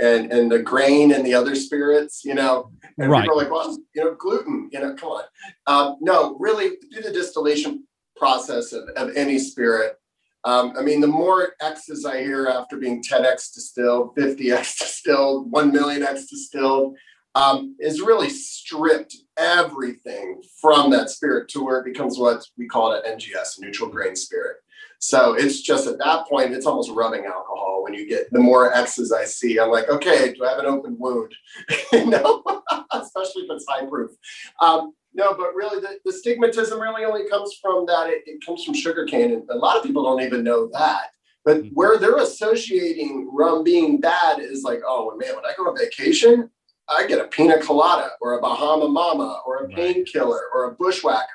[0.00, 2.24] and and the grain and the other spirits?
[2.24, 3.22] You know, and Right.
[3.22, 4.68] people are like, well, you know, gluten.
[4.72, 5.24] You know, come on.
[5.66, 7.86] Um, no, really, do the distillation
[8.16, 9.98] process of, of any spirit.
[10.44, 15.72] Um, I mean, the more X's I hear after being 10x distilled, 50x distilled, 1
[15.72, 16.96] million X distilled,
[17.34, 22.92] um, is really stripped everything from that spirit to where it becomes what we call
[22.92, 24.56] an NGS, neutral grain spirit.
[24.98, 27.82] So it's just at that point, it's almost rubbing alcohol.
[27.82, 30.66] When you get the more X's I see, I'm like, okay, do I have an
[30.66, 31.34] open wound?
[31.92, 32.42] you know,
[32.92, 34.12] especially if it's high proof.
[34.60, 38.08] Um, no, but really, the, the stigmatism really only comes from that.
[38.08, 41.10] It, it comes from sugarcane, and a lot of people don't even know that.
[41.44, 41.68] But mm-hmm.
[41.74, 46.50] where they're associating rum being bad is like, oh man, when I go on vacation,
[46.88, 51.26] I get a pina colada or a Bahama Mama or a painkiller or a bushwhacker.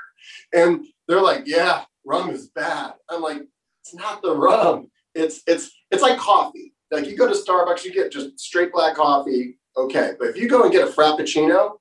[0.53, 2.93] And they're like, yeah, rum is bad.
[3.09, 3.41] I'm like,
[3.81, 4.89] it's not the rum.
[5.15, 6.73] It's it's it's like coffee.
[6.91, 9.57] Like you go to Starbucks, you get just straight black coffee.
[9.75, 10.13] Okay.
[10.17, 11.77] But if you go and get a frappuccino,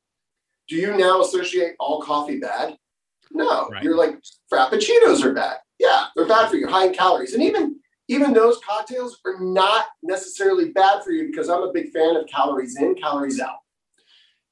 [0.68, 2.76] do you now associate all coffee bad?
[3.30, 3.68] No.
[3.68, 3.82] Right.
[3.82, 4.18] You're like,
[4.52, 5.58] frappuccinos are bad.
[5.78, 7.34] Yeah, they're bad for you, high in calories.
[7.34, 7.76] And even
[8.08, 12.26] even those cocktails are not necessarily bad for you because I'm a big fan of
[12.28, 13.58] calories in, calories out.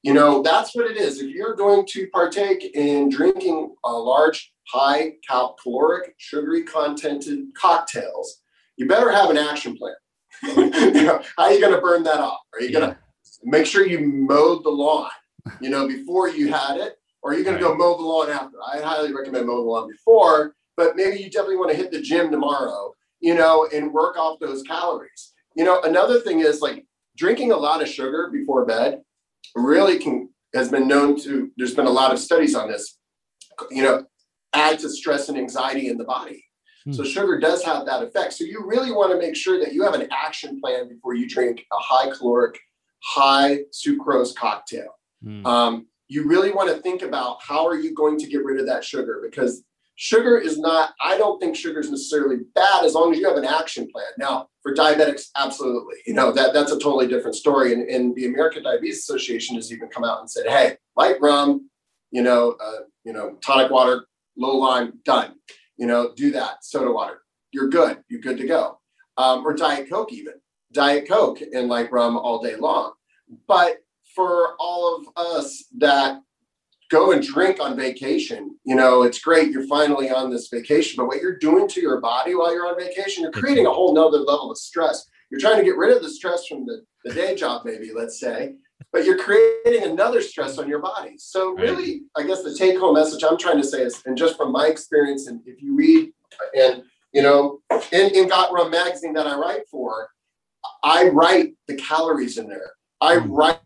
[0.03, 1.19] You know, that's what it is.
[1.19, 8.41] If you're going to partake in drinking a large, high cal- caloric, sugary contented cocktails,
[8.77, 9.95] you better have an action plan.
[10.43, 12.41] you know, how are you going to burn that off?
[12.53, 12.97] Are you going to
[13.43, 15.09] make sure you mowed the lawn,
[15.59, 16.97] you know, before you had it?
[17.21, 17.63] Or you're you going right.
[17.63, 18.57] to go mow the lawn after?
[18.61, 22.01] I highly recommend mowing the lawn before, but maybe you definitely want to hit the
[22.01, 22.93] gym tomorrow
[23.25, 25.33] you know, and work off those calories.
[25.55, 26.85] You know, another thing is like
[27.17, 29.01] drinking a lot of sugar before bed
[29.55, 32.99] really can has been known to there's been a lot of studies on this,
[33.71, 34.05] you know,
[34.53, 36.45] add to stress and anxiety in the body.
[36.83, 36.93] Hmm.
[36.93, 38.33] So sugar does have that effect.
[38.33, 41.27] So you really want to make sure that you have an action plan before you
[41.27, 42.59] drink a high caloric,
[43.03, 44.89] high sucrose cocktail.
[45.25, 45.45] Hmm.
[45.45, 48.67] Um, you really want to think about how are you going to get rid of
[48.67, 49.63] that sugar because
[49.95, 53.37] sugar is not, I don't think sugar is necessarily bad as long as you have
[53.37, 54.05] an action plan.
[54.19, 55.95] Now, for diabetics, absolutely.
[56.05, 57.73] You know, that that's a totally different story.
[57.73, 61.69] And, and the American Diabetes Association has even come out and said, hey, light rum,
[62.11, 64.05] you know, uh, you know, tonic water,
[64.37, 65.35] low lime, done.
[65.77, 66.63] You know, do that.
[66.63, 67.21] Soda water,
[67.51, 67.97] you're good.
[68.09, 68.79] You're good to go.
[69.17, 70.33] Um, or Diet Coke, even
[70.71, 72.93] Diet Coke and light rum all day long.
[73.47, 73.77] But
[74.15, 76.21] for all of us that
[76.89, 78.57] go and drink on vacation.
[78.63, 79.51] You know, it's great.
[79.51, 82.79] You're finally on this vacation, but what you're doing to your body while you're on
[82.79, 85.07] vacation, you're creating a whole nother level of stress.
[85.29, 88.19] You're trying to get rid of the stress from the, the day job, maybe, let's
[88.19, 88.55] say,
[88.91, 91.15] but you're creating another stress on your body.
[91.17, 94.37] So, really, I guess the take home message I'm trying to say is, and just
[94.37, 96.11] from my experience, and if you read,
[96.57, 97.59] and you know,
[97.91, 100.09] in, in Got Rum magazine that I write for,
[100.83, 102.71] I write the calories in there.
[103.01, 103.31] I hmm.
[103.31, 103.59] write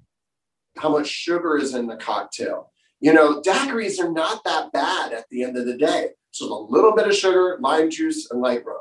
[0.79, 2.71] how much sugar is in the cocktail.
[2.99, 6.09] You know, daiquiris are not that bad at the end of the day.
[6.31, 8.77] So a little bit of sugar, lime juice, and light rum.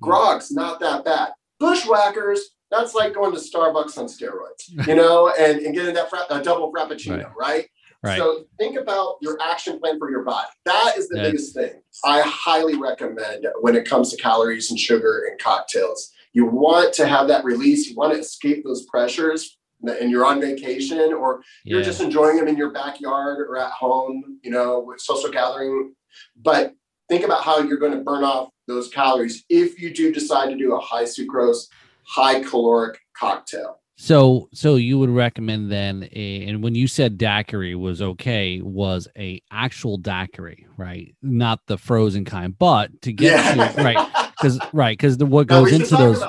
[0.00, 0.04] Hmm.
[0.04, 1.32] Grog's not that bad.
[1.58, 2.40] Bushwhackers,
[2.70, 6.42] that's like going to Starbucks on steroids, you know, and, and getting that fra- a
[6.42, 7.36] double frappuccino, right.
[7.38, 7.68] right?
[8.04, 8.18] Right.
[8.18, 10.48] So think about your action plan for your body.
[10.64, 11.82] That is the That's, biggest thing.
[12.04, 16.10] I highly recommend when it comes to calories and sugar and cocktails.
[16.32, 17.88] You want to have that release.
[17.88, 21.84] You want to escape those pressures and you're on vacation or you're yeah.
[21.84, 25.94] just enjoying them in your backyard or at home, you know, with social gathering.
[26.36, 26.74] But
[27.08, 30.56] think about how you're going to burn off those calories if you do decide to
[30.56, 31.66] do a high sucrose,
[32.04, 33.78] high caloric cocktail.
[33.96, 39.06] So, so you would recommend then, a, and when you said daiquiri was okay, was
[39.16, 41.14] a actual daiquiri, right?
[41.22, 43.68] Not the frozen kind, but to get yeah.
[43.68, 46.20] to, right, because right, because the what goes no, into those,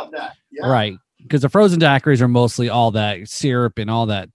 [0.51, 0.68] yeah.
[0.68, 4.30] right, because the frozen daiquiris are mostly all that syrup and all that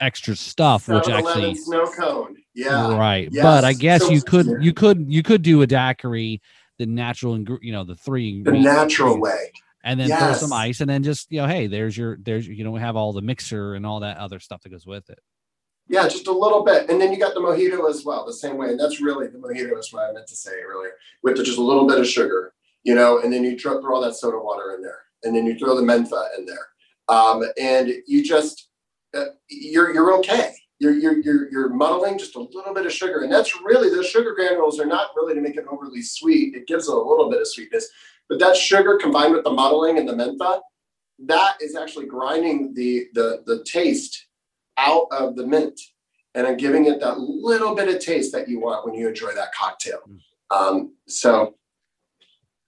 [0.00, 2.36] extra stuff, which actually snow cone.
[2.54, 3.28] Yeah, right.
[3.30, 3.44] Yes.
[3.44, 4.58] But I guess so, you could yeah.
[4.60, 6.40] you could you could do a daiquiri
[6.78, 9.52] the natural and you know the three the natural way
[9.84, 10.20] and then yes.
[10.20, 12.80] throw some ice and then just you know hey there's your there's you know we
[12.80, 15.18] have all the mixer and all that other stuff that goes with it
[15.88, 18.56] yeah just a little bit and then you got the mojito as well the same
[18.56, 20.92] way and that's really the mojito is what i meant to say earlier
[21.22, 22.54] with just a little bit of sugar
[22.84, 25.58] you know and then you throw all that soda water in there and then you
[25.58, 26.68] throw the mentha in there,
[27.08, 28.68] um, and you just
[29.14, 30.54] uh, you're you're okay.
[30.80, 34.08] You're, you're you're you're muddling just a little bit of sugar, and that's really those
[34.08, 36.54] sugar granules are not really to make it overly sweet.
[36.54, 37.88] It gives it a little bit of sweetness,
[38.28, 40.60] but that sugar combined with the muddling and the mentha,
[41.26, 44.26] that is actually grinding the the the taste
[44.76, 45.80] out of the mint
[46.38, 49.32] and I'm giving it that little bit of taste that you want when you enjoy
[49.32, 49.98] that cocktail.
[50.08, 50.56] Mm.
[50.56, 51.56] Um, so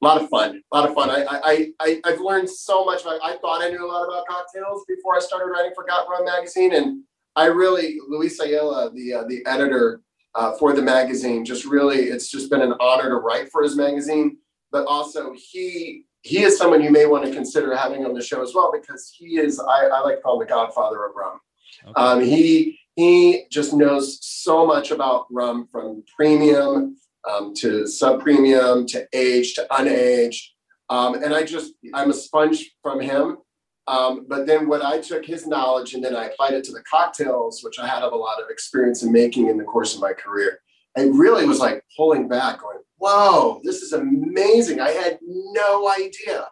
[0.02, 1.10] a lot of fun, a lot of fun.
[1.10, 3.02] I, I, I, I've learned so much.
[3.06, 6.08] I, I thought I knew a lot about cocktails before I started writing for Got
[6.08, 7.02] Rum magazine, and
[7.36, 10.00] I really, Luis Ayala, the uh, the editor
[10.34, 13.76] uh, for the magazine, just really, it's just been an honor to write for his
[13.76, 14.38] magazine.
[14.72, 18.42] But also, he he is someone you may want to consider having on the show
[18.42, 21.40] as well because he is, I, I like to call him the Godfather of rum.
[21.86, 21.92] Okay.
[22.00, 26.96] Um, he he just knows so much about rum from premium
[27.28, 30.42] um, to sub premium to aged to unaged.
[30.88, 33.38] Um, and I just, I'm a sponge from him.
[33.86, 36.82] Um, but then when I took his knowledge and then I applied it to the
[36.82, 40.12] cocktails, which I had a lot of experience in making in the course of my
[40.12, 40.60] career,
[40.96, 44.80] it really was like pulling back, going, whoa, this is amazing.
[44.80, 46.48] I had no idea.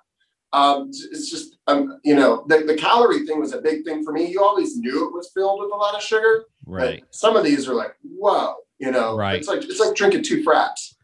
[0.53, 4.13] Um, it's just, um, you know, the, the calorie thing was a big thing for
[4.13, 4.31] me.
[4.31, 6.45] You always knew it was filled with a lot of sugar.
[6.65, 7.03] Right.
[7.11, 9.37] some of these are like, whoa, you know, right.
[9.37, 10.95] it's like, it's like drinking two fraps.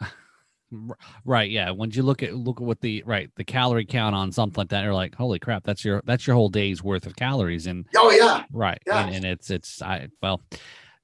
[1.26, 1.50] Right.
[1.50, 1.70] Yeah.
[1.70, 4.70] Once you look at look at what the right the calorie count on something like
[4.70, 7.66] that, you're like, holy crap, that's your that's your whole day's worth of calories.
[7.66, 8.78] And oh yeah, right.
[8.86, 9.04] Yeah.
[9.04, 10.40] And, and it's it's I well,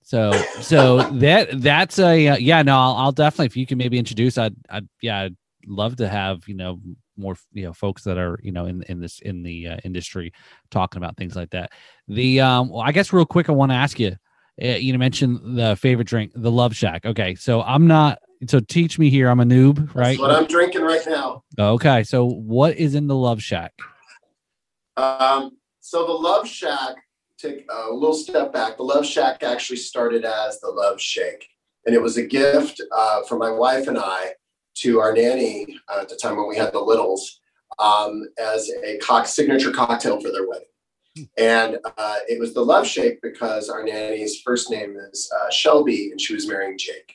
[0.00, 2.62] so so that that's a uh, yeah.
[2.62, 4.38] No, I'll, I'll, definitely if you can maybe introduce.
[4.38, 6.80] I'd I'd yeah, I'd love to have you know
[7.18, 10.32] more you know folks that are you know in in this in the uh, industry
[10.70, 11.72] talking about things like that.
[12.06, 14.16] The um, well, I guess real quick, I want to ask you.
[14.62, 17.04] Uh, you mentioned the favorite drink, the Love Shack.
[17.06, 19.28] Okay, so I'm not so teach me here.
[19.28, 20.08] I'm a noob, right?
[20.08, 21.42] That's what I'm drinking right now.
[21.58, 22.04] Okay.
[22.04, 23.72] So what is in the Love Shack?
[24.96, 26.96] Um, so the Love Shack,
[27.38, 28.76] take a little step back.
[28.76, 31.48] The Love Shack actually started as the Love Shake.
[31.86, 34.32] And it was a gift uh, from my wife and I
[34.78, 37.40] to our nanny uh, at the time when we had the littles
[37.78, 40.66] um, as a cock signature cocktail for their wedding.
[41.36, 46.10] And uh, it was the Love Shake because our nanny's first name is uh, Shelby
[46.10, 47.14] and she was marrying Jake.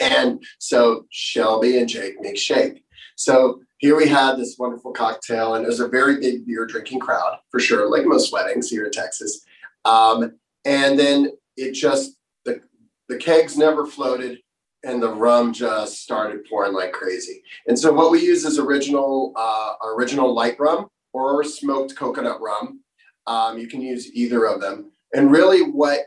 [0.00, 2.84] And so Shelby and Jake make shake.
[3.16, 7.00] So here we had this wonderful cocktail, and it was a very big beer drinking
[7.00, 9.44] crowd for sure, like most weddings here in Texas.
[9.84, 10.32] Um,
[10.64, 12.60] and then it just the
[13.08, 14.38] the kegs never floated,
[14.84, 17.42] and the rum just started pouring like crazy.
[17.66, 22.80] And so what we use is original uh, original light rum or smoked coconut rum.
[23.28, 24.76] Um, you can use either of them.
[25.14, 26.00] And really, what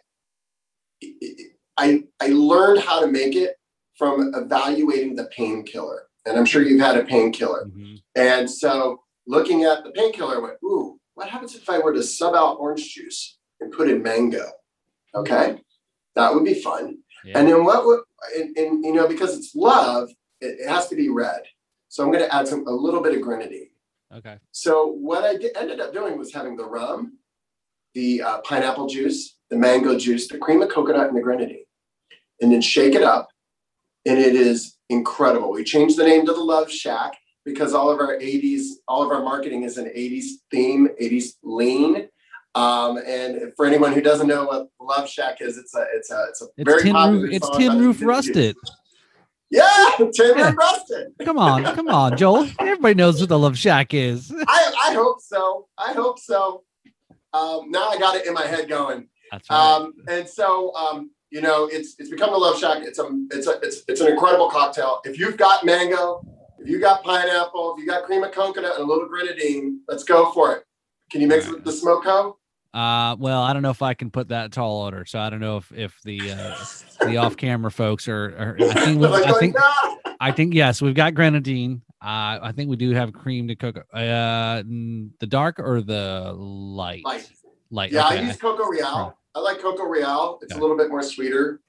[1.78, 3.52] I I learned how to make it
[3.98, 6.02] from evaluating the painkiller.
[6.26, 7.66] And I'm sure you've had a painkiller.
[7.66, 7.96] Mm-hmm.
[8.16, 12.04] And so looking at the painkiller, I went, ooh, what happens if I were to
[12.04, 14.46] sub out orange juice and put in mango?
[15.14, 15.60] Okay.
[16.16, 16.98] That would be fun.
[17.26, 17.38] Yeah.
[17.38, 18.02] And then what would,
[18.38, 20.10] and, and, you know, because it's love,
[20.40, 21.42] it, it has to be red.
[21.90, 23.71] So I'm going to add some, a little bit of grenadine.
[24.14, 24.38] Okay.
[24.52, 27.18] So what I did, ended up doing was having the rum,
[27.94, 31.66] the uh, pineapple juice, the mango juice, the cream of coconut, and the grenadine,
[32.42, 33.30] and then shake it up
[34.06, 35.52] and it is incredible.
[35.52, 37.14] We changed the name to the Love Shack
[37.46, 42.08] because all of our 80s, all of our marketing is an 80s theme, 80s lean.
[42.54, 46.26] Um, and for anyone who doesn't know what Love Shack is, it's a it's a
[46.30, 47.22] it's a it's very tin popular.
[47.22, 48.56] Roof, it's Tin Roof Rusted.
[49.52, 51.14] Yeah, Tin Roof Rusted.
[51.24, 52.48] come on, come on, Joel.
[52.58, 54.34] Everybody knows what the Love Shack is.
[54.48, 55.68] I, I hope so.
[55.78, 56.64] I hope so.
[57.34, 59.08] Um, now I got it in my head going.
[59.32, 59.76] That's right.
[59.76, 62.84] Um, and so um, you know, it's it's become the love shack.
[62.84, 65.00] It's a it's a it's it's an incredible cocktail.
[65.06, 66.22] If you've got mango,
[66.60, 70.04] if you got pineapple, if you got cream of coconut and a little grenadine, let's
[70.04, 70.66] go for it.
[71.10, 72.36] Can you mix it with the Smoko?
[72.74, 75.42] Uh, well, I don't know if I can put that tall order, so I don't
[75.42, 76.58] know if if the uh,
[77.06, 78.36] the off camera folks are.
[78.38, 79.98] are I think like, I think no!
[80.22, 81.82] I think yes, we've got grenadine.
[82.02, 83.78] Uh, I think we do have cream to cook.
[83.94, 87.04] Uh, the dark or the light?
[87.04, 87.30] Light.
[87.70, 87.92] Light.
[87.92, 88.20] Yeah, okay.
[88.20, 89.18] I use Coco Real.
[89.36, 90.40] I like Coco Real.
[90.42, 90.60] It's okay.
[90.60, 91.62] a little bit more sweeter.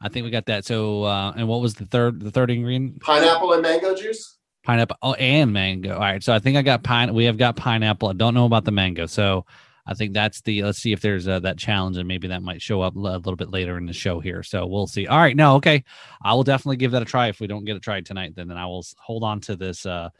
[0.00, 0.64] I think we got that.
[0.64, 3.00] So, uh, and what was the third the third ingredient?
[3.00, 4.38] Pineapple and mango juice.
[4.64, 4.96] Pineapple.
[5.02, 5.94] Oh, and mango.
[5.94, 6.22] All right.
[6.22, 7.12] So I think I got pine.
[7.14, 8.08] We have got pineapple.
[8.08, 9.06] I don't know about the mango.
[9.06, 9.44] So
[9.88, 10.62] I think that's the.
[10.62, 13.36] Let's see if there's uh, that challenge, and maybe that might show up a little
[13.36, 14.42] bit later in the show here.
[14.42, 15.06] So we'll see.
[15.06, 15.34] All right.
[15.34, 15.56] No.
[15.56, 15.82] Okay.
[16.22, 17.28] I will definitely give that a try.
[17.28, 19.86] If we don't get it tried tonight, then then I will hold on to this.
[19.86, 20.10] Uh,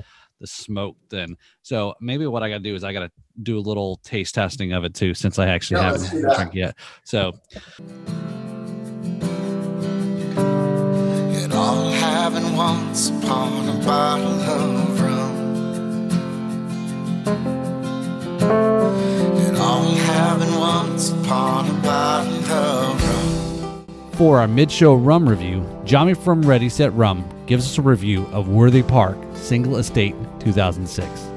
[0.41, 1.37] the smoke then.
[1.62, 3.11] So maybe what I got to do is I got to
[3.43, 6.55] do a little taste testing of it too, since I actually haven't had a drink
[6.55, 6.77] yet.
[7.05, 7.33] So.
[11.35, 15.49] It all happened once upon a bottle of rum.
[19.79, 24.11] It all happened once upon a bottle of rum.
[24.14, 28.49] For our mid-show rum review, Johnny from Ready Set Rum gives us a review of
[28.49, 31.31] Worthy Park Single Estate 2006.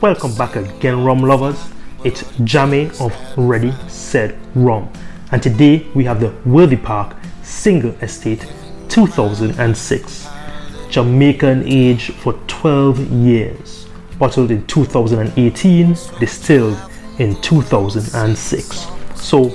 [0.00, 1.58] Welcome back again, rum lovers.
[2.04, 4.88] It's Jamie of Ready Set Rum,
[5.32, 8.46] and today we have the Worthy Park Single Estate
[8.90, 10.28] 2006.
[10.88, 13.88] Jamaican age for 12 years,
[14.20, 16.78] bottled in 2018, distilled
[17.18, 18.86] in 2006.
[19.14, 19.50] So,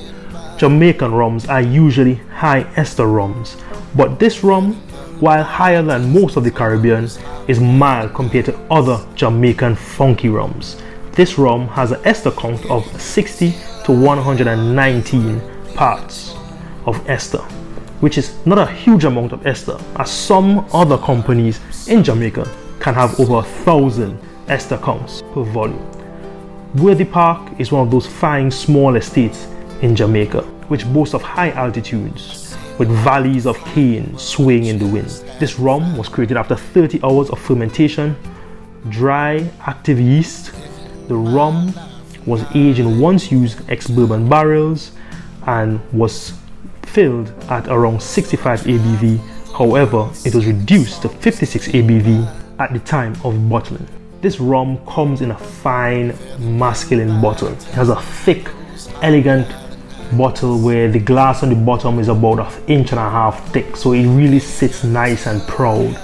[0.58, 3.58] Jamaican rums are usually high ester rums,
[3.96, 4.82] but this rum
[5.24, 7.08] while higher than most of the Caribbean,
[7.48, 10.82] is mild compared to other Jamaican funky rums.
[11.14, 13.52] This rum has an ester count of 60
[13.86, 15.42] to 119
[15.76, 16.36] parts
[16.86, 17.40] of ester,
[18.02, 22.50] which is not a huge amount of ester, as some other companies in Jamaica
[22.80, 26.03] can have over a thousand ester counts per volume.
[26.76, 29.46] Worthy Park is one of those fine small estates
[29.84, 35.08] in Jamaica, which boasts of high altitudes with valleys of cane swaying in the wind.
[35.40, 38.16] This rum was created after 30 hours of fermentation,
[38.90, 40.52] dry active yeast.
[41.10, 41.76] The rum
[42.26, 44.94] was aged in once used ex bourbon barrels
[45.46, 46.34] and was
[46.82, 49.20] filled at around 65 ABV.
[49.56, 53.88] However, it was reduced to 56 ABV at the time of bottling.
[54.24, 57.50] This rum comes in a fine masculine bottle.
[57.50, 58.50] It has a thick,
[59.02, 59.46] elegant
[60.18, 63.76] bottle where the glass on the bottom is about an inch and a half thick,
[63.76, 66.00] so it really sits nice and proud.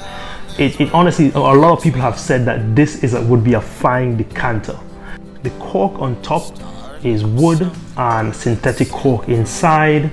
[0.57, 3.53] It, it honestly, a lot of people have said that this is a, would be
[3.53, 4.77] a fine decanter.
[5.43, 6.43] The cork on top
[7.05, 10.11] is wood and synthetic cork inside.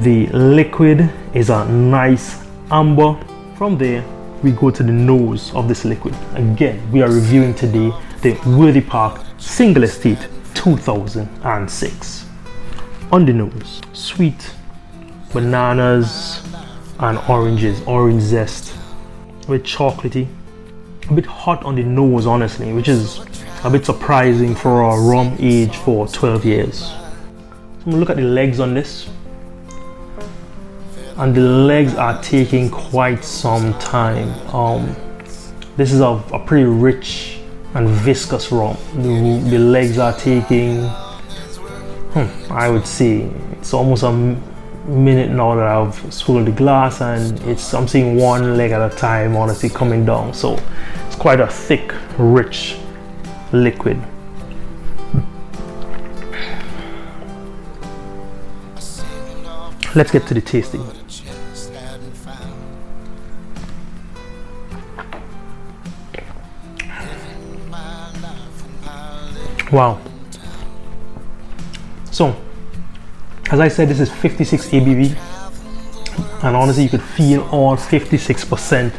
[0.00, 3.16] The liquid is a nice amber.
[3.56, 4.02] From there,
[4.42, 6.14] we go to the nose of this liquid.
[6.34, 12.26] Again, we are reviewing today the Worthy Park Single Estate 2006.
[13.12, 14.54] On the nose, sweet
[15.32, 16.42] bananas
[17.00, 18.74] and oranges, orange zest,
[19.46, 20.26] a bit chocolatey,
[21.08, 23.20] a bit hot on the nose, honestly, which is
[23.64, 26.78] a bit surprising for a rum age for 12 years.
[26.78, 26.94] So
[27.84, 29.08] I'm gonna look at the legs on this
[31.20, 34.32] and the legs are taking quite some time.
[34.54, 34.96] Um,
[35.76, 37.40] this is a, a pretty rich
[37.74, 38.74] and viscous rum.
[38.94, 40.86] The, the legs are taking,
[42.14, 47.38] hmm, I would say, it's almost a minute now that I've swirled the glass, and
[47.40, 50.32] it's I'm seeing one leg at a time, honestly, coming down.
[50.32, 50.58] So
[51.06, 52.78] it's quite a thick, rich
[53.52, 54.02] liquid.
[59.94, 60.99] Let's get to the tasting.
[69.72, 70.00] Wow.
[72.10, 72.34] So,
[73.52, 75.14] as I said, this is 56 ABV,
[76.42, 78.92] and honestly, you could feel all 56%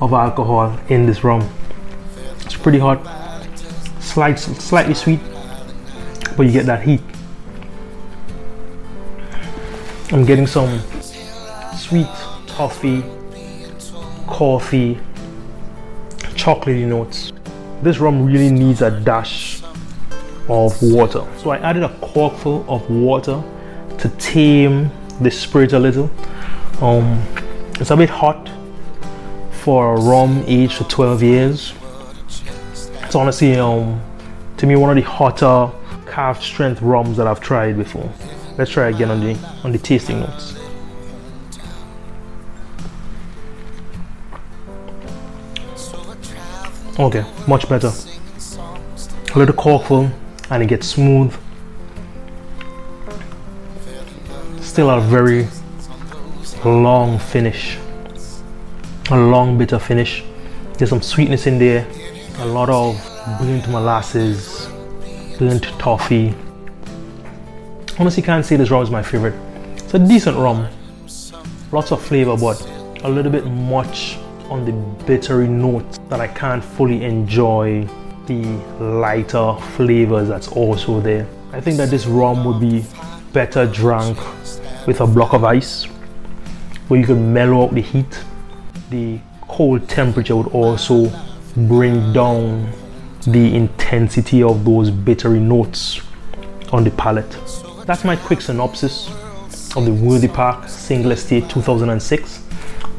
[0.00, 1.46] of alcohol in this rum.
[2.46, 2.98] It's pretty hot,
[4.00, 5.20] slight, slightly sweet,
[6.34, 7.02] but you get that heat.
[10.12, 10.80] I'm getting some
[11.76, 12.08] sweet
[12.46, 13.04] toffee,
[14.26, 14.98] coffee,
[16.36, 17.32] chocolatey notes
[17.82, 19.62] this rum really needs a dash
[20.48, 21.26] of water.
[21.38, 23.42] So I added a corkful of water
[23.98, 26.10] to tame the spirit a little.
[26.80, 27.22] Um,
[27.78, 28.50] it's a bit hot
[29.50, 31.72] for a rum aged for 12 years.
[33.02, 34.00] It's honestly, um,
[34.56, 35.70] to me, one of the hotter
[36.06, 38.10] cask strength rums that I've tried before.
[38.58, 40.59] Let's try again on the on the tasting notes.
[47.00, 47.90] Okay, much better.
[49.34, 50.10] A little corkful
[50.50, 51.34] and it gets smooth.
[54.60, 55.48] Still a very
[56.62, 57.78] long finish.
[59.10, 60.22] A long bitter finish.
[60.74, 61.86] There's some sweetness in there.
[62.40, 62.94] A lot of
[63.38, 64.68] burnt molasses,
[65.38, 66.34] burnt toffee.
[67.98, 69.34] Honestly can't say this rum is my favorite.
[69.76, 70.68] It's a decent rum.
[71.72, 72.60] Lots of flavor but
[73.04, 74.18] a little bit much
[74.50, 74.72] on the
[75.04, 77.88] bittery note that I can't fully enjoy
[78.26, 78.42] the
[78.80, 81.26] lighter flavors that's also there.
[81.52, 82.84] I think that this rum would be
[83.32, 84.18] better drunk
[84.86, 85.84] with a block of ice
[86.88, 88.24] where you can mellow out the heat.
[88.90, 91.10] The cold temperature would also
[91.56, 92.72] bring down
[93.26, 96.00] the intensity of those bittery notes
[96.72, 97.30] on the palate.
[97.86, 99.08] That's my quick synopsis
[99.76, 102.39] of the Worthy Park Single Estate 2006.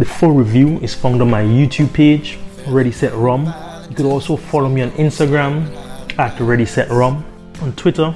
[0.02, 3.46] The full review is found on my YouTube page, Ready Set Rum.
[3.88, 5.70] You could also follow me on Instagram
[6.18, 7.24] at Ready Set Rum.
[7.62, 8.16] On Twitter,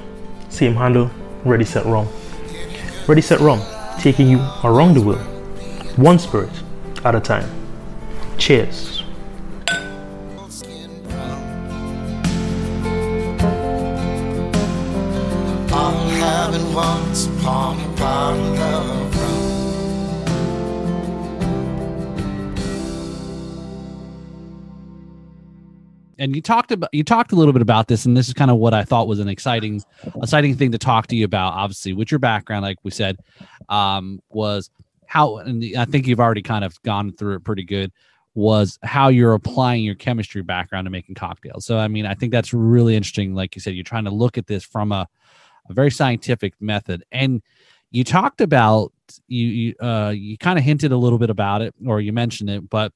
[0.50, 1.12] same handle,
[1.44, 2.08] Ready Set Rum.
[3.08, 3.62] Ready Set Rum,
[4.00, 5.28] taking you around the world,
[5.96, 6.50] one spirit
[7.04, 7.48] at a time.
[8.40, 8.95] Cheers.
[26.26, 28.52] And you talked about you talked a little bit about this and this is kind
[28.52, 29.82] of what i thought was an exciting
[30.22, 33.18] exciting thing to talk to you about obviously with your background like we said
[33.70, 34.70] um was
[35.08, 37.92] how and i think you've already kind of gone through it pretty good
[38.36, 41.66] was how you're applying your chemistry background to making cocktails.
[41.66, 43.34] So I mean, I think that's really interesting.
[43.34, 45.08] Like you said, you're trying to look at this from a,
[45.70, 47.04] a very scientific method.
[47.12, 47.42] And
[47.92, 48.92] you talked about
[49.28, 52.50] you you uh you kind of hinted a little bit about it or you mentioned
[52.50, 52.92] it, but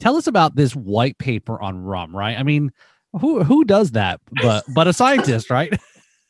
[0.00, 2.36] tell us about this white paper on rum, right?
[2.38, 2.72] I mean,
[3.20, 5.78] who who does that but but a scientist, right?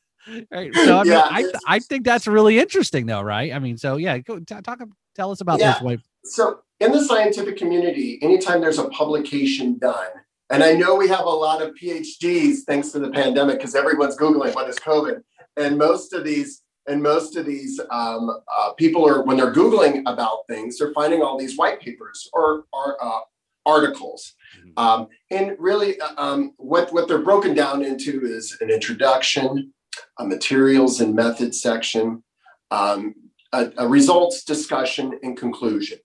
[0.51, 0.75] right.
[0.75, 3.53] So I mean, Yeah, I I think that's really interesting though, right?
[3.53, 4.81] I mean, so yeah, go t- talk
[5.15, 5.73] tell us about Yeah.
[5.73, 10.09] this white So in the scientific community, anytime there's a publication done,
[10.51, 14.17] and I know we have a lot of PhDs thanks to the pandemic because everyone's
[14.17, 15.23] Googling what is COVID.
[15.57, 20.03] And most of these and most of these um, uh, people are when they're Googling
[20.07, 23.21] about things, they're finding all these white papers or, or uh,
[23.67, 24.35] articles.
[24.65, 24.73] Mhm.
[24.83, 29.73] Um, and really, uh, um, what, what they're broken down into is an introduction,
[30.19, 32.23] a materials and methods section,
[32.71, 33.15] um,
[33.53, 35.99] a, a results discussion, and conclusion.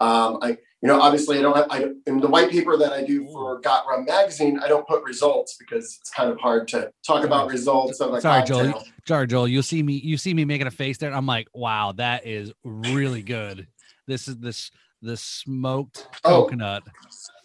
[0.00, 3.02] Um, I, you know, obviously, I don't have, I, in the white paper that I
[3.02, 6.92] do for Got Rum magazine, I don't put results because it's kind of hard to
[7.06, 8.72] talk about results of a Sorry, cocktail.
[8.72, 8.84] Joel.
[9.08, 9.48] Sorry, Joel.
[9.48, 9.94] You see me.
[9.94, 11.12] You see me making a face there.
[11.12, 13.66] I'm like, wow, that is really good.
[14.06, 14.70] This is this
[15.06, 16.42] the smoked Oh.
[16.42, 16.82] coconut.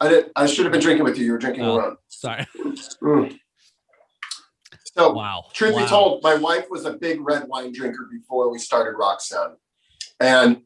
[0.01, 0.31] I did.
[0.35, 1.25] I should have been drinking with you.
[1.25, 1.77] You were drinking Oh.
[1.77, 1.97] rum.
[2.09, 2.45] Sorry.
[3.01, 3.37] Mm.
[4.97, 5.45] So, Wow.
[5.53, 5.81] truth wow.
[5.83, 9.55] be told, my wife was a big red wine drinker before we started Rock Sound,
[10.19, 10.63] and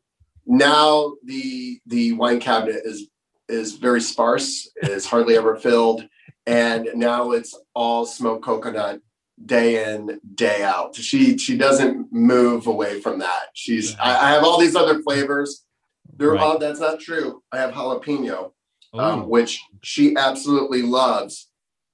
[0.48, 3.08] now the the wine cabinet is
[3.50, 4.68] is very sparse.
[4.82, 6.08] Is hardly ever filled,
[6.48, 9.02] and now it's all smoked coconut
[9.46, 10.96] day in day out.
[10.96, 13.50] She she doesn't move away from that.
[13.54, 15.64] She's I, I have all these other flavors.
[16.18, 16.42] They're Right.
[16.42, 17.44] all that's not true.
[17.52, 18.52] I have jalapeno
[19.00, 21.50] um, which she absolutely loves.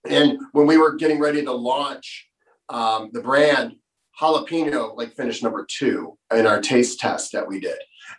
[0.07, 2.27] And when we were getting ready to launch
[2.69, 3.75] um, the brand,
[4.19, 7.77] jalapeno like finished number two in our taste test that we did.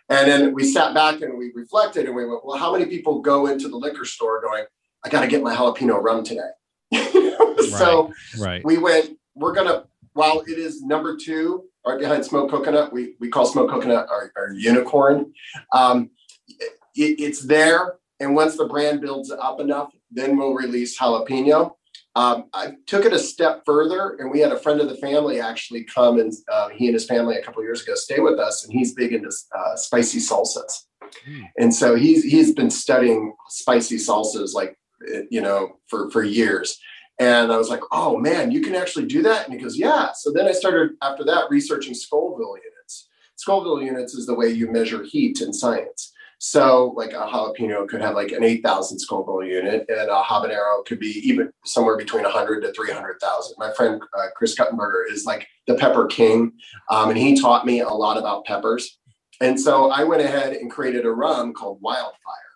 [0.09, 3.21] And then we sat back and we reflected and we went, well, how many people
[3.21, 4.65] go into the liquor store going,
[5.05, 6.49] I got to get my jalapeno rum today?
[7.69, 8.63] so right.
[8.65, 13.15] we went, we're going to, while it is number two, right behind smoked coconut, we,
[13.19, 15.33] we call smoked coconut our, our unicorn.
[15.73, 16.11] Um,
[16.47, 17.95] it, it's there.
[18.19, 21.71] And once the brand builds up enough, then we'll release jalapeno.
[22.15, 25.39] Um, I took it a step further, and we had a friend of the family
[25.39, 28.63] actually come and uh, he and his family a couple years ago stay with us,
[28.63, 30.83] and he's big into uh, spicy salsas.
[31.27, 31.49] Mm.
[31.57, 34.77] And so he's he's been studying spicy salsas like
[35.11, 36.79] eh, you know for for years.
[37.19, 39.45] And I was like, oh man, you can actually do that.
[39.45, 40.11] And he goes, yeah.
[40.15, 43.09] So then I started after that researching Scoville units.
[43.35, 46.13] Scoville units is the way you measure heat in science.
[46.45, 50.99] So, like a jalapeno could have like an 8,000 Scoville unit, and a habanero could
[50.99, 53.55] be even somewhere between 100 to 300,000.
[53.57, 56.51] My friend uh, Chris Kuttenberger is like the pepper king,
[56.89, 58.99] um, and he taught me a lot about peppers.
[59.39, 62.52] And so I went ahead and created a rum called Wildfire,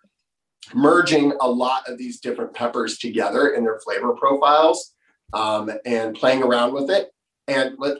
[0.74, 4.94] merging a lot of these different peppers together in their flavor profiles
[5.32, 7.10] um, and playing around with it.
[7.46, 7.98] And let,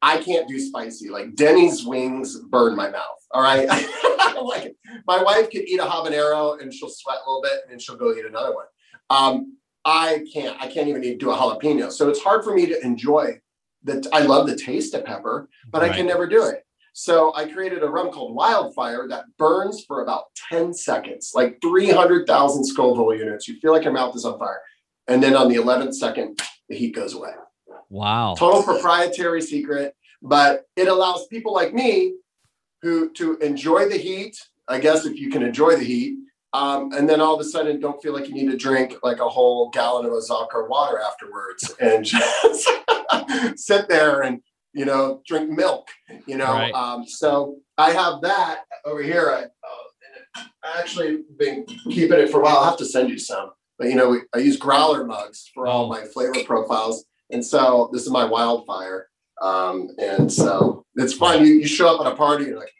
[0.00, 1.08] I can't do spicy.
[1.08, 3.18] Like Denny's wings burn my mouth.
[3.30, 3.68] All right.
[4.42, 4.74] like
[5.06, 7.96] my wife could eat a habanero and she'll sweat a little bit and then she'll
[7.96, 8.66] go eat another one.
[9.10, 10.56] Um, I can't.
[10.60, 11.90] I can't even do a jalapeno.
[11.90, 13.40] So it's hard for me to enjoy
[13.84, 14.06] that.
[14.12, 16.64] I love the taste of pepper, but I can never do it.
[16.92, 22.64] So I created a rum called Wildfire that burns for about 10 seconds, like 300,000
[22.64, 23.48] Scoville units.
[23.48, 24.60] You feel like your mouth is on fire.
[25.08, 27.32] And then on the 11th second, the heat goes away
[27.88, 28.34] Wow.
[28.38, 32.14] total proprietary secret, but it allows people like me
[32.82, 34.36] who to enjoy the heat.
[34.68, 36.18] I guess if you can enjoy the heat,
[36.52, 39.20] um, and then all of a sudden don't feel like you need to drink like
[39.20, 42.68] a whole gallon of Ozarka water afterwards, and just
[43.56, 44.40] sit there and
[44.74, 45.88] you know drink milk.
[46.26, 46.74] You know, Right.
[46.74, 49.30] um, so I have that over here.
[49.30, 52.56] I, uh, I actually been keeping it for a while.
[52.58, 53.50] I'll have to send you some.
[53.78, 57.04] But you know, we, I use growler mugs for all my flavor profiles.
[57.30, 59.08] And so this is my wildfire.
[59.40, 61.44] Um, and so it's fun.
[61.44, 62.72] You, you show up at a party, you're like,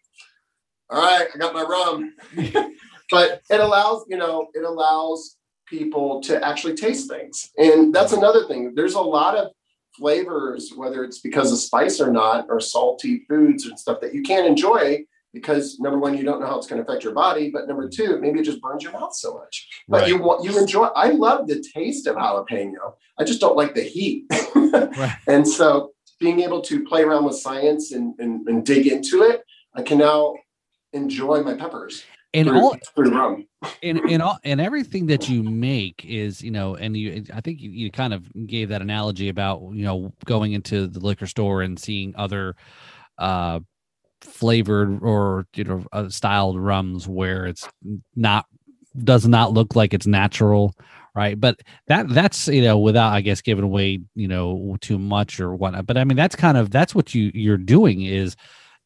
[0.90, 2.14] all right, I got my rum.
[3.10, 5.36] but it allows, you know, it allows
[5.66, 7.50] people to actually taste things.
[7.56, 8.74] And that's another thing.
[8.74, 9.52] There's a lot of
[9.96, 14.22] flavors, whether it's because of spice or not, or salty foods and stuff that you
[14.22, 17.50] can't enjoy because number one, you don't know how it's going to affect your body,
[17.50, 19.66] but number two, maybe it just burns your mouth so much.
[19.88, 20.08] But Right.
[20.08, 20.84] you want you enjoy.
[20.84, 22.94] I love the taste of jalapeno.
[23.18, 24.26] I just don't like the heat.
[24.72, 25.14] Right.
[25.28, 29.42] And so, being able to play around with science and, and, and dig into it,
[29.74, 30.34] I can now
[30.94, 32.04] enjoy my peppers
[32.34, 32.76] And all
[33.82, 37.60] and and all and everything that you make is you know and you i think
[37.60, 41.62] you, you kind of gave that analogy about you know going into the liquor store
[41.62, 42.56] and seeing other
[43.18, 43.60] uh
[44.22, 47.68] flavored or you know uh, styled rums where it's
[48.16, 48.46] not
[49.04, 50.74] does not look like it's natural
[51.14, 51.38] right?
[51.38, 55.54] But that that's you know without i guess giving away you know too much or
[55.54, 58.36] whatnot but i mean that's kind of that's what you you're doing is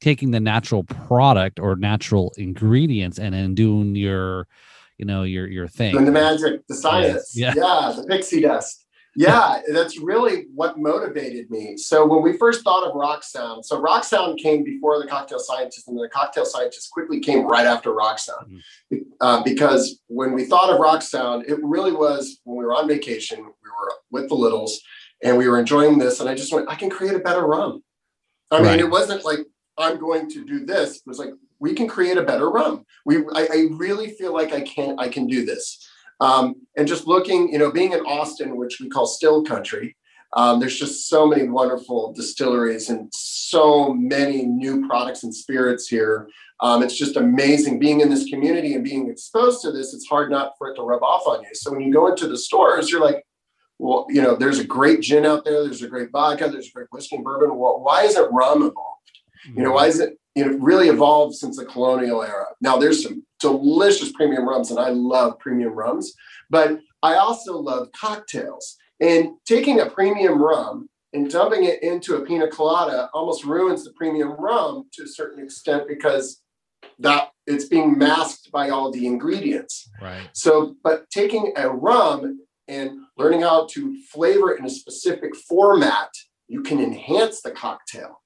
[0.01, 4.47] taking the natural product or natural ingredients and then doing your
[4.99, 7.33] you know your your thing Doing the magic, the science.
[7.35, 7.53] Yeah.
[7.57, 7.95] Yeah.
[7.97, 8.83] the pixie dust.
[9.19, 11.79] Yeah, that's really what motivated me.
[11.79, 15.39] So when we first thought of Rock Sound, so Rock Sound came before the Cocktail
[15.39, 18.61] Scientist, and the Cocktail Scientist quickly came right after Rock Sound.
[19.23, 22.87] Uh, because when we thought of Rock Sound, it really was when we were on
[22.87, 24.83] vacation, we were with the Littles,
[25.23, 27.83] and we were enjoying this, and I just went, I can create a better rum.
[28.51, 29.39] I mean, it wasn't like
[29.79, 30.97] I'm going to do this.
[30.97, 32.85] It was like we can create a better rum.
[33.05, 35.87] We, I, I really feel like I can, I can do this.
[36.21, 39.97] Um, and just looking, you know, being in Austin, which we call still country,
[40.33, 46.29] um, there's just so many wonderful distilleries and so many new products and spirits here.
[46.61, 49.95] Um, it's just amazing being in this community and being exposed to this.
[49.95, 51.51] It's hard not for it to rub off on you.
[51.55, 53.25] So when you go into the stores, you're like,
[53.79, 55.63] well, you know, there's a great gin out there.
[55.63, 56.49] There's a great vodka.
[56.49, 57.57] There's a great whiskey and bourbon.
[57.57, 58.96] Well, why isn't rum evolved?
[59.55, 62.47] You know, why is it, you know, really evolved since the colonial era?
[62.61, 66.13] Now there's some delicious premium rums and I love premium rums,
[66.51, 68.77] but I also love cocktails.
[69.01, 73.93] And taking a premium rum and dumping it into a pina colada almost ruins the
[73.93, 76.43] premium rum to a certain extent because
[76.99, 79.89] that it's being masked by all the ingredients.
[80.01, 85.37] right So, but taking a rum and learning how to flavor it in a specific
[85.37, 86.09] format,
[86.49, 88.21] you can enhance the cocktail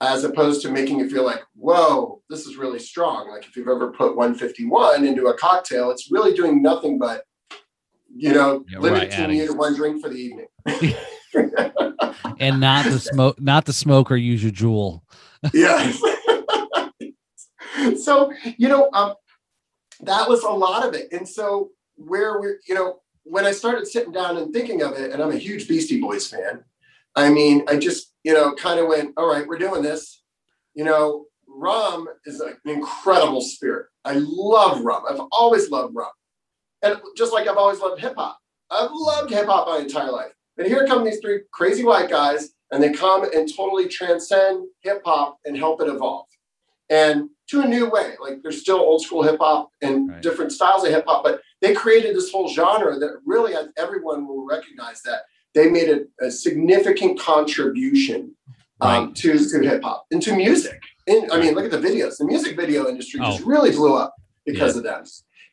[0.00, 3.30] as opposed to making it feel like, whoa, this is really strong.
[3.30, 7.22] Like if you've ever put 151 into a cocktail, it's really doing nothing but,
[8.14, 10.46] you know, Yeah, right, limiting adding- you to one drink for the evening.
[12.40, 15.04] and not the smoke not the smoke or use your jewel
[15.52, 15.92] yeah.
[17.98, 19.14] so, you know, um,
[20.00, 21.08] that was a lot of it.
[21.12, 25.12] And so where we're, you know, when I started sitting down and thinking of it,
[25.12, 26.64] and I'm a huge Beastie Boys fan,
[27.14, 30.24] I mean, I just, you know, kind of went, all right, we're doing this.
[30.74, 33.86] You know, rum is an incredible spirit.
[34.04, 35.04] I love rum.
[35.08, 36.10] I've always loved rum.
[36.82, 38.36] And just like I've always loved hip hop,
[38.68, 40.32] I've loved hip hop my entire life.
[40.58, 45.02] And here come these three crazy white guys, and they come and totally transcend hip
[45.04, 46.26] hop and help it evolve.
[46.90, 50.20] And to a new way, like there's still old school hip hop and Right.
[50.20, 54.44] different styles of hip hop, but they created this whole genre that really everyone will
[54.44, 55.22] recognize that
[55.56, 58.32] they made a, a significant contribution
[58.80, 60.80] um, to, to hip hop and to music.
[61.08, 62.18] And I mean, look at the videos.
[62.18, 63.46] The music video industry just Oh.
[63.46, 65.02] really blew up because of them.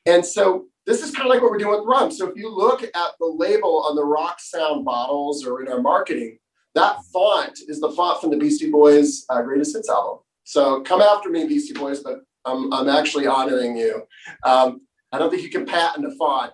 [0.06, 2.12] And so this is kind of like what we're doing with rum.
[2.12, 5.82] So if you look at the label on the Rock Sound bottles or in our
[5.82, 6.38] marketing,
[6.76, 10.18] that font is the font from the Beastie Boys uh, Greatest Hits album.
[10.44, 14.04] So come after me, Beastie Boys, but I'm, I'm actually honoring you.
[14.44, 14.82] Um,
[15.14, 16.52] I don't think you can patent a font,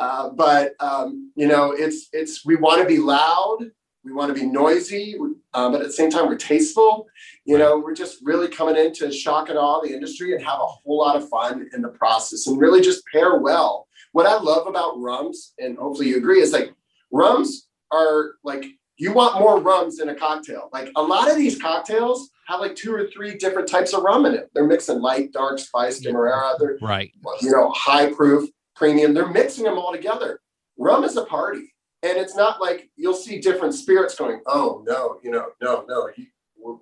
[0.00, 3.58] uh, but um, you know, it's it's we want to be loud,
[4.02, 5.16] we want to be noisy,
[5.52, 7.06] um, but at the same time we're tasteful.
[7.44, 10.58] You know, we're just really coming in to shock and awe the industry and have
[10.58, 13.86] a whole lot of fun in the process and really just pair well.
[14.12, 16.72] What I love about rums, and hopefully you agree, is like
[17.12, 18.64] rums are like
[18.96, 20.70] you want more rums in a cocktail.
[20.72, 24.24] Like a lot of these cocktails have like two or three different types of rum
[24.24, 24.50] in it.
[24.54, 26.54] They're mixing light, dark, spice, demerara.
[26.58, 28.48] They're right you know, high proof,
[28.80, 29.12] premium.
[29.12, 30.40] They're mixing them all together.
[30.78, 31.74] Rum is a party.
[32.02, 36.08] And it's not like you'll see different spirits going, oh, no, you know, no, no,
[36.16, 36.26] you,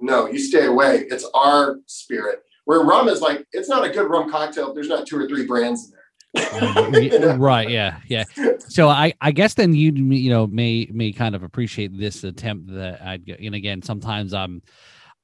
[0.00, 1.06] no, you stay away.
[1.10, 2.44] It's our spirit.
[2.66, 5.26] Where rum is like, it's not a good rum cocktail if there's not two or
[5.26, 5.98] three brands in there.
[7.38, 8.24] Right yeah yeah
[8.68, 12.70] so i i guess then you you know may may kind of appreciate this attempt
[12.74, 14.60] that i'd and again sometimes i'm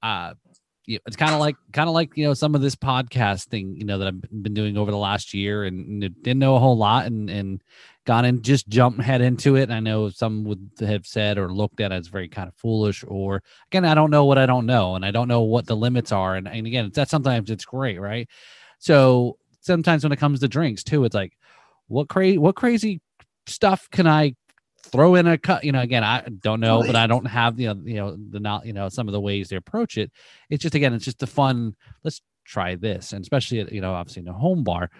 [0.03, 0.33] uh
[0.87, 3.99] it's kind of like kind of like you know some of this podcasting you know
[3.99, 7.31] that i've been doing over the last year and, didn't know a whole lot and
[7.31, 7.63] and
[8.05, 9.63] gone and just jumped head into it.
[9.65, 13.03] And i know some would have said or looked at as very kind of foolish
[13.07, 15.77] or again i don't know what i don't know and i don't know what the
[15.77, 18.29] limits are and, and again that's sometimes it's great right?
[18.79, 21.33] So sometimes when it comes to drinks too it's like
[21.89, 23.01] what crazy what crazy
[23.47, 24.35] stuff can i
[24.95, 27.69] throw in a cut you know again i don't know but i don't have you
[27.69, 30.11] know you know the not you know some of the ways they approach it
[30.51, 33.93] it's just again it's just the fun let's try this and especially at, you know
[33.93, 34.91] obviously in a home bar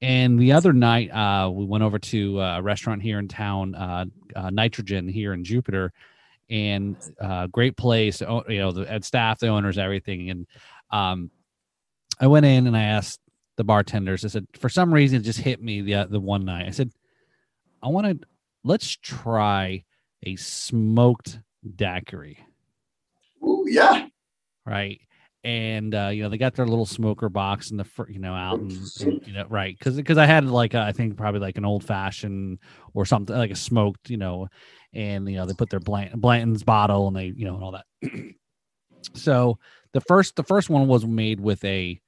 [0.00, 4.04] and the other night uh we went over to a restaurant here in town uh,
[4.36, 5.92] uh nitrogen here in jupiter
[6.50, 10.46] and uh great place you know the and staff the owners everything and
[10.90, 11.30] um
[12.20, 13.20] i went in and i asked
[13.56, 14.24] the bartenders.
[14.24, 16.66] I said, for some reason, it just hit me the uh, the one night.
[16.66, 16.90] I said,
[17.82, 18.26] I want to
[18.64, 19.84] let's try
[20.24, 21.38] a smoked
[21.76, 22.38] daiquiri,
[23.42, 24.06] Ooh, yeah.
[24.66, 25.00] right?
[25.44, 28.34] and uh, you know they got their little smoker box in the fr- you know
[28.34, 31.40] out and, and, you know right because because I had like a, I think probably
[31.40, 32.58] like an old fashioned
[32.94, 34.48] or something like a smoked you know,
[34.94, 37.72] and you know they put their Blant- Blanton's bottle and they you know and all
[37.72, 37.86] that.
[39.14, 39.58] so
[39.92, 42.00] the first the first one was made with a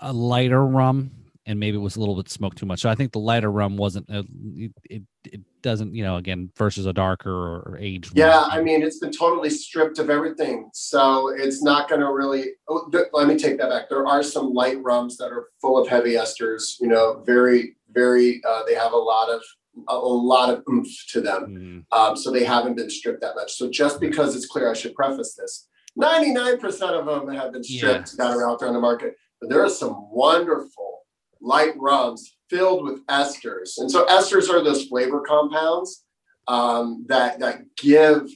[0.00, 1.10] a lighter rum
[1.44, 2.80] and maybe it was a little bit smoked too much.
[2.80, 4.22] So I think the lighter rum wasn't uh,
[4.54, 8.12] it, it it doesn't you know again versus a darker or, aged.
[8.16, 8.50] Yeah, rum.
[8.52, 10.70] I mean, it's been totally stripped of everything.
[10.72, 12.44] So it's not going to really.
[12.68, 13.88] Oh, th- let me take that back.
[13.88, 18.40] There are some light rums that are full of heavy esters, you know, very, very,
[18.48, 19.42] uh, they have a lot of,
[19.88, 21.84] a, a lot of oomph to them.
[21.92, 23.52] Mm, Um, so they haven't been stripped that much.
[23.54, 25.68] So just because it's clear, I should preface this
[25.98, 29.16] 99% of them have been stripped that are out there on the market.
[29.40, 31.00] But there are some wonderful
[31.40, 33.78] light rums filled with esters.
[33.78, 36.04] And so esters are those flavor compounds
[36.48, 38.28] um, that, that give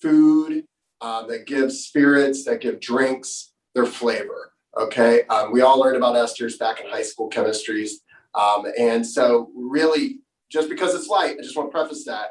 [0.00, 0.64] food,
[1.00, 4.52] uh, that give spirits, that give drinks their flavor.
[4.78, 5.24] Okay.
[5.26, 7.90] Um, we all learned about esters back in high school chemistries.
[8.34, 10.18] Um, and so, really,
[10.52, 12.28] just because it's light, I just want to preface that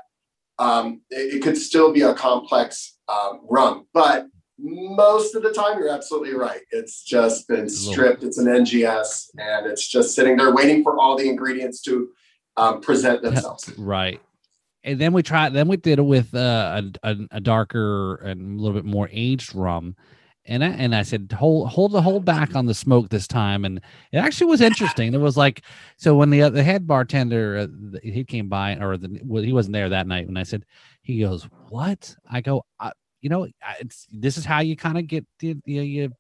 [0.60, 3.88] um, it, it could still be a complex um, rum.
[3.94, 4.28] But
[4.58, 6.62] most of the time, you're absolutely right.
[6.72, 8.24] It's just been stripped.
[8.24, 12.10] It's an NGS, and it's just sitting there waiting for all the ingredients to
[12.58, 13.72] um, present themselves.
[13.78, 14.22] right.
[14.84, 15.54] And then we tried.
[15.54, 19.56] Then we did it with uh, a, a darker and a little bit more aged
[19.56, 19.96] rum.
[20.48, 23.66] And I, and I said hold hold the hold back on the smoke this time,
[23.66, 25.12] and it actually was interesting.
[25.16, 25.64] It was like
[25.98, 29.74] so when the the head bartender uh, he came by or the well, he wasn't
[29.74, 30.64] there that night when I said
[31.02, 32.92] he goes what I go I,
[33.26, 33.48] you know
[33.80, 36.12] it's this is how you kind of get the you, you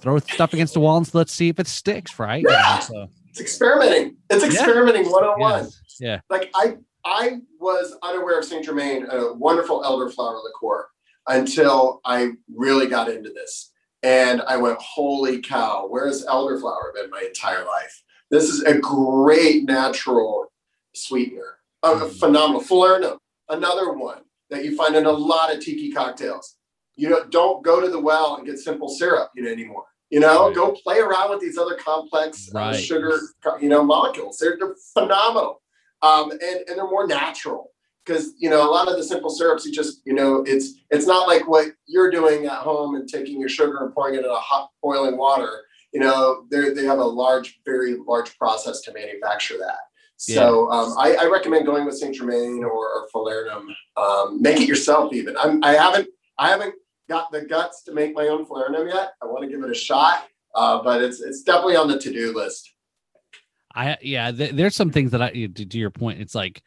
[0.00, 2.78] throw stuff against the wall and let's see if it sticks right You Yeah.
[2.78, 4.16] so, It's experimenting.
[4.30, 4.50] It's Yeah.
[4.50, 5.64] experimenting 101.
[5.64, 10.88] yes, yeah like I I was unaware of Saint Germain, a wonderful elderflower liqueur,
[11.28, 13.72] until I really got into this.
[14.02, 18.02] And I went, holy cow, where has elderflower been my entire life?
[18.30, 20.52] This is a great natural
[20.94, 21.58] sweetener.
[21.82, 22.18] A Mhm.
[22.20, 22.60] phenomenal.
[22.62, 23.16] Falernum,
[23.48, 26.56] another one that you find in a lot of tiki cocktails.
[26.96, 29.84] You know, don't go to the well and get simple syrup you know, anymore.
[30.10, 30.54] You know, Right.
[30.54, 32.76] go play around with these other complex uh, Right.
[32.76, 33.18] sugar,
[33.60, 34.38] you know, molecules.
[34.38, 35.62] They're, they're phenomenal
[36.02, 37.70] um, and and they're more natural
[38.04, 41.06] because you know a lot of the simple syrups you just you know it's it's
[41.06, 44.30] not like what you're doing at home and taking your sugar and pouring it in
[44.30, 45.62] a hot boiling water
[45.92, 49.76] you know they they have a large very large process to manufacture that
[50.20, 53.68] so um, I, I recommend going with Saint Germain or, or Falernum.
[53.96, 55.34] Um, make it yourself even.
[55.38, 56.74] I'm, I haven't I haven't
[57.08, 59.14] got the guts to make my own Falernum yet.
[59.22, 62.12] I want to give it a shot, uh, but it's it's definitely on the to
[62.12, 62.70] do list.
[63.74, 66.20] I yeah, th- there's some things that I to, to your point.
[66.20, 66.62] It's like,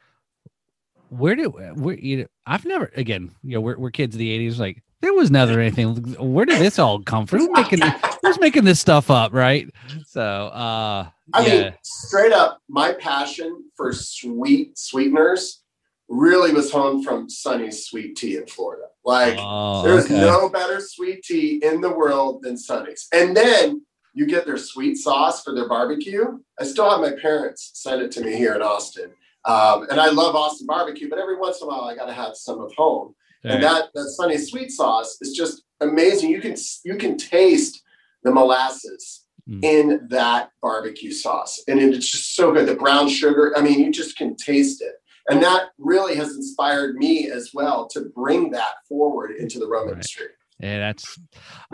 [1.09, 4.49] where do where you know, I've never again, you know, we're we're kids of the
[4.49, 4.57] '80s.
[4.57, 6.15] Like there was never anything.
[6.17, 7.39] Where did this all come from?
[7.39, 7.81] Who's making
[8.21, 9.69] who's making this stuff up, right?
[10.07, 15.61] So, uh, I yeah, mean, straight up, my passion for sweet sweeteners
[16.07, 18.85] really was honed from Sonny's sweet tea in Florida.
[19.03, 20.21] Like, oh, there's okay.
[20.21, 23.09] no better sweet tea in the world than Sonny's.
[23.11, 26.39] And then you get their sweet sauce for their barbecue.
[26.57, 29.11] I still have my parents send it to me here in Austin.
[29.43, 32.13] Um, and I love Austin barbecue, but every once in a while I got to
[32.13, 33.15] have some of home.
[33.43, 36.29] And that that Sonny sweet sauce is just amazing.
[36.29, 36.55] You can
[36.85, 37.81] you can taste
[38.23, 39.61] the molasses Mm.
[39.61, 42.65] in that barbecue sauce, and it's just so good.
[42.65, 44.93] The brown sugar, I mean, you just can taste it,
[45.27, 49.87] and that really has inspired me as well to bring that forward into the rum
[49.87, 49.91] Right.
[49.95, 50.27] industry.
[50.61, 51.19] Yeah, that's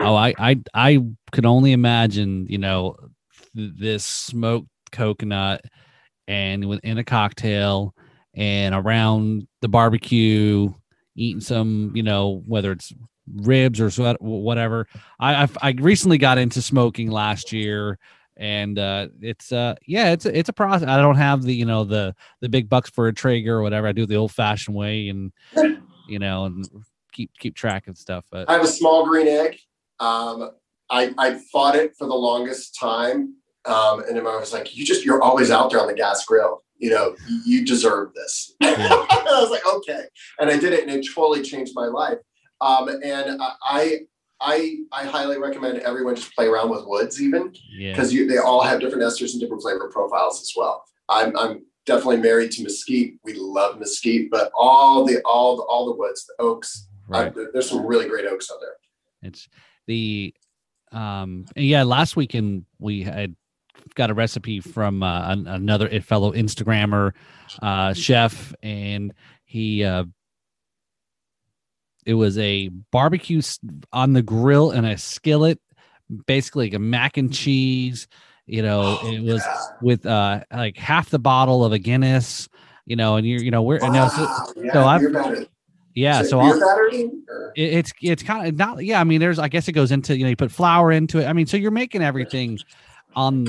[0.00, 0.98] oh, I I I
[1.30, 2.96] could only imagine, you know,
[3.54, 5.60] th- this smoked coconut
[6.26, 7.94] and within a cocktail
[8.34, 10.72] and around the barbecue,
[11.20, 12.92] eating some, you know, whether it's
[13.34, 14.86] ribs or so- whatever.
[15.18, 17.98] I I've, I recently got into smoking last year.
[18.36, 20.88] And uh, it's uh, yeah, it's it's a process.
[20.88, 23.86] I don't have the you know the the big bucks for a Traeger or whatever.
[23.86, 25.30] I do the old fashioned way, and
[26.08, 26.66] you know, and
[27.12, 28.24] keep keep track of stuff.
[28.30, 29.58] But I have a small green egg.
[29.98, 30.52] Um,
[30.88, 33.34] I I fought it for the longest time,
[33.66, 36.24] um, and then I was like, "You just you're always out there on the gas
[36.24, 36.62] grill.
[36.80, 40.04] You know, you- deserve this." I was like, "Okay,"
[40.38, 42.18] and I did it, and it totally changed my life.
[42.60, 44.00] Um, and I
[44.40, 48.62] I I highly recommend everyone just play around with woods, even yeah, because they all
[48.62, 50.84] have different esters and different flavor profiles as well.
[51.08, 53.14] I'm I'm definitely married to mesquite.
[53.24, 56.88] We love mesquite, but all the all the, all the woods, the oaks.
[57.08, 57.36] right.
[57.36, 58.74] uh, there's some really great oaks out there.
[59.22, 59.48] It's
[59.86, 60.34] the
[60.92, 63.36] um yeah, last weekend we had
[63.94, 67.12] got a recipe from uh, an, another fellow Instagrammer
[67.62, 69.12] uh chef and
[69.44, 70.04] he uh
[72.06, 73.42] it was a barbecue
[73.92, 75.60] on the grill and a skillet,
[76.26, 78.08] basically like a mac and cheese.
[78.46, 79.62] You know, Oh, it was yeah.
[79.82, 82.48] with uh like half the bottle of a Guinness.
[82.86, 84.26] You know, and you're you know we're and now so,
[84.56, 85.46] yeah, so I've-
[85.94, 86.40] yeah, so
[87.54, 89.00] it- it's it's kind of not yeah.
[89.00, 91.26] I mean, there's I guess it goes into you know you put flour into it.
[91.26, 92.58] I mean, so you're making everything
[93.14, 93.46] on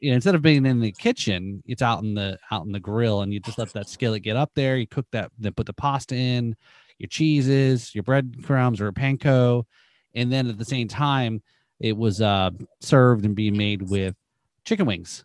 [0.00, 2.80] you know instead of being in the kitchen, it's out in the out in the
[2.80, 4.76] grill, and you just let that skillet get up there.
[4.76, 6.56] You cook that, then put the pasta in,
[6.98, 9.64] your cheeses, your breadcrumbs or a panko,
[10.14, 11.42] and then at the same time,
[11.80, 12.50] it was uh
[12.80, 14.14] served and being made with
[14.64, 15.24] chicken wings.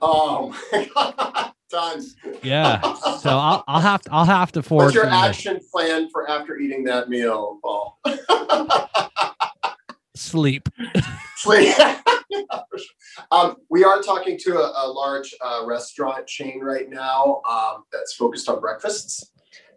[0.00, 2.02] Oh my god, done.
[2.42, 2.94] Yeah.
[2.94, 4.84] So I'll I'll have to I'll have to forward.
[4.84, 7.98] What's your action plan for after eating that meal, Paul?
[10.14, 10.68] sleep.
[11.36, 11.74] Sleep.
[13.30, 18.14] um, we are talking to a, a large uh, restaurant chain right now um, that's
[18.14, 19.30] focused on breakfasts,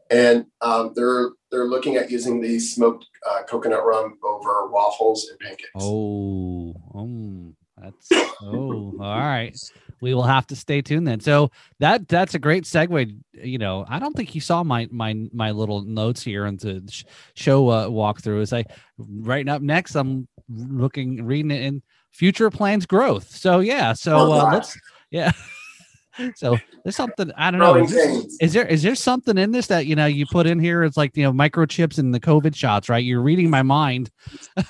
[0.09, 5.39] and um, they're they're looking at using the smoked uh, coconut rum over waffles and
[5.39, 5.69] pancakes.
[5.75, 8.09] Oh, um, that's
[8.41, 9.57] oh, all right.
[10.01, 11.19] We will have to stay tuned then.
[11.19, 13.17] So that that's a great segue.
[13.33, 17.03] You know, I don't think you saw my my my little notes here into the
[17.33, 18.41] show uh, walkthrough.
[18.41, 18.65] Is I
[18.97, 21.81] right up next, I'm looking reading it in
[22.11, 23.29] future plans growth.
[23.35, 24.77] So yeah, so Oh, uh, let's
[25.11, 25.31] yeah.
[26.35, 27.75] so there's something I don't know.
[27.83, 30.59] Is, this- is there is there something in this that you know you put in
[30.59, 30.83] here?
[30.83, 33.03] It's like you know microchips and the COVID shots, right?
[33.03, 34.11] You're reading my mind.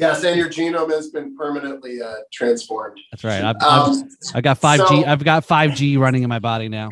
[0.00, 2.98] Yes, and your genome has been permanently uh, transformed.
[3.12, 3.42] That's right.
[3.44, 5.02] I've, I've, Um, I got five G.
[5.02, 6.88] So- I've got five G running in my body now.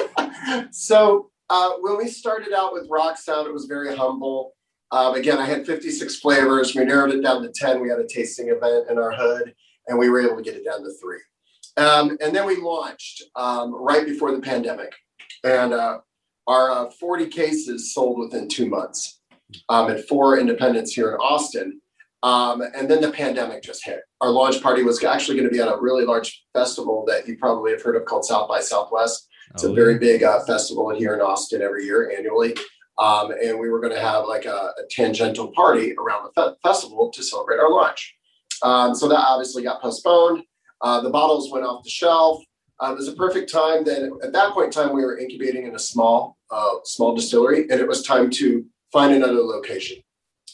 [0.70, 4.54] so uh, when we started out with Rock Sound, it was very humble.
[4.92, 6.74] Um, again, I had 56 flavors.
[6.74, 7.80] We narrowed it down to 10.
[7.80, 9.52] We had a tasting event in our hood,
[9.88, 11.18] and we were able to get it down to three.
[11.76, 14.92] Um, and then we launched um, right before the pandemic,
[15.42, 15.98] and uh,
[16.46, 19.20] our uh, 40 cases sold within two months
[19.68, 21.80] um, at four independents here in Austin.
[22.22, 24.00] Um, and then the pandemic just hit.
[24.20, 27.36] Our launch party was actually going to be at a really large festival that you
[27.36, 29.28] probably have heard of called South by Southwest.
[29.54, 32.56] It's Oh, a very big uh, festival here in Austin every year, annually.
[32.98, 36.56] Um, and we were going to have like a, a tangential party around the fe-
[36.62, 38.16] festival to celebrate our launch.
[38.62, 40.42] Um, so that obviously got postponed.
[40.80, 42.42] Uh, the bottles went off the shelf.
[42.80, 43.84] Uh, it was a perfect time.
[43.84, 47.62] Then at that point in time, we were incubating in a small, uh, small distillery,
[47.70, 49.98] and it was time to find another location.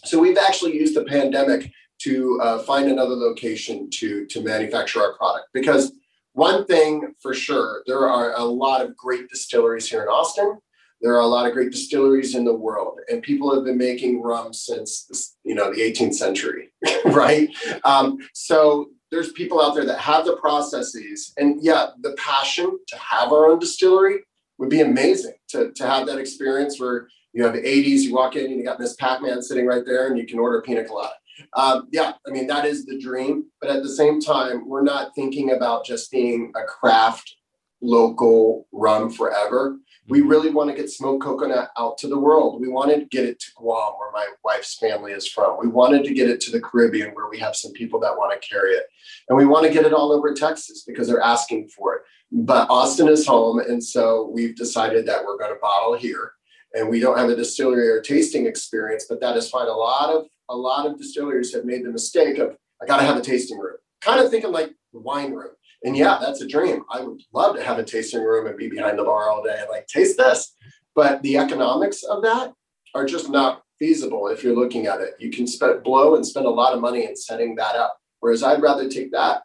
[0.05, 1.70] So we've actually used the pandemic
[2.01, 5.93] to uh, find another location to to manufacture our product because
[6.35, 10.59] one thing for sure, there are a lot of great distilleries here in Austin.
[11.01, 14.23] There are a lot of great distilleries in the world, and people have been making
[14.23, 16.73] rum since you know the 18th century,
[17.07, 17.49] right?
[17.85, 22.97] Um, so there's people out there that have the processes, and yeah, the passion to
[22.97, 24.20] have our own distillery
[24.59, 28.36] would be amazing to to have that experience where you have the 80s, you walk
[28.36, 30.84] in and you got Miss Pac-Man sitting right there, and you can order a pina
[30.84, 31.14] colada
[31.54, 33.46] um, yeah, I mean, that is the dream.
[33.60, 37.36] But at the same time, we're not thinking about just being a craft
[37.80, 39.78] local rum forever.
[40.09, 42.60] We really want to get smoked coconut out to the world.
[42.60, 45.59] We wanted to get it to Guam, where my wife's family is from.
[45.60, 48.32] We wanted to get it to the Caribbean, where we have some people that want
[48.32, 48.84] to carry it.
[49.28, 52.02] And we want to get it all over Texas because they're asking for it.
[52.32, 53.60] But Austin is home.
[53.60, 56.32] And so we've decided that we're going to bottle here.
[56.74, 59.69] And we don't have a distillery or tasting experience, but that is fine.
[59.69, 63.07] A lot of a lot of distilleries have made the mistake of I got to
[63.07, 65.53] have a tasting room, kind of thinking like the wine room.
[65.85, 66.85] And yeah, that's a dream.
[66.90, 69.57] I would love to have a tasting room and be behind the bar all day
[69.59, 70.55] and like taste this.
[70.94, 72.53] But the economics of that
[72.94, 75.15] are just not feasible if you're looking at it.
[75.19, 77.97] You can spend blow and spend a lot of money in setting that up.
[78.20, 79.43] Whereas I'd rather take that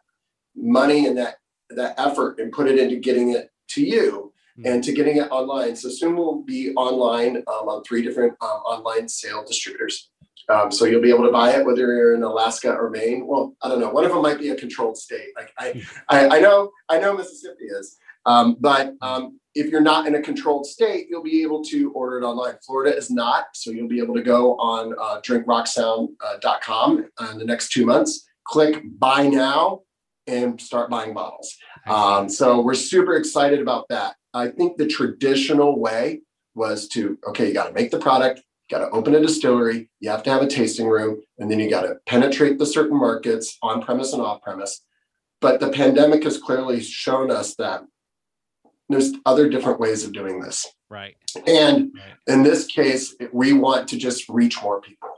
[0.54, 1.36] money and that
[1.70, 4.27] that effort and put it into getting it to you
[4.64, 5.76] and to getting it online.
[5.76, 10.10] So soon we'll be online um, on three different um, online sale distributors.
[10.48, 13.26] Um, so you'll be able to buy it whether you're in Alaska or Maine.
[13.26, 13.90] Well, I don't know.
[13.90, 15.28] One of them might be a controlled state.
[15.36, 20.06] Like I, I, I know, I know Mississippi is, um, but um, if you're not
[20.06, 22.54] in a controlled state, you'll be able to order it online.
[22.64, 27.70] Florida is not, so you'll be able to go on uh, drinkrocksound.com in the next
[27.70, 28.26] two months.
[28.44, 29.82] Click buy now
[30.26, 31.56] and start buying bottles.
[31.86, 34.14] Um, so we're super excited about that.
[34.34, 36.22] I think the traditional way
[36.54, 38.40] was to okay, you got to make the product,
[38.70, 41.58] you got to open a distillery, you have to have a tasting room, and then
[41.58, 44.82] you got to penetrate the certain markets on premise and off premise.
[45.40, 47.82] But the pandemic has clearly shown us that
[48.88, 50.66] there's other different ways of doing this.
[50.90, 51.16] Right.
[51.46, 52.16] And Right.
[52.26, 55.10] in this case, we want to just reach more people.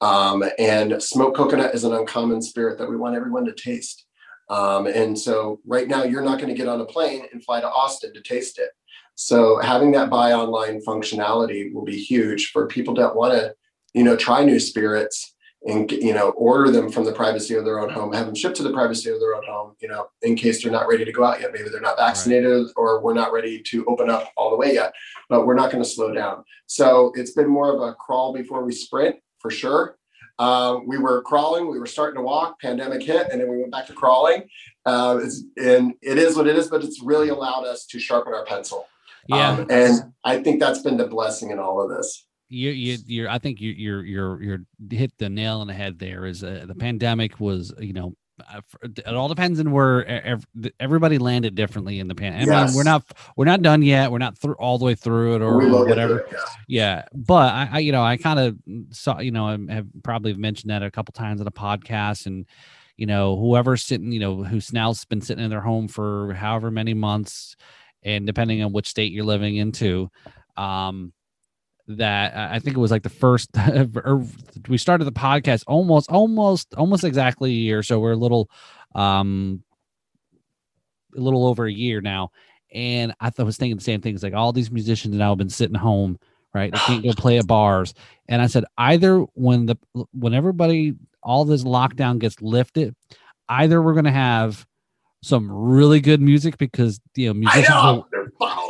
[0.00, 4.06] Um, and smoked coconut is an uncommon spirit that we want everyone to taste.
[4.50, 7.60] Um, and so right now you're not going to get on a plane and fly
[7.60, 8.70] to Austin to taste it.
[9.14, 13.54] So having that buy online functionality will be huge for people that want to,
[13.94, 15.34] you know, try new spirits
[15.66, 18.56] and you know order them from the privacy of their own home, have them shipped
[18.56, 21.12] to the privacy of their own home, you know, in case they're not ready to
[21.12, 21.52] go out yet.
[21.52, 24.94] Maybe they're not vaccinated or we're not ready to open up all the way yet,
[25.28, 26.44] but we're not going to slow down.
[26.66, 29.98] So it's been more of a crawl before we sprint for sure.
[30.40, 33.70] Uh, we were crawling, we were starting to walk, pandemic hit, and then we went
[33.70, 34.42] back to crawling.
[34.86, 35.20] Uh,
[35.58, 38.86] and it is what it is, but it's really allowed us to sharpen our pencil.
[39.28, 39.50] Yeah.
[39.50, 42.26] Um, and I think that's been the blessing in all of this.
[42.48, 44.58] you you you're I think you you're you're you're
[44.90, 48.14] hit the nail on the head there is uh, the pandemic was you know
[48.82, 50.24] it all depends on where
[50.78, 52.34] everybody landed differently in the pan.
[52.34, 52.74] I mean, Yes.
[52.74, 53.04] we're not
[53.36, 54.10] we're not done yet.
[54.10, 56.18] We're not through all the way through it or, we will or get to whatever.
[56.20, 56.38] it, yeah.
[56.68, 58.56] Yeah, but I, I you know, I kind of
[58.90, 62.46] saw, you know, I have probably mentioned that a couple times on a podcast, and
[62.96, 66.70] you know, whoever's sitting, you know, who's now been sitting in their home for however
[66.70, 67.56] many months,
[68.02, 70.10] and depending on which state you're living into,
[70.56, 71.12] um,
[71.98, 73.50] that I I think it was like the first,
[74.04, 74.24] or
[74.68, 78.50] we started the podcast almost, almost, almost exactly a year, so we're a little,
[78.94, 79.62] um,
[81.16, 82.30] a little over a year now,
[82.72, 85.48] and I thought was thinking the same things, like all these musicians now have been
[85.50, 86.18] sitting home
[86.52, 86.72] right?
[86.72, 87.94] They can't go play at bars.
[88.28, 89.76] And I said, either when the
[90.12, 92.94] when everybody all this lockdown gets lifted,
[93.48, 94.66] either we're gonna have
[95.22, 98.69] some really good music because you know musicians know will- they're bottled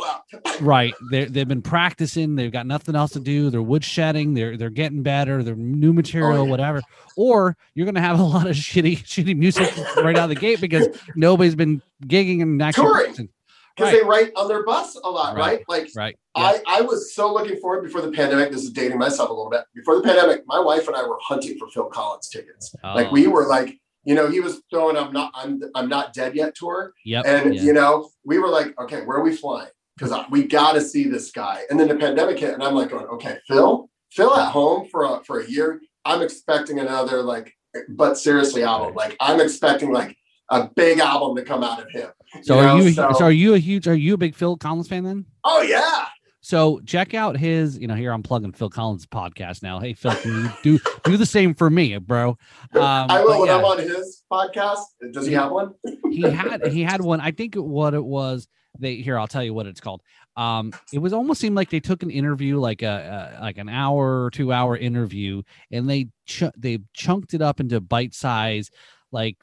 [0.61, 4.33] Right they they've been practicing they've got nothing else to do they're woodshedding.
[4.35, 6.49] they're they're getting better they're new material Oh, yeah.
[6.49, 6.81] whatever
[7.17, 10.61] or you're gonna have a lot of shitty shitty music right out of the gate
[10.61, 13.29] because nobody's been gigging and actually Touring.
[13.77, 15.59] Because they write on their bus a lot, Right.
[15.67, 15.85] right?
[15.85, 16.15] Like right.
[16.35, 18.51] I, I was so looking forward before the pandemic.
[18.51, 19.61] This is dating myself a little bit.
[19.73, 22.75] Before the pandemic, my wife and I were hunting for Phil Collins tickets.
[22.83, 26.13] Like Oh, we were like, you know, he was throwing "I'm not I'm I'm not
[26.13, 27.61] dead yet" tour, yep and yeah.
[27.61, 29.69] you know, we were like, okay, where are we flying?
[30.01, 31.61] Because we got to see this guy.
[31.69, 35.03] And then the pandemic hit, and I'm like, going, okay, Phil, Phil at home for
[35.03, 35.79] a, for a year.
[36.03, 37.53] I'm expecting another like,
[37.89, 38.95] but seriously album.
[38.95, 40.17] Like I'm expecting like
[40.49, 42.09] a big album to come out of him.
[42.41, 44.35] So you are know, you so- so, are you a huge are you a big
[44.35, 45.25] Phil Collins fan then?
[45.43, 46.05] Oh yeah.
[46.43, 49.79] So check out his, you know, here I'm plugging Phil Collins podcast now.
[49.79, 52.29] Hey Phil, can you do do the same for me, bro?
[52.29, 52.37] Um,
[52.81, 54.79] I will when yeah, I'm on his podcast.
[55.11, 55.75] Does he have one?
[56.09, 57.21] he had he had one.
[57.21, 58.47] I think what it was.
[58.81, 60.01] They here I'll tell you what it's called.
[60.35, 63.69] Um, it was almost seemed like they took an interview, like a, a like an
[63.69, 68.71] hour or two hour interview, and they ch- they chunked it up into bite size,
[69.11, 69.37] like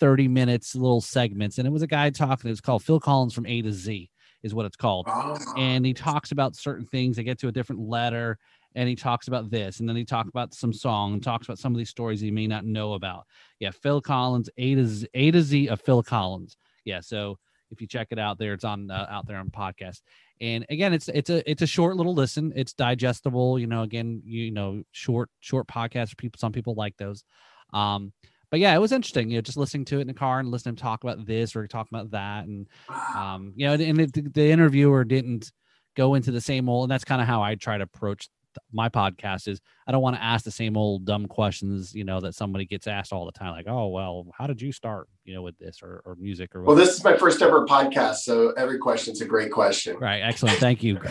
[0.00, 1.58] thirty minutes little segments.
[1.58, 2.48] And it was a guy talking.
[2.48, 4.10] It was called Phil Collins from A to Z,
[4.42, 5.06] is what it's called.
[5.08, 5.38] Oh.
[5.56, 7.16] and he talks about certain things.
[7.16, 8.38] They get to a different letter,
[8.74, 11.58] and he talks about this, and then he talks about some song, and talks about
[11.58, 13.26] some of these stories he may not know about.
[13.60, 16.56] Yeah, Phil Collins, A to Z, A to Z of Phil Collins.
[16.84, 17.38] Yeah, so
[17.70, 20.00] if you check it out there, it's on uh, out there on podcast.
[20.40, 22.52] And again, it's it's a it's a short little listen.
[22.56, 23.58] It's digestible.
[23.58, 27.24] You know, again, you know, short short podcast People, some people like those.
[27.72, 28.12] Um,
[28.50, 29.30] but yeah, it was interesting.
[29.30, 31.54] You know, just listening to it in the car and listening to talk about this
[31.54, 32.66] or talk about that, and
[33.14, 35.52] um you know and, and it, the interviewer didn't
[35.96, 38.28] go into the same old and that's kind of how i try to approach
[38.72, 42.20] my podcast is i don't want to ask the same old dumb questions you know
[42.20, 45.34] that somebody gets asked all the time like oh well how did you start you
[45.34, 48.50] know with this or, or music or Well, this is my first ever podcast, so
[48.56, 49.96] every question's a great question.
[49.98, 50.98] right excellent thank you.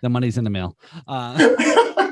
[0.00, 0.76] The money's in the mail.
[1.08, 1.56] Uh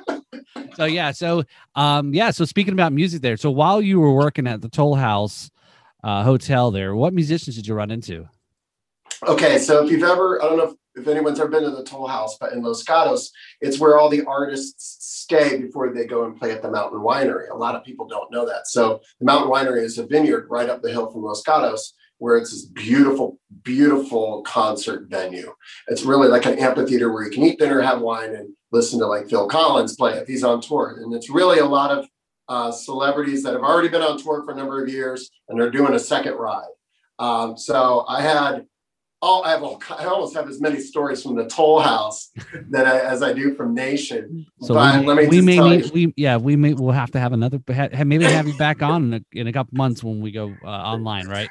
[0.74, 1.45] so yeah so
[1.77, 4.95] um yeah so speaking about music there so while you were working at the toll
[4.97, 5.51] house
[6.05, 8.28] uh hotel there what musicians did you run into
[9.26, 11.84] okay, so if you've ever, I don't know if, if anyone's ever been to the
[11.84, 13.30] Toll House, but in Los Gatos,
[13.60, 17.51] it's where all the artists stay before they go and play at the Mountain Winery.
[17.51, 18.66] A lot of people don't know that.
[18.66, 22.38] So the Mountain Winery is a vineyard right up the hill from Los Gatos, where
[22.38, 25.52] it's this beautiful, beautiful concert venue.
[25.88, 29.06] It's really like an amphitheater where you can eat dinner, have wine, and listen to
[29.06, 30.98] like Phil Collins play if he's on tour.
[31.02, 32.06] And it's really a lot of
[32.48, 35.70] uh, celebrities that have already been on tour for a number of years and they're
[35.70, 36.68] doing a second ride.
[37.18, 38.66] Um, so I had
[39.27, 42.31] all I have all, I almost have as many stories from the Toll House
[42.70, 44.47] that I, as I do from Nation.
[44.62, 47.11] So But we, let me we just may need, we yeah we may we'll have
[47.11, 50.20] to have another maybe have you back on in a, in a couple months when
[50.20, 51.48] we go uh, online right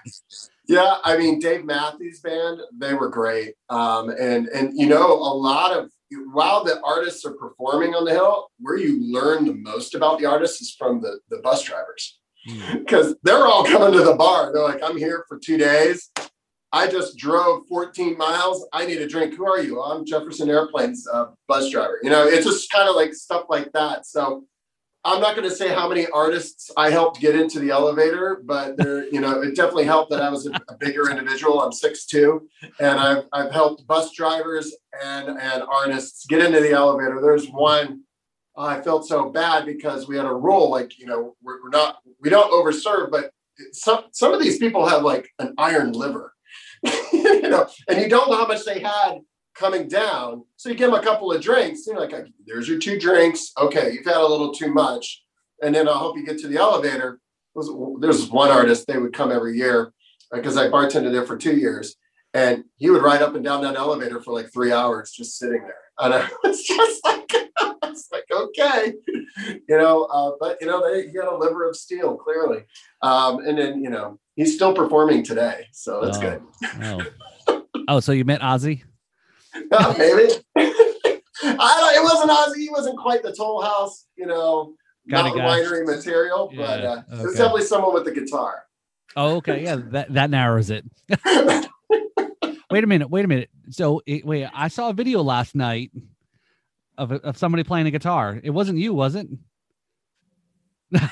[0.67, 3.55] Yeah, I mean Dave Matthews Band, they were great.
[3.69, 5.91] Um, and and you know a lot of
[6.31, 10.25] while the artists are performing on the hill, where you learn the most about the
[10.25, 12.19] artists is from the the bus drivers
[12.73, 14.53] because they're all coming to the bar.
[14.53, 16.09] They're like, I'm here for two days.
[16.75, 18.67] I just drove 14 miles.
[18.73, 19.35] I need a drink.
[19.35, 19.81] Who are you?
[19.81, 21.99] I'm Jefferson Airplanes uh, bus driver.
[22.03, 24.05] You know, it's just kind of like stuff like that.
[24.05, 24.43] So
[25.05, 28.75] I'm not going to say how many artists I helped get into the elevator, but
[28.75, 31.61] there, you know, it definitely helped that I was a, a bigger individual.
[31.61, 32.41] I'm 6'2",
[32.81, 37.21] and I've I've helped bus drivers and and artists get into the elevator.
[37.21, 38.01] There's one
[38.57, 41.99] I felt so bad because we had a rule like you know we're, we're not
[42.19, 43.31] we don't overserve, but
[43.71, 46.34] some some of these people have like an iron liver,
[47.13, 49.19] you know, and you don't know how much they had
[49.55, 50.43] coming down.
[50.57, 51.87] So you give them a couple of drinks.
[51.87, 52.13] You're like,
[52.45, 53.51] there's your two drinks.
[53.57, 55.23] Okay, you've had a little too much.
[55.61, 57.19] And then I'll help you get to the elevator.
[57.99, 59.93] There's one artist, they would come every year
[60.31, 61.95] uh, because I bartended there for two years.
[62.35, 65.61] And he would ride up and down that elevator for like three hours just sitting
[65.61, 65.77] there.
[65.99, 67.31] And I was just like,
[67.85, 68.93] it's like, okay,
[69.69, 72.63] you know, uh, but you know, they, he had a liver of steel, clearly.
[73.01, 75.67] Um, and then, you know, he's still performing today.
[75.71, 76.21] So that's Oh.
[76.21, 76.41] good.
[77.47, 77.61] Oh.
[77.87, 78.83] oh, so you met Ozzy?
[79.71, 80.33] Uh, maybe.
[80.57, 80.73] I
[81.47, 82.57] don't, it wasn't Ozzy.
[82.63, 84.73] He wasn't quite the Toll House, you know,
[85.09, 88.63] Got mountain winery material, but Yeah, uh, it was definitely someone with the guitar.
[89.15, 89.63] Oh, okay.
[89.63, 90.83] Yeah, that that narrows it.
[92.75, 93.09] Wait a minute.
[93.09, 93.49] Wait a minute.
[93.69, 95.93] So it, wait, I saw a video last night
[96.97, 98.37] of of somebody playing a guitar.
[98.43, 99.27] It wasn't you, was it?
[100.93, 101.09] I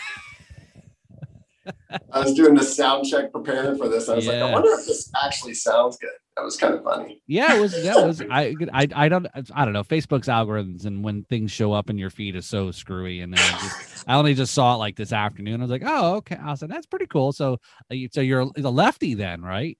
[2.15, 4.09] was doing the sound check preparing for this.
[4.09, 6.09] I was like, I wonder if this actually sounds good.
[6.35, 7.21] That was kind of funny.
[7.27, 7.81] Yeah, it was.
[7.81, 8.21] That was.
[8.29, 8.53] I.
[8.73, 8.87] I.
[8.93, 9.25] I don't.
[9.55, 9.85] I don't know.
[9.85, 13.21] Facebook's algorithms and when things show up in your feed is so screwy.
[13.21, 15.61] And then I, just, I only just saw it like this afternoon.
[15.61, 16.35] I was like, oh, okay.
[16.35, 17.31] I said that's pretty cool.
[17.31, 17.59] So,
[17.89, 19.77] uh, so you're the lefty then, right?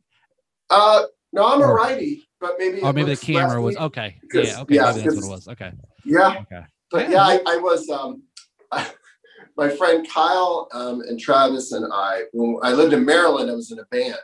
[0.70, 1.04] Uh,
[1.34, 4.16] no, I'm a righty, but maybe Or maybe the camera was okay.
[4.22, 4.62] because- Yeah.
[4.62, 4.76] Okay.
[4.76, 5.48] yeah, maybe that's what it was.
[5.50, 5.72] Okay.
[6.06, 6.66] Yeah, Okay.
[6.92, 7.12] but Yeah.
[7.12, 7.90] yeah, I, I was.
[7.90, 8.24] Um,
[9.58, 13.72] my friend Kyle um, and Travis and I, when I lived in Maryland, I was
[13.72, 14.18] in a band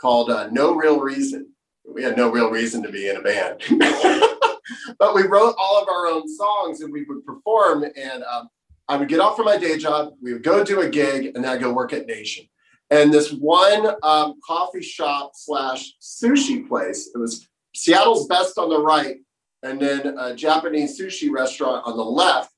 [0.00, 1.48] called uh, No Real Reason.
[1.86, 3.60] We had no real reason to be in a band,
[4.98, 7.84] but we wrote all of our own songs and we would perform.
[7.96, 8.48] And um,
[8.88, 11.44] I would get off from my day job, we would go do a gig, and
[11.44, 12.46] then I'd go work at Nation.
[12.92, 18.78] And this one um, coffee shop slash sushi place, it was Seattle's Best on the
[18.78, 19.16] right,
[19.62, 22.50] and then a Japanese sushi restaurant on the left.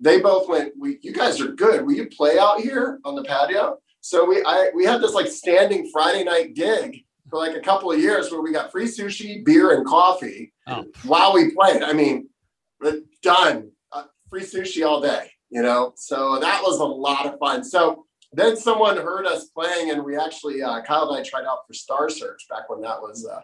[0.00, 1.86] They both went, we, you guys are good.
[1.86, 3.78] Will you play out here on the patio?
[4.00, 7.90] So we I we had this like standing Friday night gig for like a couple
[7.92, 10.84] of years where we got free sushi, beer, and coffee Oh.
[11.04, 11.82] while we played.
[11.84, 12.28] I mean,
[13.22, 13.70] done.
[13.92, 15.92] Uh, free sushi all day, you know?
[15.96, 17.62] So that was a lot of fun.
[17.64, 21.60] So then someone heard us playing, and we actually, uh, Kyle and I tried out
[21.66, 23.40] for Star Search back when that was uh,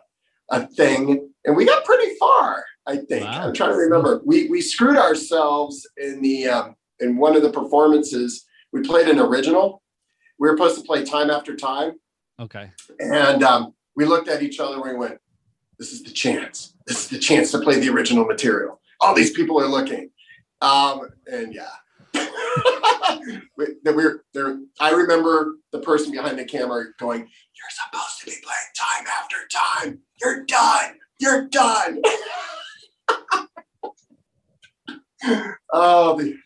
[0.51, 2.65] a thing, and we got pretty far.
[2.87, 3.47] I think Wow.
[3.47, 4.21] I'm trying to remember.
[4.25, 8.45] We we screwed ourselves in the um, in one of the performances.
[8.73, 9.83] We played an original.
[10.39, 11.93] We were supposed to play time after time,
[12.41, 12.71] Okay.
[12.99, 15.19] and um, we looked at each other and we went,
[15.79, 16.75] "This is the chance.
[16.87, 18.81] This is the chance to play the original material.
[19.01, 20.11] All these people are looking."
[20.61, 21.69] Um, and yeah,
[23.85, 24.59] that we're there.
[24.81, 29.37] I remember the person behind the camera going, "You're supposed to be playing time after
[29.53, 30.01] time.
[30.21, 30.99] You're done.
[31.21, 32.03] You're done."
[35.73, 36.37] oh, the,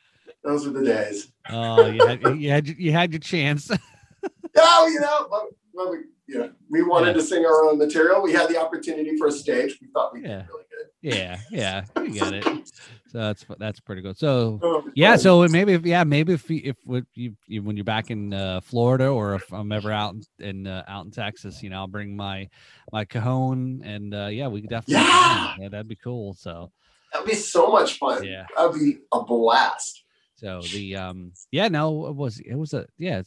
[0.45, 1.33] those were the days.
[1.51, 3.71] Oh, you had you had you had your chance.
[3.71, 3.77] No,
[4.59, 7.13] oh, you know, well, well, we, you know, we wanted Yeah.
[7.15, 8.23] to sing our own material.
[8.23, 9.79] We had the opportunity for a stage.
[9.81, 10.39] We thought we Yeah.
[10.39, 10.87] did really good.
[11.03, 11.39] yeah.
[11.51, 11.85] Yeah.
[12.03, 12.45] You get it.
[13.17, 14.19] So that's that's pretty good.
[14.19, 16.77] So Oh, Yeah, so maybe if yeah, maybe if you- if
[17.15, 20.85] you, you when you're back in uh, Florida or if I'm ever out in- uh,
[20.87, 22.47] out in Texas, you know, I'll bring my
[22.93, 25.55] my cajon and uh, yeah, we could definitely Yeah.
[25.61, 26.35] yeah, that'd be cool.
[26.35, 26.71] So
[27.11, 28.23] that'd be so much fun.
[28.23, 30.05] yeah, That'd be a blast.
[30.35, 33.27] so the um yeah, no, it was it was a yeah, it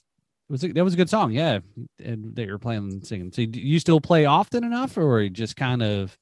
[0.49, 1.61] was a, that was a good song, yeah,
[2.03, 3.31] and that you're playing and singing.
[3.31, 6.15] So do you still play often enough, or you just kind of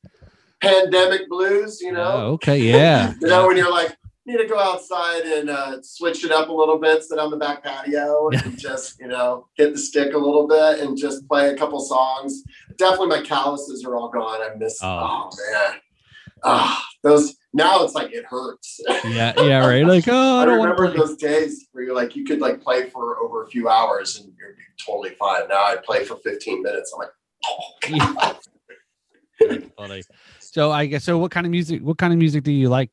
[0.61, 2.11] Pandemic blues, you know.
[2.13, 3.95] Oh, okay, yeah, you know, when you're like,
[4.27, 7.38] need to go outside and uh, switch it up a little bit, sit on the
[7.38, 11.49] back patio and just, you know, hit the stick a little bit and just play
[11.49, 12.43] a couple songs.
[12.77, 14.41] Definitely my calluses are all gone.
[14.41, 15.29] I miss, Oh.
[15.31, 15.79] oh, man.
[16.43, 18.79] Ah, those, now it's like it hurts.
[19.05, 19.85] yeah, yeah, right.
[19.85, 22.89] Like oh, I I don't remember those days where you're like, you could like play
[22.89, 24.55] for over a few hours and you're
[24.85, 25.47] totally fine.
[25.47, 26.93] Now I play for 15 minutes.
[26.93, 27.09] I'm like,
[27.45, 28.38] oh, God.
[29.39, 30.03] That's funny.
[30.57, 31.19] So I guess so.
[31.19, 31.84] What kind of music?
[31.84, 32.89] What kind of music do you like?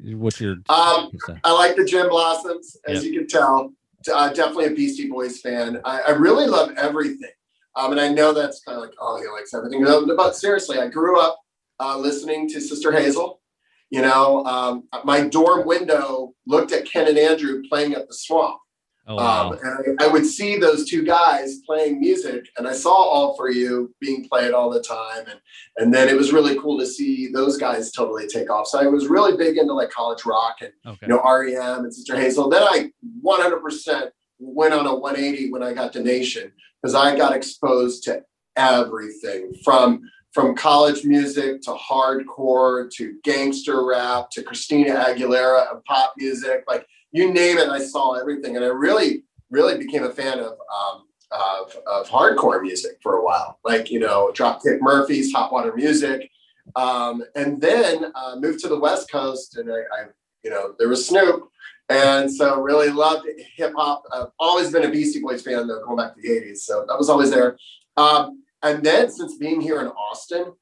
[0.00, 0.56] What's your?
[0.68, 1.10] Um.
[1.42, 3.10] I like the Gin Blossoms, as Yep.
[3.10, 3.72] you can tell.
[4.12, 5.80] Uh, definitely a Beastie Boys fan.
[5.86, 7.30] I, I really love everything.
[7.74, 9.82] Um, and I know that's kind of like, oh, he likes everything.
[10.14, 11.38] But seriously, I grew up
[11.80, 13.40] uh, listening to Sister Hazel.
[13.88, 18.58] You know, um, my dorm window looked at Ken and Andrew playing at the swamp.
[19.06, 19.50] Oh wow.
[19.50, 23.36] Um, and I, I would see those two guys playing music, and I saw All
[23.36, 25.24] For You being played all the time.
[25.28, 25.40] And,
[25.76, 28.66] and then it was really cool to see those guys totally take off.
[28.66, 30.98] So I was really big into like college rock and, okay.
[31.02, 32.48] you know, REM and Sister Hazel.
[32.48, 32.90] Then I
[33.22, 36.52] 100% went on a 180 when I got to Nation
[36.82, 38.22] because I got exposed to
[38.56, 40.02] everything from
[40.32, 46.64] from college music to hardcore to gangster rap to Christina Aguilera and pop music.
[46.66, 50.52] Like you name it, I saw everything, and I really, really became a fan of
[50.52, 53.60] um, of, of hardcore music for a while.
[53.64, 56.28] Like you know, Dropkick Murphys, Hot Water Music,
[56.74, 60.06] um, and then uh, moved to the West Coast, and I, I,
[60.42, 61.48] you know, there was Snoop.
[61.90, 64.04] And so really loved hip hop.
[64.10, 66.60] I've always been a Beastie Boys fan though, going back to the 80s.
[66.60, 67.58] So that was always there.
[67.98, 70.54] Um, and then since being here in Austin,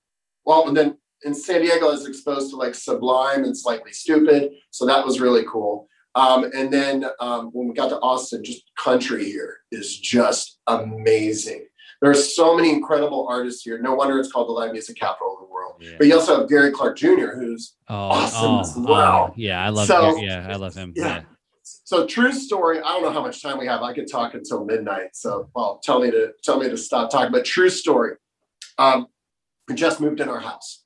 [0.44, 4.50] well, and then in San Diego, I was exposed to like Sublime and Slightly Stoopid.
[4.70, 5.86] So that was really cool.
[6.14, 11.66] Um, and then um, when we got to Austin, just country here is just amazing.
[12.02, 13.78] There's so many incredible artists here.
[13.80, 15.76] No wonder it's called the live music capital of the world.
[15.80, 15.92] Yeah.
[15.98, 19.28] But you also have Gary Clark Jr., who's Oh, awesome oh, as well.
[19.30, 19.86] oh, yeah, I love.
[19.86, 20.92] So- yeah, I love him.
[20.96, 21.06] Yeah.
[21.06, 21.22] Yeah.
[21.62, 22.78] so true story.
[22.80, 23.82] I don't know how much time we have.
[23.82, 25.10] I could talk until midnight.
[25.14, 27.30] So well, tell me to tell me to stop talking.
[27.32, 28.16] But true story.
[28.78, 29.06] Um,
[29.68, 30.82] we just moved in our house,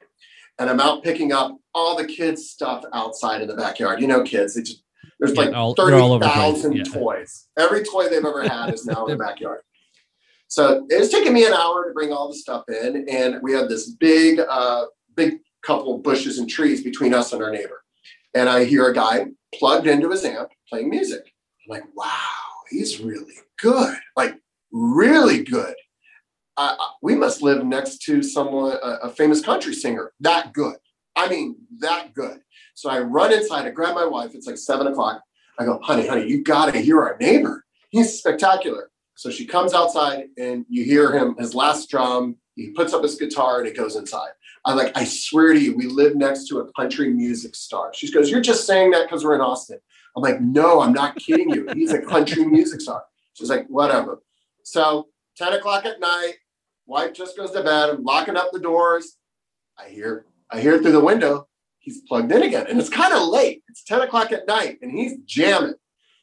[0.58, 4.02] and I'm out picking up all the kids' stuff outside in the backyard.
[4.02, 4.54] You know, kids.
[4.54, 4.82] They just
[5.18, 6.84] there's Yeah, like all- they're all over the place, thousand yeah.
[6.84, 7.48] toys.
[7.58, 9.60] Every toy they've ever had is now in the backyard.
[10.48, 13.68] So it's taken me an hour to bring all the stuff in, and we have
[13.68, 14.84] this big, uh,
[15.16, 17.82] big couple of bushes and trees between us and our neighbor.
[18.34, 21.22] And I hear a guy plugged into his amp playing music.
[21.24, 22.10] I'm like, wow,
[22.70, 24.36] he's really good, like
[24.70, 25.74] really good.
[26.56, 30.76] Uh, we must live next to someone, a, a famous country singer, that good.
[31.16, 32.40] I mean, that good.
[32.76, 34.34] So I run inside, I grab my wife.
[34.34, 35.22] It's like seven o'clock.
[35.58, 37.64] I go, honey, honey, you got to hear our neighbor.
[37.88, 38.90] He's spectacular.
[39.14, 43.14] So she comes outside and you hear him, his last drum, he puts up his
[43.14, 44.28] guitar and it goes inside.
[44.66, 47.92] I'm like, I swear to you, we live next to a country music star.
[47.94, 49.78] She goes, You're just saying that because we're in Austin.
[50.14, 51.66] I'm like, No, I'm not kidding you.
[51.72, 53.04] He's a country music star.
[53.32, 54.20] She's like, Whatever.
[54.64, 55.06] So
[55.38, 56.34] 10 o'clock at night,
[56.84, 57.88] wife just goes to bed.
[57.88, 59.16] I'm locking up the doors.
[59.78, 61.48] I hear, I hear through the window,
[61.86, 62.66] he's plugged in again.
[62.68, 63.62] And it's kind of late.
[63.68, 65.74] It's 10 o'clock at night and he's jamming.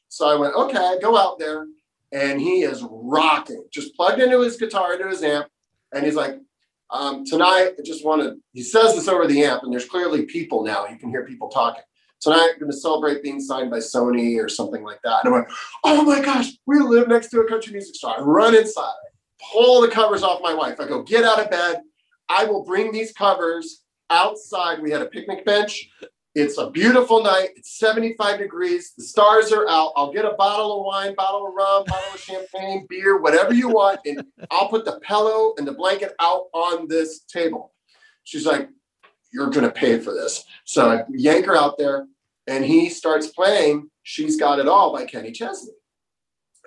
[0.10, 1.65] So I went, okay, go out there
[2.11, 5.48] and he is rocking, just plugged into his guitar, into his amp.
[5.94, 6.40] And he's like,
[6.91, 10.26] um, tonight, I just want to, he says this over the amp, and there's clearly
[10.26, 10.85] people now.
[10.85, 11.81] You can hear people talking.
[12.22, 15.26] Tonight, I'm going to celebrate being signed by Sony or something like that.
[15.26, 15.48] And I went,
[15.84, 18.19] oh my gosh, we live next to a country music star.
[18.19, 18.94] I run inside,
[19.52, 20.80] pull the covers off my wife.
[20.80, 21.81] I go, get out of bed.
[22.30, 23.83] I will bring these covers
[24.14, 24.81] outside.
[24.81, 25.90] We had a picnic bench.
[26.35, 27.49] It's a beautiful night.
[27.56, 28.94] It's 75 degrees.
[28.98, 29.91] The stars are out.
[29.95, 33.69] I'll get a bottle of wine, bottle of rum, bottle of champagne, beer, whatever you
[33.69, 33.99] want.
[34.06, 37.73] And I'll put the pillow and the blanket out on this table.
[38.23, 38.69] She's like,
[39.31, 40.44] You're going to pay for this.
[40.65, 42.07] So I yank her out there
[42.48, 45.73] and he starts playing She's Got It All by Kenny Chesney.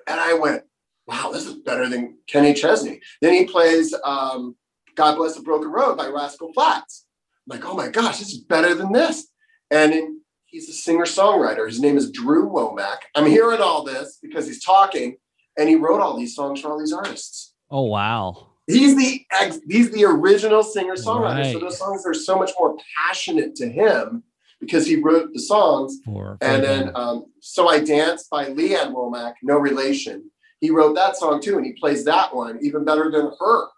[0.07, 0.63] And I went,
[1.09, 3.01] Wow, this is better than Kenny Chesney.
[3.21, 4.55] Then he plays um,
[4.95, 7.06] God Bless the Broken Road by Rascal Flatts.
[7.47, 9.29] Like, Oh my gosh, this is better than this.
[9.71, 11.67] And in, he's a singer songwriter.
[11.67, 12.99] His name is Drew Womack.
[13.15, 15.17] I'm hearing all this because he's talking
[15.59, 17.55] and he wrote all these songs for all these artists.
[17.71, 18.53] Oh wow.
[18.67, 21.53] He's the ex, he's the original singer songwriter.
[21.53, 24.25] So those songs are so much more passionate to him
[24.61, 25.99] because he wrote the songs.
[26.05, 30.31] For And then um, So I Danced by Lee Ann Womack, no relation.
[30.61, 33.69] He wrote that song too, and he plays that one even better than her.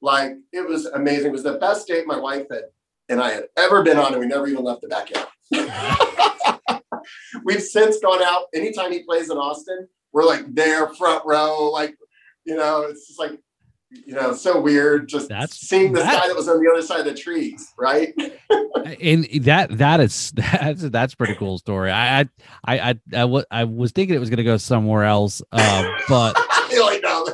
[0.00, 1.26] Like it was amazing.
[1.26, 2.64] It was the best date my wife had
[3.08, 5.26] and I had ever been on, and we never even left the backyard.
[7.44, 8.44] We've since gone out.
[8.54, 11.70] Anytime he plays in Austin, we're like there, front row.
[11.70, 11.96] Like,
[12.44, 13.38] you know, it's just like,
[13.90, 16.82] you know, so weird just That's- seeing this that- guy that was on the other
[16.82, 18.12] side of the trees, right?
[19.00, 21.90] and that that is that's that's a pretty cool story.
[21.90, 22.28] I I
[22.66, 26.36] I I, I, was thinking it was gonna go somewhere else, uh, but
[26.78, 27.26] like, no.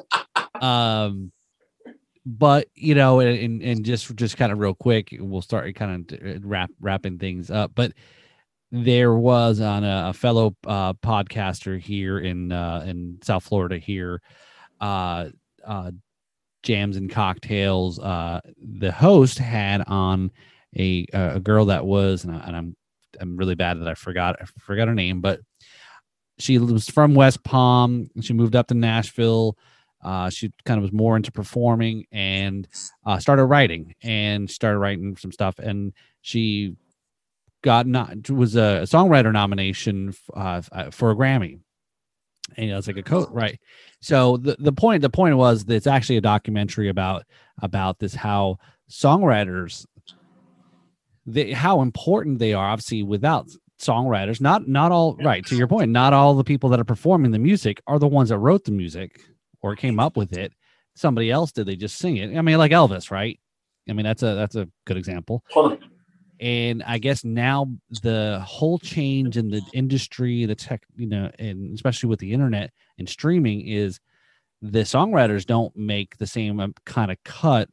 [0.61, 1.33] um
[2.27, 6.45] but you know and, and just just kind of real quick we'll start kind of
[6.45, 7.93] wrap wrapping things up but
[8.73, 14.23] there was on a, a fellow uh podcaster here in uh in south florida here
[14.81, 15.29] uh
[15.67, 15.91] uh
[16.63, 20.31] jams and cocktails uh the host had on
[20.79, 22.77] a a girl that was and, I, and i'm
[23.21, 25.41] i'm really bad that i forgot i forgot her name but
[26.39, 28.09] she was from west palm.
[28.21, 29.57] She moved up to nashville
[30.05, 32.69] uh, she kind of was more into performing and
[33.07, 35.59] uh, started writing and started writing some stuff.
[35.59, 36.77] And she
[37.63, 41.59] got not was a songwriter nomination uh, uh, for a Grammy.
[42.57, 43.59] and you know, it's like a coat, right?
[44.01, 47.25] So the the point the point was that it's actually a documentary about
[47.63, 48.59] about this how
[48.91, 49.87] songwriters
[51.27, 52.69] they how important they are.
[52.69, 53.49] Obviously, without
[53.81, 57.31] songwriters, not not all right to your point, not all the people that are performing
[57.31, 59.23] the music are the ones that wrote the music
[59.65, 60.53] or came up with it.
[60.95, 61.67] Somebody else did.
[61.67, 62.37] They just sing it.
[62.37, 63.39] I mean, like Elvis, right?
[63.89, 65.43] I mean, that's a that's a good example
[66.41, 67.69] and I guess now
[68.03, 72.71] the whole change in the industry, the tech, you know, and especially with the internet
[72.99, 74.01] and streaming, is
[74.61, 77.69] the songwriters don't make the same um, kind of cut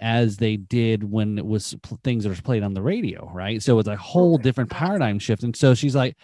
[0.00, 3.62] as they did when it was pl- things that was played on the radio, right?
[3.62, 5.42] So it's a whole different paradigm shift.
[5.42, 6.16] And so she's like,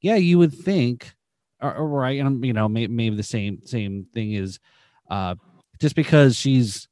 [0.00, 1.14] "Yeah, you would think,
[1.62, 4.58] right?" And I'm, you know, maybe, maybe the same same thing is,
[5.10, 5.34] uh,
[5.80, 6.88] just because she's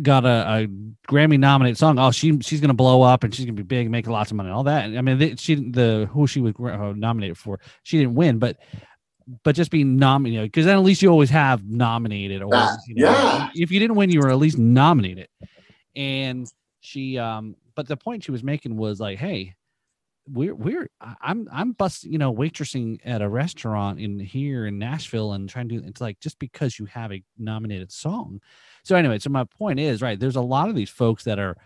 [0.00, 0.28] got a,
[0.62, 0.66] a
[1.08, 1.98] Grammy nominated song.
[1.98, 4.50] Oh, she she's gonna blow up and she's gonna be big, make lots of money,
[4.50, 4.86] all that.
[4.86, 8.38] And, I mean, they, she the who she was uh, nominated for, she didn't win,
[8.38, 8.58] but
[9.44, 12.96] but just being nominated because then at least you always have nominated or That- you
[12.96, 13.48] know, yeah.
[13.54, 15.28] if you didn't win, you were at least nominated.
[15.94, 16.50] And
[16.80, 19.54] she um, but the point she was making was like, hey.
[20.28, 20.88] We're we're
[21.20, 25.68] I'm I'm busting you know waitressing at a restaurant in here in Nashville and trying
[25.68, 28.40] to do it's like just because you have a nominated song
[28.84, 31.56] so anyway, so my point is, right, there's a lot of these folks that are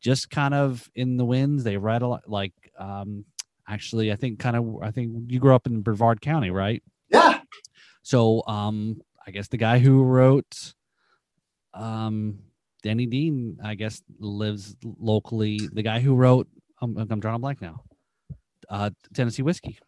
[0.00, 1.64] just kind of in the winds.
[1.64, 3.24] They write a lot like um
[3.68, 6.82] actually I think kind of I think you grew up in Brevard County, right?
[7.10, 7.40] Yeah.
[8.02, 10.74] So um I guess the guy who wrote
[11.74, 12.38] um
[12.82, 15.60] Danny Dean, I guess, lives locally.
[15.72, 16.48] The guy who wrote
[16.80, 17.84] um, I'm drawing a blank now.
[18.72, 19.78] Uh Tennessee whiskey.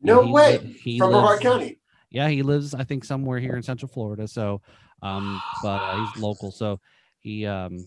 [0.00, 0.58] No He way.
[0.84, 1.78] he From Brevard lives- County.
[2.10, 4.60] yeah he lives i think somewhere here in central florida so
[5.02, 6.78] um but uh, he's local so
[7.20, 7.84] he um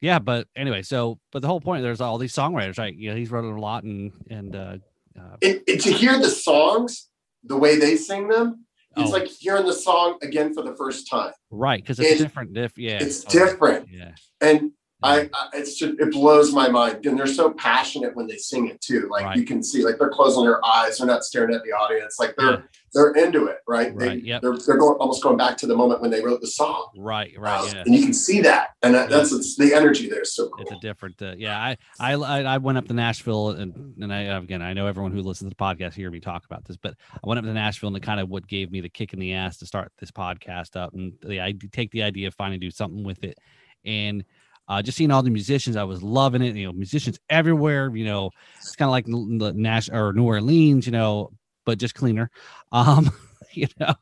[0.00, 3.30] yeah but anyway so but the whole point there's all these songwriters right yeah he's
[3.30, 4.76] wrote a lot and and uh,
[5.20, 7.08] uh It, it, to hear the songs,
[7.44, 8.64] the way they sing them,
[8.96, 9.12] it's Oh.
[9.18, 11.32] like hearing the song again for the first time.
[11.50, 13.44] right because it's it- different diff yeah it's totally.
[13.50, 13.88] different.
[13.90, 14.72] yeah And
[15.02, 17.06] I, I it's just it blows my mind.
[17.06, 19.08] And they're so passionate when they sing it too.
[19.10, 19.36] Like Right.
[19.36, 22.34] you can see, like they're closing their eyes, they're not staring at the audience, like
[22.36, 22.60] they're Yeah.
[22.94, 23.96] they're into it, right?
[23.96, 24.42] They, yep.
[24.42, 26.88] They're they're going almost going back to the moment when they wrote the song.
[26.96, 28.70] right right Um, yeah And you can see that.
[28.82, 30.62] And that, that's it's, the energy there so cool.
[30.62, 34.20] it's a different uh, yeah I, I i went up to nashville and and i
[34.22, 36.94] again i know everyone who listens to the podcast hear me talk about this but
[37.12, 39.18] i went up to nashville and it kind of what gave me the kick in
[39.18, 42.58] the ass to start this podcast up and the i take the idea of finally
[42.58, 43.36] do something with it
[43.84, 44.24] and
[44.68, 46.54] uh, just seeing all the musicians, I was loving it.
[46.54, 47.94] You know, musicians everywhere.
[47.94, 50.86] You know, it's kind of like the Nash or New Orleans.
[50.86, 51.30] You know,
[51.64, 52.30] but just cleaner.
[52.70, 53.10] Um,
[53.52, 53.94] you know,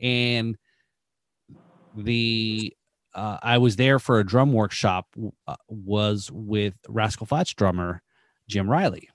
[0.00, 0.56] and
[1.94, 2.74] the
[3.14, 5.06] uh, I was there for a drum workshop.
[5.46, 8.00] Uh, was with Rascal Flatts drummer
[8.48, 9.10] Jim Riley.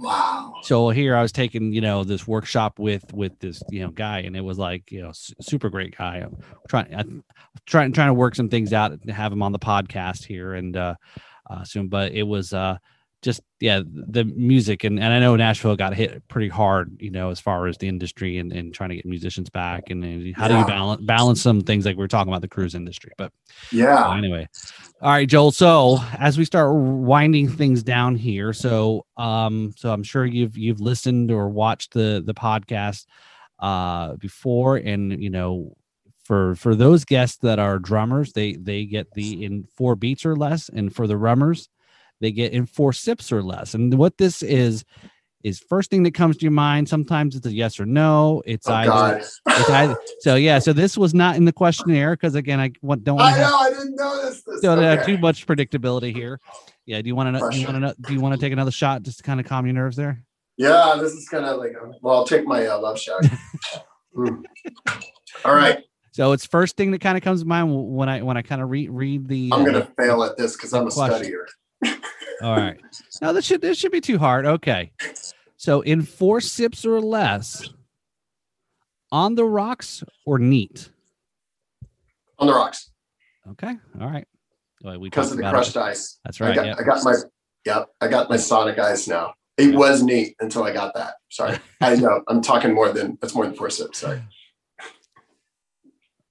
[0.00, 0.54] Wow.
[0.62, 4.20] So here I was taking, you know, this workshop with with this, you know, guy,
[4.20, 6.16] and it was like, you know, su- super great guy.
[6.18, 6.36] I'm
[6.68, 7.24] trying, I'm
[7.66, 10.76] trying, trying to work some things out to have him on the podcast here and
[10.76, 10.94] uh,
[11.48, 11.88] uh soon.
[11.88, 12.78] But it was uh
[13.22, 17.30] just yeah, the music and and I know Nashville got hit pretty hard, you know,
[17.30, 20.46] as far as the industry and, and trying to get musicians back and, and how
[20.46, 23.32] do you balance balance some things like we are talking about the cruise industry, but.
[23.72, 24.04] Yeah.
[24.04, 24.48] So anyway,
[25.00, 25.50] all right, Joel.
[25.52, 30.80] So as we start winding things down here, so um, so I'm sure you've you've
[30.80, 33.04] listened or watched the the podcast
[33.58, 35.74] uh before, and you know,
[36.24, 40.36] for for those guests that are drummers, they they get the in four beats or
[40.36, 41.68] less, and for the rummers,
[42.20, 43.74] they get in four sips or less.
[43.74, 44.84] And what this is
[45.44, 46.88] is first thing that comes to your mind.
[46.88, 48.42] Sometimes it's a yes or no.
[48.46, 50.58] It's Oh either it's either so yeah.
[50.58, 53.44] So this was not in the questionnaire because again, I want, don't want I to
[53.44, 53.58] have know.
[53.58, 54.60] I didn't notice this.
[54.62, 56.40] don't have too much predictability here.
[56.86, 57.02] Yeah.
[57.02, 57.50] Do you want to?
[57.50, 57.94] Do you want to?
[58.00, 60.24] Do you want to take another shot just to kind of calm your nerves there?
[60.56, 63.22] Yeah, this is kind of like, well, I'll take my uh, love shot.
[64.16, 64.44] Mm.
[65.44, 65.82] All right.
[66.12, 68.62] So it's first thing that kind of comes to mind when I when I kind
[68.62, 69.50] of read read the.
[69.52, 71.32] I'm uh, going to fail at this because I'm a Question.
[71.82, 71.98] studier.
[72.42, 72.78] All right.
[73.20, 74.46] No, this should this should be too hard.
[74.46, 74.92] Okay.
[75.64, 77.70] So in four sips or less,
[79.10, 80.90] on the rocks or neat.
[82.38, 82.90] On the rocks
[83.52, 83.74] Okay.
[83.98, 84.26] All right.
[84.82, 85.80] Well, we because of the about crushed it.
[85.80, 86.18] ice.
[86.22, 86.54] That's I right.
[86.54, 86.74] got, Yeah.
[86.78, 87.14] I got my,
[87.64, 89.32] yep, I got my sonic ice now.
[89.56, 91.14] It was neat until I got that.
[91.30, 91.56] Sorry.
[91.80, 94.00] I know I'm talking more than, that's more than four sips.
[94.00, 94.20] Sorry.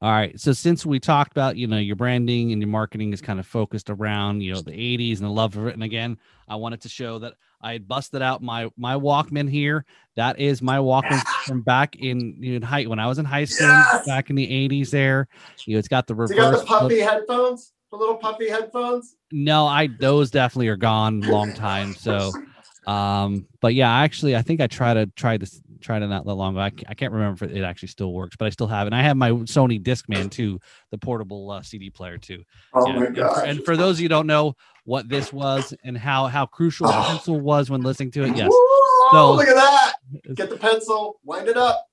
[0.04, 0.38] All right.
[0.38, 3.48] So since we talked about, you know, your branding and your marketing is kind of
[3.48, 5.76] focused around, you know, the 80s and the love of it.
[5.76, 6.18] And again,
[6.50, 9.86] I wanted to show that I had busted out my my Walkman here.
[10.18, 13.70] That is my Walkman from back in in high when I was in high school
[13.70, 14.04] Yes!
[14.06, 15.30] back in the 80s there.
[15.66, 16.60] You know, it's got the So reverse.
[16.62, 17.72] you got the flip- headphones?
[17.90, 19.16] The little puppy headphones?
[19.32, 21.96] No, I those definitely are gone long time.
[21.96, 22.34] So
[22.88, 25.50] um, but yeah, actually I think I try to try to
[25.84, 26.62] tried it not that long ago.
[26.62, 28.94] I, I can't remember if it actually still works, but I still have it.
[28.94, 30.60] And I have my Sony Discman too,
[30.92, 32.44] the portable uh, CD player too.
[32.74, 33.48] Oh Yeah, my and for- god.
[33.48, 34.56] And for those of you who don't know
[34.86, 37.04] what this was and how how crucial the Oh.
[37.08, 38.50] pencil was when listening to it, yes.
[38.50, 39.94] Woo, So- look at that.
[40.36, 41.88] Get the pencil, wind it up.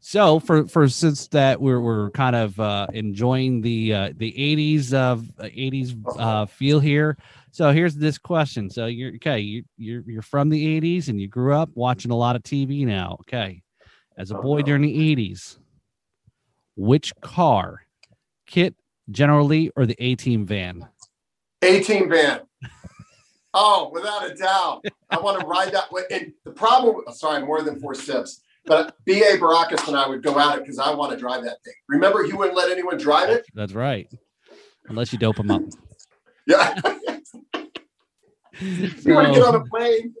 [0.00, 4.92] So for for since that we're we're kind of uh, enjoying the uh, the eighties
[4.92, 7.16] of eighties uh, feel here.
[7.54, 8.68] So here's this question.
[8.68, 9.38] So you're okay.
[9.38, 12.84] You you're you're from the eighties and you grew up watching a lot of TV
[12.84, 13.18] now.
[13.20, 13.62] Okay,
[14.18, 14.66] as a boy Uh-huh.
[14.66, 15.60] during the eighties,
[16.74, 17.82] which car,
[18.48, 18.74] Kit,
[19.08, 20.84] General Lee, or the A Team van?
[21.62, 22.40] A Team van.
[23.56, 24.84] Oh, without a doubt.
[25.10, 26.02] I want to ride that way.
[26.10, 28.40] And the problem, sorry, more than four steps.
[28.66, 29.38] but B.A.
[29.38, 31.74] Baracus and I would go at it because I want to drive that thing.
[31.88, 33.46] Remember, he wouldn't let anyone drive it?
[33.54, 34.10] That's right.
[34.88, 35.62] Unless you dope them up.
[36.46, 36.74] Yeah.
[38.58, 40.14] He wouldn't get on a plane.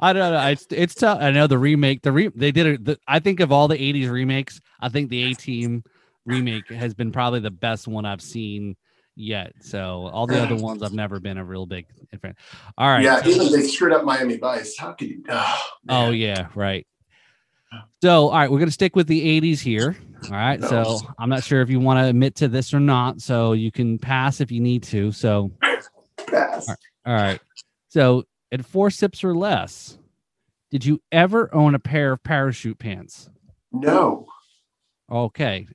[0.00, 0.46] I don't know.
[0.48, 1.18] It's it's tough.
[1.20, 2.02] I know the remake.
[2.02, 2.84] The re they did it.
[2.84, 5.82] The, I think of all the '80s remakes, I think the A Team
[6.24, 8.76] remake has been probably the best one I've seen
[9.16, 9.52] yet.
[9.60, 11.86] So all the other ones I've never been a real big
[12.20, 12.34] fan.
[12.76, 13.02] All right.
[13.02, 14.76] Yeah, even they screwed up Miami Vice.
[14.76, 15.22] How could you?
[15.28, 16.86] Oh, oh yeah, right.
[18.02, 19.96] So all right, we're gonna stick with the '80s here.
[20.26, 20.62] All right.
[20.62, 23.20] So I'm not sure if you want to admit to this or not.
[23.20, 25.12] So you can pass if you need to.
[25.12, 25.50] So
[26.26, 26.68] Pass.
[27.06, 27.40] All right.
[27.88, 29.98] So at four sips or less,
[30.70, 33.30] did you ever own a pair of parachute pants?
[33.72, 34.26] No.
[35.10, 35.66] Okay.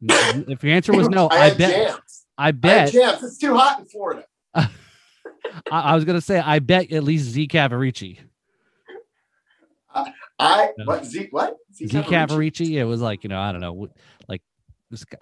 [0.00, 1.70] If your answer was no, I, I, bet.
[1.88, 2.26] jams.
[2.38, 2.92] I I bet.
[2.92, 3.22] jams.
[3.22, 4.24] It's too hot in Florida.
[4.54, 4.68] I,
[5.70, 8.18] I was gonna say I bet at least Z Cavaricci.
[10.38, 12.70] I what Zeke what Zeke Cavaricci.
[12.72, 13.88] It was like you know I don't know
[14.28, 14.42] like.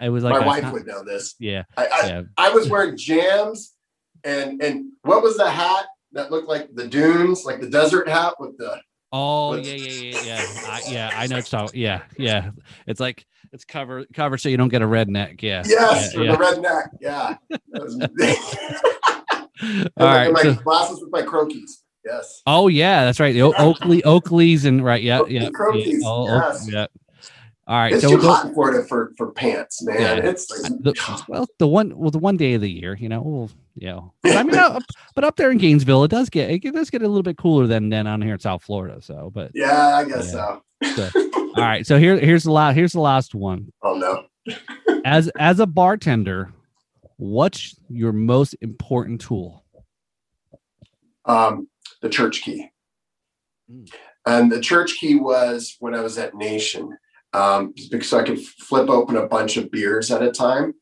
[0.01, 1.35] It was like My wife con- would know this.
[1.39, 1.63] Yeah.
[1.77, 2.21] I, I, Yeah.
[2.37, 3.73] I was wearing jams
[4.25, 8.33] and and what was the hat that looked like the dunes, like the desert hat
[8.39, 8.81] with the
[9.13, 10.45] Oh What's- yeah yeah yeah yeah.
[10.67, 11.37] I, yeah I know.
[11.37, 12.51] It's all, yeah yeah.
[12.85, 15.41] It's like it's cover cover so you don't get a redneck.
[15.41, 15.63] Yeah.
[15.65, 16.35] yes, Yeah, with yeah.
[16.35, 16.87] the redneck.
[16.99, 17.37] Yeah.
[17.71, 17.95] That was,
[19.61, 20.31] and All right.
[20.33, 21.81] my so- glasses with my Croakies.
[22.05, 22.41] Yes.
[22.47, 23.33] Oh yeah, that's right.
[23.33, 26.07] The o- Oakley, Oakleys, and right, yeah, Oakley yeah, Croakies, yeah.
[26.07, 26.67] Oh, yes.
[26.71, 26.87] yeah.
[27.67, 30.01] All right, It's so too we'll go, hot in Florida for for pants, man.
[30.01, 30.15] Yeah.
[30.29, 33.21] It's like the, well, the one, well, the one day of the year, you know,
[33.21, 33.99] well, yeah.
[34.23, 34.81] But I mean, up,
[35.15, 37.67] but up there in Gainesville, it does get it does get a little bit cooler
[37.67, 38.99] than than on here in South Florida.
[39.01, 40.57] So, but yeah, I guess Yeah.
[40.83, 41.19] so.
[41.55, 43.71] all right, so here here's the last here's the last one.
[43.83, 44.25] Oh no.
[45.05, 46.51] As as a bartender,
[47.17, 49.63] what's your most important tool?
[51.25, 51.67] um,
[52.01, 52.69] the church key.
[53.71, 53.89] Mm.
[54.25, 56.97] And the church key was when I was at Nation,
[57.33, 60.73] um, because I could flip open a bunch of beers at a time.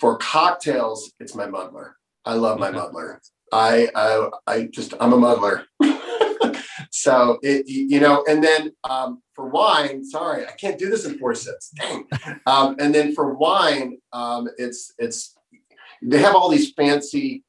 [0.00, 1.96] For cocktails, it's my muddler.
[2.24, 3.20] I love my muddler.
[3.52, 5.66] I, I I just I'm a muddler.
[6.90, 11.18] so it you know, and then um, for wine, sorry, I can't do this in
[11.18, 11.70] four sips.
[11.70, 12.06] Dang.
[12.46, 15.36] Um, and then for wine, um, it's it's
[16.02, 17.44] they have all these fancy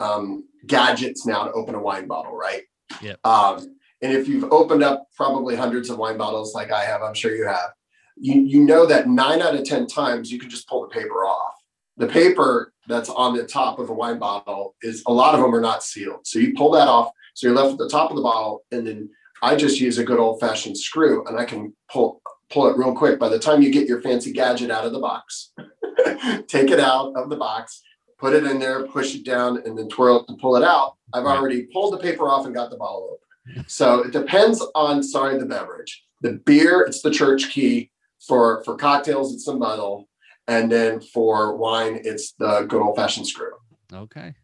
[0.00, 2.62] um, gadgets now to open a wine bottle, right?
[3.00, 3.14] Yeah.
[3.24, 7.14] Um, and if you've opened up probably hundreds of wine bottles like I have, I'm
[7.14, 7.70] sure you have,
[8.16, 11.24] you, you know that nine out of 10 times you can just pull the paper
[11.24, 11.54] off.
[11.96, 15.54] The paper that's on the top of a wine bottle is a lot of them
[15.54, 16.26] are not sealed.
[16.26, 17.10] So you pull that off.
[17.34, 18.64] So you're left with the top of the bottle.
[18.72, 19.10] And then
[19.42, 22.20] I just use a good old fashioned screw and I can pull
[22.50, 23.18] pull it real quick.
[23.18, 25.52] By the time you get your fancy gadget out of the box,
[26.48, 27.82] take it out of the box,
[28.22, 30.94] put it in there, push it down, and then twirl it to pull it out.
[31.12, 33.64] I've already pulled the paper off and got the bottle open.
[33.66, 36.04] So it depends on sorry the beverage.
[36.20, 37.90] The beer, it's the church key.
[38.28, 40.08] For for cocktails, it's the muddle,
[40.46, 43.54] and then for wine, it's the good old fashioned screw.
[43.92, 44.34] Okay.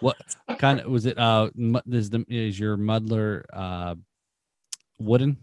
[0.00, 0.16] What
[0.58, 1.16] kind of was it?
[1.16, 1.50] Uh,
[1.86, 3.94] is the is your muddler uh
[4.98, 5.36] wooden?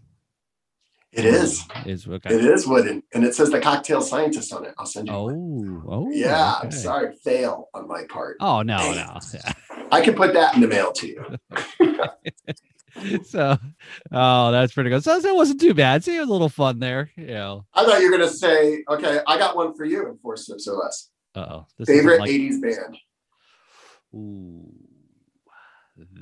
[1.12, 1.64] It is.
[1.86, 2.32] Is okay.
[2.32, 4.74] It is wooden, and it says the cocktail scientist on it.
[4.78, 5.14] I'll send you.
[5.14, 5.82] one.
[5.86, 6.54] Oh, oh, yeah.
[6.62, 8.36] I'm sorry, fail on my part.
[8.40, 9.18] Oh no, Dang no.
[9.34, 9.52] Yeah.
[9.92, 11.24] I can put that in the mail to you.
[13.24, 13.58] so,
[14.12, 15.02] oh, that's pretty good.
[15.02, 16.04] So it wasn't too bad.
[16.04, 17.10] See, it was a little fun there.
[17.16, 17.66] You know.
[17.74, 20.68] I thought you were gonna say, okay, I got one for you in four sips
[20.68, 21.10] or less.
[21.34, 21.66] Uh oh.
[21.86, 22.98] Favorite like- '80s band.
[24.14, 24.72] Ooh,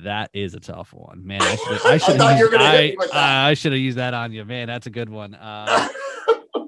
[0.03, 1.41] that is a tough one, man.
[1.41, 3.15] I should I should thought have used, I, that.
[3.15, 4.67] I, I should have used that on you, man.
[4.67, 5.35] That's a good one.
[5.35, 5.89] Uh,
[6.55, 6.65] all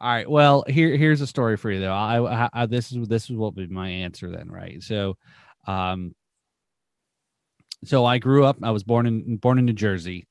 [0.00, 0.28] right.
[0.28, 1.92] Well, here here's a story for you though.
[1.92, 4.82] I, I, I this is this is what would be my answer then, right?
[4.82, 5.16] So,
[5.66, 6.14] um,
[7.84, 8.56] so I grew up.
[8.62, 10.26] I was born in born in New Jersey.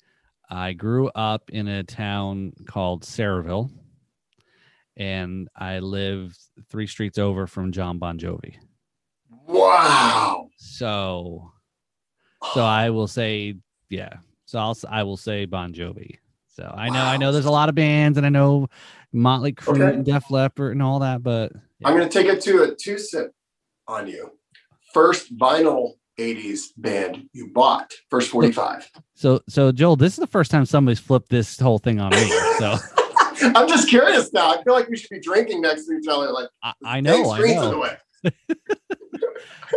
[0.50, 3.72] I grew up in a town called Sayreville,
[4.98, 6.38] and I lived
[6.70, 8.56] three streets over from John Bon Jovi.
[9.48, 10.50] wow.
[10.58, 11.53] So,
[12.54, 13.56] so I will say,
[13.90, 14.14] yeah.
[14.46, 16.18] So I'll I will say Bon Jovi.
[16.48, 18.68] So I know I know there's a lot of bands, and I know
[19.12, 19.96] Motley Crue Okay.
[19.96, 21.52] and Def Leppard and all that, but
[21.84, 23.32] I'm going to take it to a two sip
[23.88, 24.32] on you.
[24.94, 28.90] First vinyl 80s band you bought, first 45.
[29.16, 32.30] so so Joel, this is the first time somebody's flipped this whole thing on me.
[32.60, 32.76] So
[33.56, 34.54] I'm just curious now.
[34.54, 36.32] I feel like we should be drinking next to each other.
[36.32, 37.80] Like, I, I know, I screens in the know.
[37.80, 37.98] way.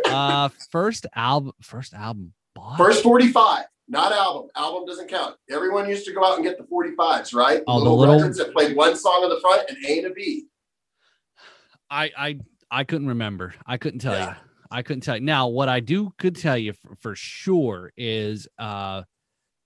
[0.09, 2.33] Uh, first album, first album.
[2.57, 2.77] Bought.
[2.77, 4.49] First 45, not album.
[4.57, 5.37] Album doesn't count.
[5.51, 7.63] Everyone used to go out and get the 45s, right?
[7.69, 10.07] Oh, the little, little- records that played one song on the front, and A and
[10.09, 10.47] a B.
[11.91, 12.39] I I
[12.71, 13.55] I couldn't remember.
[13.67, 14.31] I couldn't tell Yeah.
[14.31, 14.37] you.
[14.71, 15.23] I couldn't tell you.
[15.23, 19.03] Now, what I do could tell you for, for sure is uh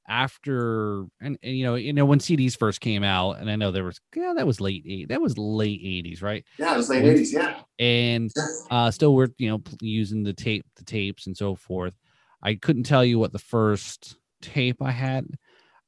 [0.09, 3.71] after and, and you know you know when CDs first came out, and I know
[3.71, 6.91] there was yeah that was late eight that was late eighties right, Yeah, it was
[6.91, 7.33] late 80s.
[7.33, 7.61] Yeah.
[7.79, 8.31] and
[8.71, 11.95] uh still we're you know using the tape the tapes and so forth.
[12.43, 15.27] I couldn't tell you what the first tape I had.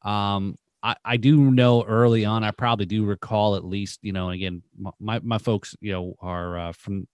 [0.02, 4.28] Um, I, I do know early on, I probably do recall at least, you know,
[4.28, 4.62] and again,
[4.98, 7.06] my, my folks, you know, are uh, from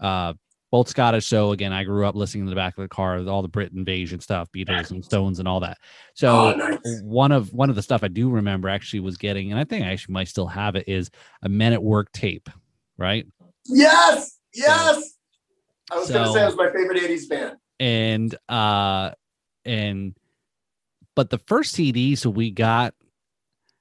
[0.00, 0.32] uh,
[0.70, 1.26] both Scottish.
[1.26, 3.72] So again, I grew up listening to the back of the car, all the Brit
[3.72, 5.78] invasion stuff, Beatles and Stones and all that.
[6.14, 7.02] So oh, nice.
[7.02, 9.84] one of one of the stuff I do remember actually was getting, and I think
[9.84, 11.10] I actually might still have it, is
[11.42, 12.48] a Men at Work tape,
[12.96, 13.26] right?
[13.66, 14.38] Yes.
[14.54, 15.14] Yes.
[15.92, 17.56] I was going to say it was my favorite 80s band.
[17.84, 19.10] And uh
[19.66, 20.14] and
[21.14, 22.94] but the first CD so we got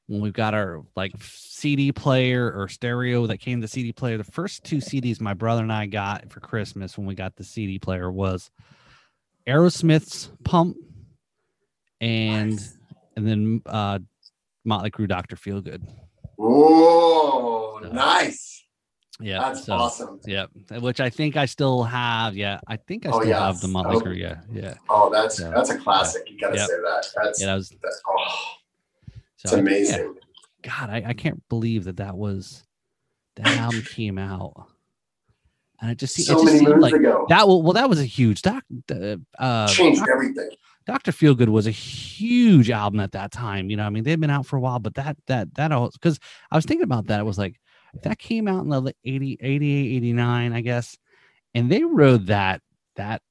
[0.07, 4.25] when we got our like CD player or stereo that came the CD player the
[4.25, 7.80] first two CDs my brother and I got for Christmas when we got the CD
[7.80, 8.51] player was
[9.47, 10.75] Aerosmith's Pump
[12.01, 12.77] and Nice.
[13.15, 13.99] and then uh
[14.65, 15.38] Motley Crue Dr.
[15.38, 15.81] Feelgood.
[16.38, 18.62] Oh, So- nice.
[19.19, 19.40] Yeah.
[19.40, 20.19] That's so awesome.
[20.26, 20.48] yeah,
[20.80, 22.35] which I think I still have.
[22.35, 24.02] Yeah, I think I Oh, still have the Motley Oh.
[24.02, 24.18] Crue.
[24.18, 24.73] Yeah, yeah.
[24.90, 26.23] Oh, that's So, that's a classic.
[26.30, 26.68] You got to Yep.
[26.68, 27.06] say that.
[27.23, 28.40] That's, Yeah, that was that's oh,
[29.44, 29.61] it's so I- yeah.
[29.61, 30.15] amazing.
[30.64, 32.64] God, I, I can't believe that that was
[33.35, 34.68] that album came out,
[35.81, 37.48] and it just, se- it So just many seemed like ago, that.
[37.48, 38.64] Well, well, that was a huge doc.
[39.38, 40.49] Uh, changed Doc- everything.
[40.85, 43.69] Doctor Feelgood was a huge album at that time.
[43.69, 45.90] You know, I mean, they'd been out for a while, but that that that all
[45.91, 46.19] because
[46.52, 47.19] I was thinking about that.
[47.19, 47.56] It was like
[48.02, 50.98] that came out in the late 80, 88, 89, I guess,
[51.53, 52.61] and they rode that
[52.95, 53.22] that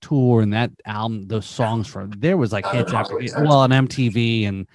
[0.00, 4.46] tour and that album, those songs from there was like hits after well on MTV
[4.46, 4.66] and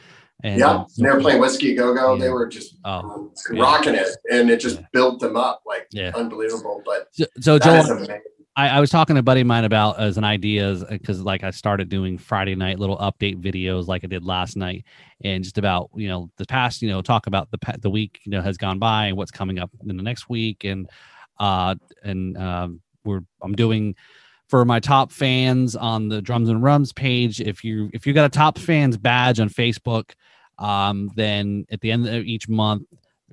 [0.43, 2.17] and yeah, and and they were playing Whiskey Go Go.
[2.17, 3.61] They were just Oh, yeah.
[3.61, 4.85] rocking it, and it just Yeah.
[4.91, 6.11] built them up like Yeah.
[6.15, 6.81] unbelievable.
[6.85, 7.83] But So, so Joel.
[8.55, 11.43] I, I was talking to a buddy of mine about as an idea because like
[11.43, 14.85] I started doing Friday night little update videos like I did last night
[15.23, 18.31] and just about you know the past you know talk about the the week you
[18.31, 20.89] know has gone by and what's coming up in the next week and
[21.39, 23.95] uh and um we're I'm doing
[24.47, 28.25] for my top fans on the drums and rums page if you if you got
[28.25, 30.11] a top fans badge on Facebook
[30.59, 32.83] um then at the end of each month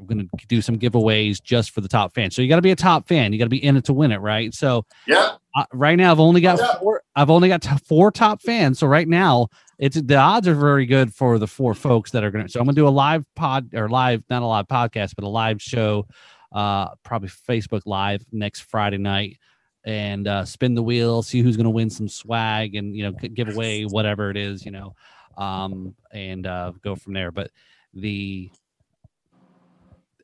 [0.01, 2.63] we're going to do some giveaways just for the top fans so you got to
[2.63, 4.85] be a top fan you got to be in it to win it right so
[5.07, 6.79] Yeah, uh, right now I've only got Yeah.
[6.79, 7.03] four.
[7.17, 8.79] I've only got t- four top fans.
[8.79, 9.49] So right now
[9.79, 12.49] it's the odds are very good for the four folks that are gonna.
[12.49, 15.29] So I'm gonna do a live pod or live, not a live podcast, but a
[15.29, 16.07] live show,
[16.53, 19.39] uh, probably Facebook Live next Friday night,
[19.85, 23.49] and uh, spin the wheel, see who's gonna win some swag, and you know give
[23.49, 24.95] away whatever it is, you know,
[25.37, 27.33] um, and uh, go from there.
[27.33, 27.51] But
[27.95, 28.51] the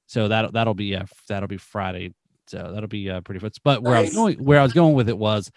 [0.06, 2.14] so that that'll be uh, that'll be Friday.
[2.48, 3.50] So that'll be uh, pretty fun.
[3.64, 5.50] But where I was going, where I was going with it was,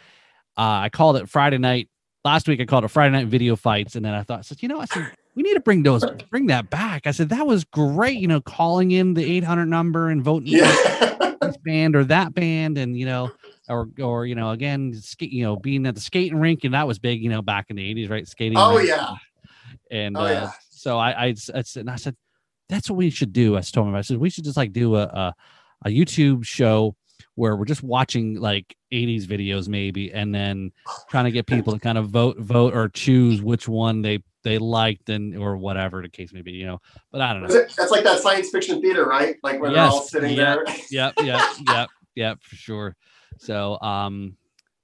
[0.58, 1.90] uh, I called it Friday night.
[2.26, 4.62] Last week I called it Friday night video fights, and then I thought, I said,
[4.62, 7.08] you know, I said we need to bring those, bring that back.
[7.08, 8.18] I said that was great.
[8.20, 12.78] You know, calling in the 800 number and voting yeah, this band or that band,
[12.78, 13.32] and you know,
[13.70, 16.88] or or you know, again, skate, you know, being at the skating rink, and that
[16.88, 18.28] was big, you know, back in the 80s, right?
[18.28, 18.58] Skating.
[18.58, 18.90] oh rink.
[18.90, 19.14] yeah,
[19.92, 20.52] And Oh, uh, yeah.
[20.72, 22.16] so I, I, I said, and I said,
[22.70, 23.58] that's what we should do.
[23.58, 25.36] I told him, I said, we should just like do a, a,
[25.86, 26.96] a YouTube show
[27.36, 30.72] where we're just watching like 80s videos maybe, and then
[31.10, 34.58] trying to get people to kind of vote, vote or choose which one they, they
[34.58, 36.80] liked and, or whatever the case may be, you know,
[37.12, 37.66] but I don't know.
[37.78, 39.36] that's like that science fiction theater, right?
[39.42, 40.56] Like when they're all sitting yeah.
[40.56, 40.66] there.
[40.92, 42.96] yep, yep, yep, yep, for sure.
[43.40, 44.36] So, um,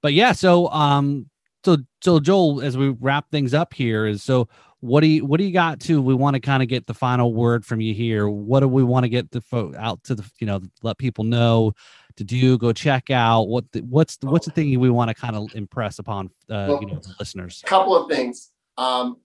[0.02, 1.28] but yeah, so, um,
[1.64, 4.48] so, so Joel, as we wrap things up here, is so
[4.80, 6.00] what do you, what do you got to?
[6.02, 8.28] We want to kind of get the final word from you here.
[8.28, 11.24] What do we want to get the fo- out to the, you know, let people
[11.24, 11.72] know
[12.16, 12.58] to do?
[12.58, 15.54] Go check out what, the, what's the, what's the thing we want to kind of
[15.54, 17.62] impress upon, uh, Well- you know, the listeners.
[17.66, 18.50] couple of things.
[18.76, 19.18] Um,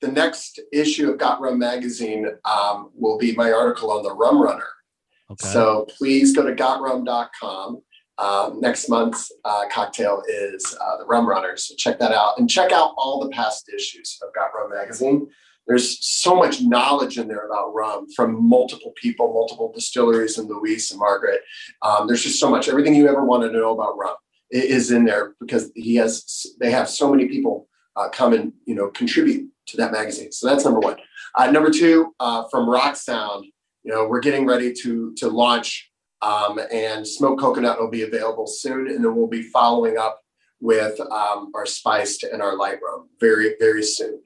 [0.00, 4.40] the next issue of Got Rum magazine um, will be my article on the Rum
[4.40, 4.66] Runner.
[5.30, 5.48] Okay.
[5.48, 7.82] So please go to gotrum.com
[8.18, 11.66] Um, next month's uh, cocktail is uh, the Rum Runners.
[11.66, 15.28] So check that out and check out all the past issues of Got Rum magazine.
[15.66, 20.92] There's so much knowledge in there about rum from multiple people, multiple distilleries, and Luis
[20.92, 21.40] and Margaret.
[21.82, 22.68] Um, there's just so much.
[22.68, 24.14] Everything you ever want to know about rum
[24.50, 26.46] is in there because he has.
[26.60, 30.30] They have so many people uh, come and you know contribute to that magazine.
[30.30, 30.98] So that's number one.
[31.34, 33.46] Uh, number two, uh, from Rock Sound,
[33.82, 35.90] you know, we're getting ready to to launch,
[36.26, 40.20] um, and smoked coconut will be available soon, and then we'll be following up
[40.60, 44.20] with um, our spiced and our light rum very very soon.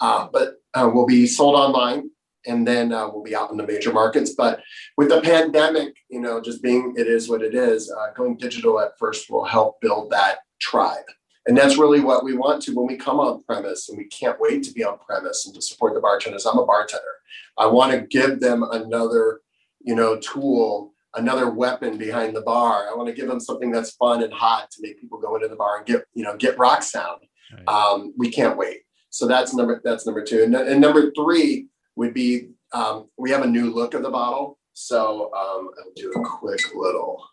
[0.00, 2.10] Uh, but uh, will be sold online,
[2.46, 4.34] and then uh, we'll be out in the major markets.
[4.36, 4.60] But
[4.98, 8.78] with the pandemic, you know, just being it is what it is, uh, going digital
[8.78, 11.08] at first will help build that tribe.
[11.46, 14.40] And that's really what we want to when we come on premise, and we can't
[14.40, 16.44] wait to be on premise and to support the bartenders.
[16.44, 17.14] I'm a bartender.
[17.56, 19.40] I want to give them another,
[19.80, 22.88] you know, tool, another weapon behind the bar.
[22.90, 25.48] I want to give them something that's fun and hot to make people go into
[25.48, 27.22] the bar and get, you know, get rock sound.
[27.52, 27.68] Right.
[27.68, 28.80] Um, we can't wait.
[29.10, 30.42] So that's number that's number two.
[30.42, 34.58] And, and number three would be um, we have a new look of the bottle.
[34.74, 37.24] So um, I'll do a quick little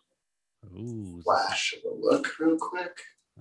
[0.76, 2.96] Ooh, flash of the look real quick.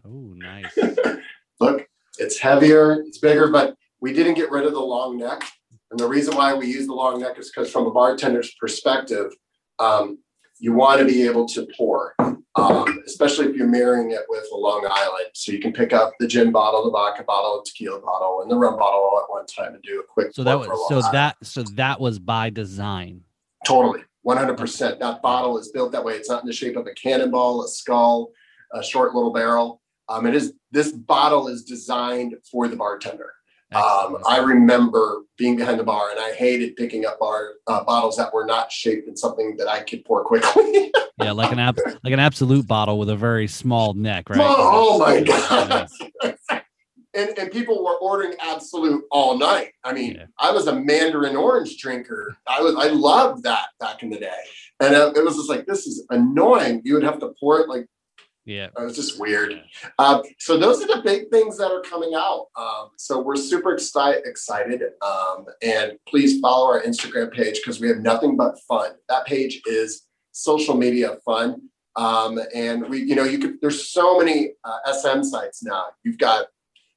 [0.06, 0.78] oh, nice.
[1.60, 1.88] Look,
[2.18, 5.44] it's heavier, it's bigger, but we didn't get rid of the long neck.
[5.92, 9.32] And the reason why we use the long neck is because, from a bartender's perspective,
[9.80, 10.18] um,
[10.64, 12.16] you want to be able to pour,
[12.56, 15.28] um, especially if you're marrying it with a Long Island.
[15.34, 18.50] So you can pick up the gin bottle, the vodka bottle, the tequila bottle, and
[18.50, 20.34] the rum bottle all at one time and do a quick.
[20.34, 21.14] So that was so Island.
[21.14, 23.24] that so that was by design.
[23.68, 25.02] Totally, one hundred percent.
[25.02, 26.14] That bottle is built that way.
[26.14, 28.32] It's not in the shape of a cannonball, a skull,
[28.72, 29.82] a short little barrel.
[30.08, 30.54] Um, it is.
[30.72, 33.34] This bottle is designed for the bartender.
[33.76, 38.18] Um, I remember being behind the bar, and I hated picking up bar uh, bottles
[38.18, 40.92] that were not shaped in something that I could pour quickly.
[41.22, 44.40] yeah, like an ab- like an Absolut bottle with a very small neck, right?
[44.42, 45.88] Oh, my god!
[47.14, 49.72] and and people were ordering Absolut all night.
[49.84, 50.26] I mean, Yeah.
[50.40, 52.36] I was a Mandarin orange drinker.
[52.48, 54.32] I was I loved that back in the day,
[54.80, 56.82] and uh, it was just like this is annoying.
[56.84, 57.86] You would have to pour it like
[58.46, 58.68] Yeah.
[58.78, 59.62] it was just weird.
[60.00, 62.48] Um, so those are the big things that are coming out.
[62.58, 64.82] Um, so we're super excited, excited.
[65.02, 68.92] Um, and please follow our Instagram page because we have nothing but fun.
[69.08, 70.04] That page is
[70.34, 71.70] social media fun.
[71.96, 73.62] Um, and we, you know, you could.
[73.62, 75.88] There's so many uh, SM sites now.
[76.04, 76.48] You've got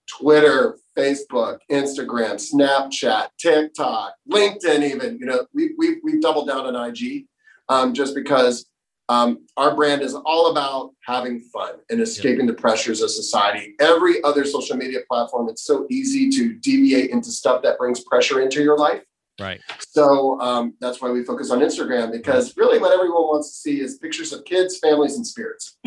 [0.09, 4.82] Twitter, Facebook, Instagram, Snapchat, TikTok, LinkedIn.
[4.90, 7.27] Even you know, we we we've doubled down on IG
[7.68, 8.66] um, just because
[9.09, 13.74] um, our brand is all about having fun and escaping the pressures of society.
[13.81, 18.41] Every other social media platform, it's so easy to deviate into stuff that brings pressure
[18.41, 19.03] into your life.
[19.39, 19.61] Right.
[19.81, 23.81] So um, that's why we focus on Instagram because really what everyone wants to see
[23.81, 25.77] is pictures of kids, families, and spirits.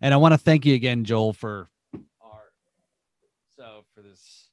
[0.00, 1.68] And I want to thank you again, Joel, for
[2.20, 2.52] our
[3.56, 4.48] so for this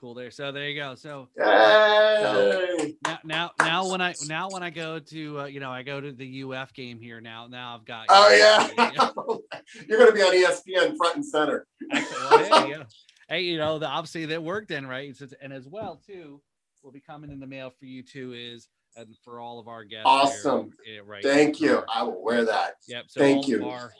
[0.00, 0.30] cool there.
[0.30, 0.94] So there you go.
[0.94, 2.96] So Yay!
[3.04, 6.00] now now now when I now when I go to uh, you know I go
[6.00, 8.68] to the UF game here now now I've got Oh yeah,
[9.88, 11.66] you're going to be on ESPN front and center.
[11.92, 12.30] Excellent.
[12.30, 12.82] Well, hey, yeah.
[13.28, 15.14] Hey, you know, the obviously that worked in, right?
[15.14, 16.40] So, and as well, too,
[16.82, 19.84] will be coming in the mail for you too is and for all of our
[19.84, 20.06] guests.
[20.06, 20.72] Awesome.
[20.86, 21.22] yeah, right.
[21.22, 21.82] Thank you.
[21.92, 22.74] I will wear that.
[22.88, 23.04] Yep.
[23.08, 23.56] So Thank all you.
[23.58, 23.92] Of our,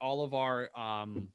[0.00, 1.28] all of our um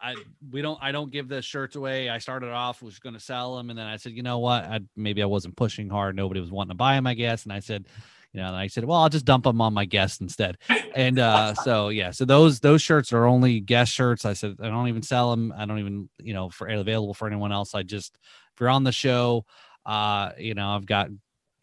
[0.00, 0.14] I
[0.50, 2.08] we don't I don't give the shirts away.
[2.08, 4.64] I started off was going to sell them, and then I said, you know what?
[4.64, 6.16] I maybe I wasn't pushing hard.
[6.16, 7.44] Nobody was wanting to buy them, I guess.
[7.44, 7.86] And I said,
[8.32, 10.58] you know, and I said, well, I'll just dump them on my guests instead.
[10.94, 14.24] And uh, so yeah, so those those shirts are only guest shirts.
[14.24, 15.52] I said I don't even sell them.
[15.56, 17.74] I don't even you know for available for anyone else.
[17.74, 18.18] I just
[18.54, 19.46] if you're on the show,
[19.86, 21.08] uh, you know, I've got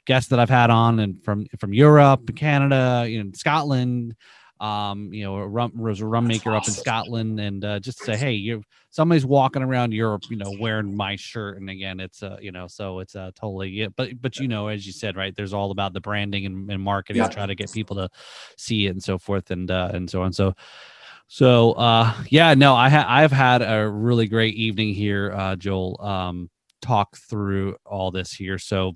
[0.06, 4.16] guests that I've had on and from from Europe, Canada, you know, Scotland.
[4.60, 6.74] Um, you know, a rum was a rum maker up in.
[6.74, 11.16] Scotland, and uh, just say, hey, you somebody's walking around Europe, you know, wearing my
[11.18, 14.48] shirt, and again, it's uh, you know, so it's uh totally yeah, but but you
[14.48, 17.28] know, as you said, right, there's all about the branding and, and marketing, Yeah.
[17.28, 18.10] try to get people to
[18.58, 20.32] see it and so forth, and uh, and so on.
[20.32, 20.54] So
[21.28, 26.00] so uh yeah, no, I ha- I've had a really great evening here, uh Joel.
[26.02, 26.50] Um
[26.82, 28.60] talk through all this here.
[28.60, 28.96] So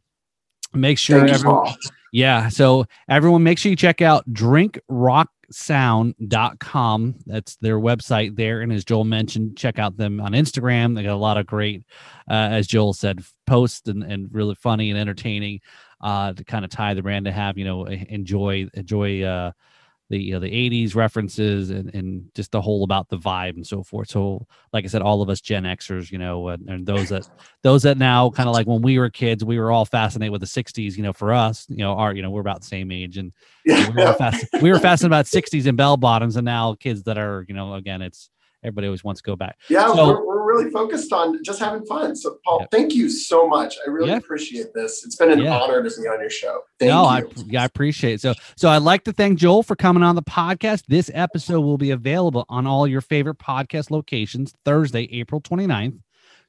[0.73, 1.73] make sure everyone.
[2.11, 2.49] Yeah.
[2.49, 7.15] So everyone make sure you check out drinkrocksound.com.
[7.25, 8.61] That's their website there.
[8.61, 10.95] And as Joel mentioned, check out them on Instagram.
[10.95, 11.83] They got a lot of great,
[12.29, 15.61] uh, as Joel said, posts and, and really funny and entertaining
[16.01, 19.51] uh, to kind of tie the brand to have, you know, enjoy, enjoy, uh,
[20.09, 23.65] the you know the 80s references and, and just the whole about the vibe and
[23.65, 26.85] so forth so like i said all of us gen xers you know and, and
[26.85, 27.29] those that
[27.63, 30.41] those that now kind of like when we were kids we were all fascinated with
[30.41, 32.91] the 60s you know for us you know our you know we're about the same
[32.91, 33.31] age and
[33.65, 33.89] Yeah.
[33.89, 37.17] we were, fast, we were fascinated about 60s and bell bottoms and now kids that
[37.17, 38.29] are you know again it's
[38.63, 41.85] everybody always wants to go back Yeah, So- we're, we're really focused on just having
[41.85, 42.15] fun.
[42.15, 42.67] So, Paul, Yeah.
[42.71, 43.75] thank you so much.
[43.85, 44.17] I really Yeah.
[44.17, 45.05] appreciate this.
[45.05, 45.59] It's been an Yeah.
[45.59, 46.61] honor to be on your show.
[46.79, 47.07] Thank no, you.
[47.07, 48.21] I yeah, I appreciate it.
[48.21, 50.83] So so I'd like to thank Joel for coming on the podcast.
[50.87, 55.99] This episode will be available on all your favorite podcast locations Thursday, April 29th.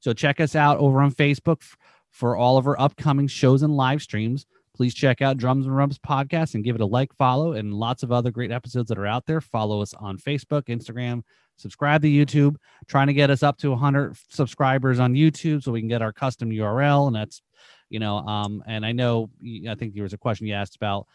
[0.00, 1.76] So check us out over on Facebook f-
[2.10, 4.46] for all of our upcoming shows and live streams.
[4.74, 8.02] Please check out Drums and Rums podcast and give it a like, follow, and lots
[8.02, 9.40] of other great episodes that are out there.
[9.42, 11.22] Follow us on Facebook, Instagram,
[11.60, 12.56] subscribe to YouTube.
[12.88, 16.12] Trying to get us up to 100 subscribers on YouTube so we can get our
[16.12, 17.42] custom URL, and that's
[17.90, 19.28] you know um and i know
[19.68, 21.08] I think there was a question you asked about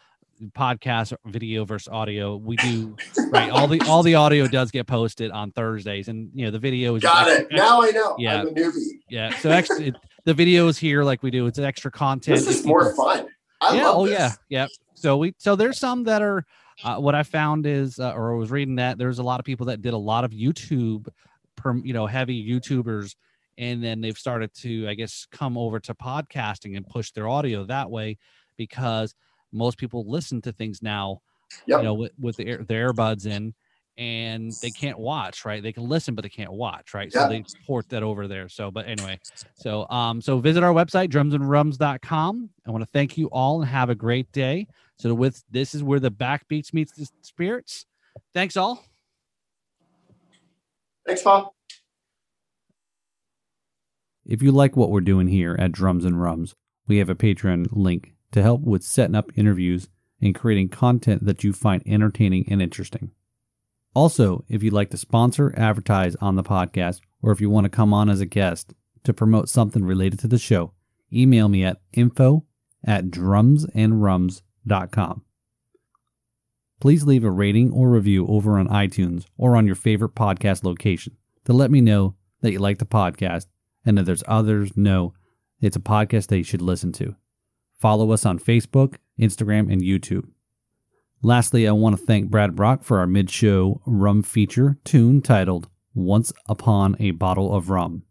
[0.52, 2.94] podcast video versus audio we do
[3.30, 6.58] right all the all the audio does get posted on thursdays and you know the
[6.58, 7.56] video is Got extra- it.
[7.56, 8.16] Now I know.
[8.18, 8.42] Yeah.
[8.42, 9.00] I'm a newbie.
[9.08, 9.94] yeah so it,
[10.26, 13.28] the video is here like we do it's extra content This is more fun.
[13.62, 14.18] I yeah oh this.
[14.18, 16.44] yeah yeah so we so there's some that are
[16.84, 19.46] uh, what i found is uh, or I was reading that there's a lot of
[19.46, 21.08] people that did a lot of youtube
[21.56, 23.14] per you know heavy youtubers
[23.58, 27.64] and then they've started to i guess come over to podcasting and push their audio
[27.64, 28.18] that way
[28.56, 29.14] because
[29.52, 31.20] most people listen to things now
[31.66, 31.78] Yep.
[31.78, 33.54] you know with, with the, air, the earbuds in
[33.98, 35.62] and they can't watch right?
[35.62, 37.12] They can listen but they can't watch right?
[37.12, 38.48] So they port that over there.
[38.48, 39.18] So but anyway
[39.54, 43.90] so um so visit our website drumsandrums.com i want to thank you all and have
[43.90, 44.66] a great day.
[44.98, 47.86] So with this is where the backbeats meets the spirits.
[48.34, 48.84] Thanks all.
[51.06, 51.54] Thanks, Paul.
[54.24, 56.54] If you like what we're doing here at Drums and Rums,
[56.88, 59.88] we have a Patreon link to help with setting up interviews
[60.20, 63.12] and creating content that you find entertaining and interesting.
[63.96, 67.70] Also, if you'd like to sponsor, advertise on the podcast, or if you want to
[67.70, 68.74] come on as a guest
[69.04, 70.74] to promote something related to the show,
[71.10, 72.44] email me at info
[72.84, 75.22] at drumsandrums.com.
[76.78, 81.16] Please leave a rating or review over on iTunes or on your favorite podcast location
[81.46, 83.46] to let me know that you like the podcast
[83.86, 85.14] and that there's others know
[85.62, 87.16] it's a podcast they should listen to.
[87.80, 90.28] Follow us on Facebook, Instagram, and YouTube.
[91.22, 95.68] Lastly, I want to thank Brad Brock for our mid show rum feature tune titled
[95.94, 98.02] Once Upon a Bottle of Rum.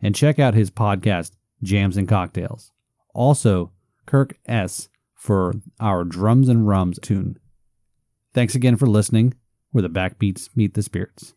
[0.00, 1.32] And check out his podcast,
[1.62, 2.72] Jams and Cocktails.
[3.14, 3.72] Also,
[4.06, 4.88] Kirk S.
[5.14, 7.38] for our Drums and Rums tune.
[8.32, 9.34] Thanks again for listening,
[9.70, 11.34] where the backbeats meet the spirits.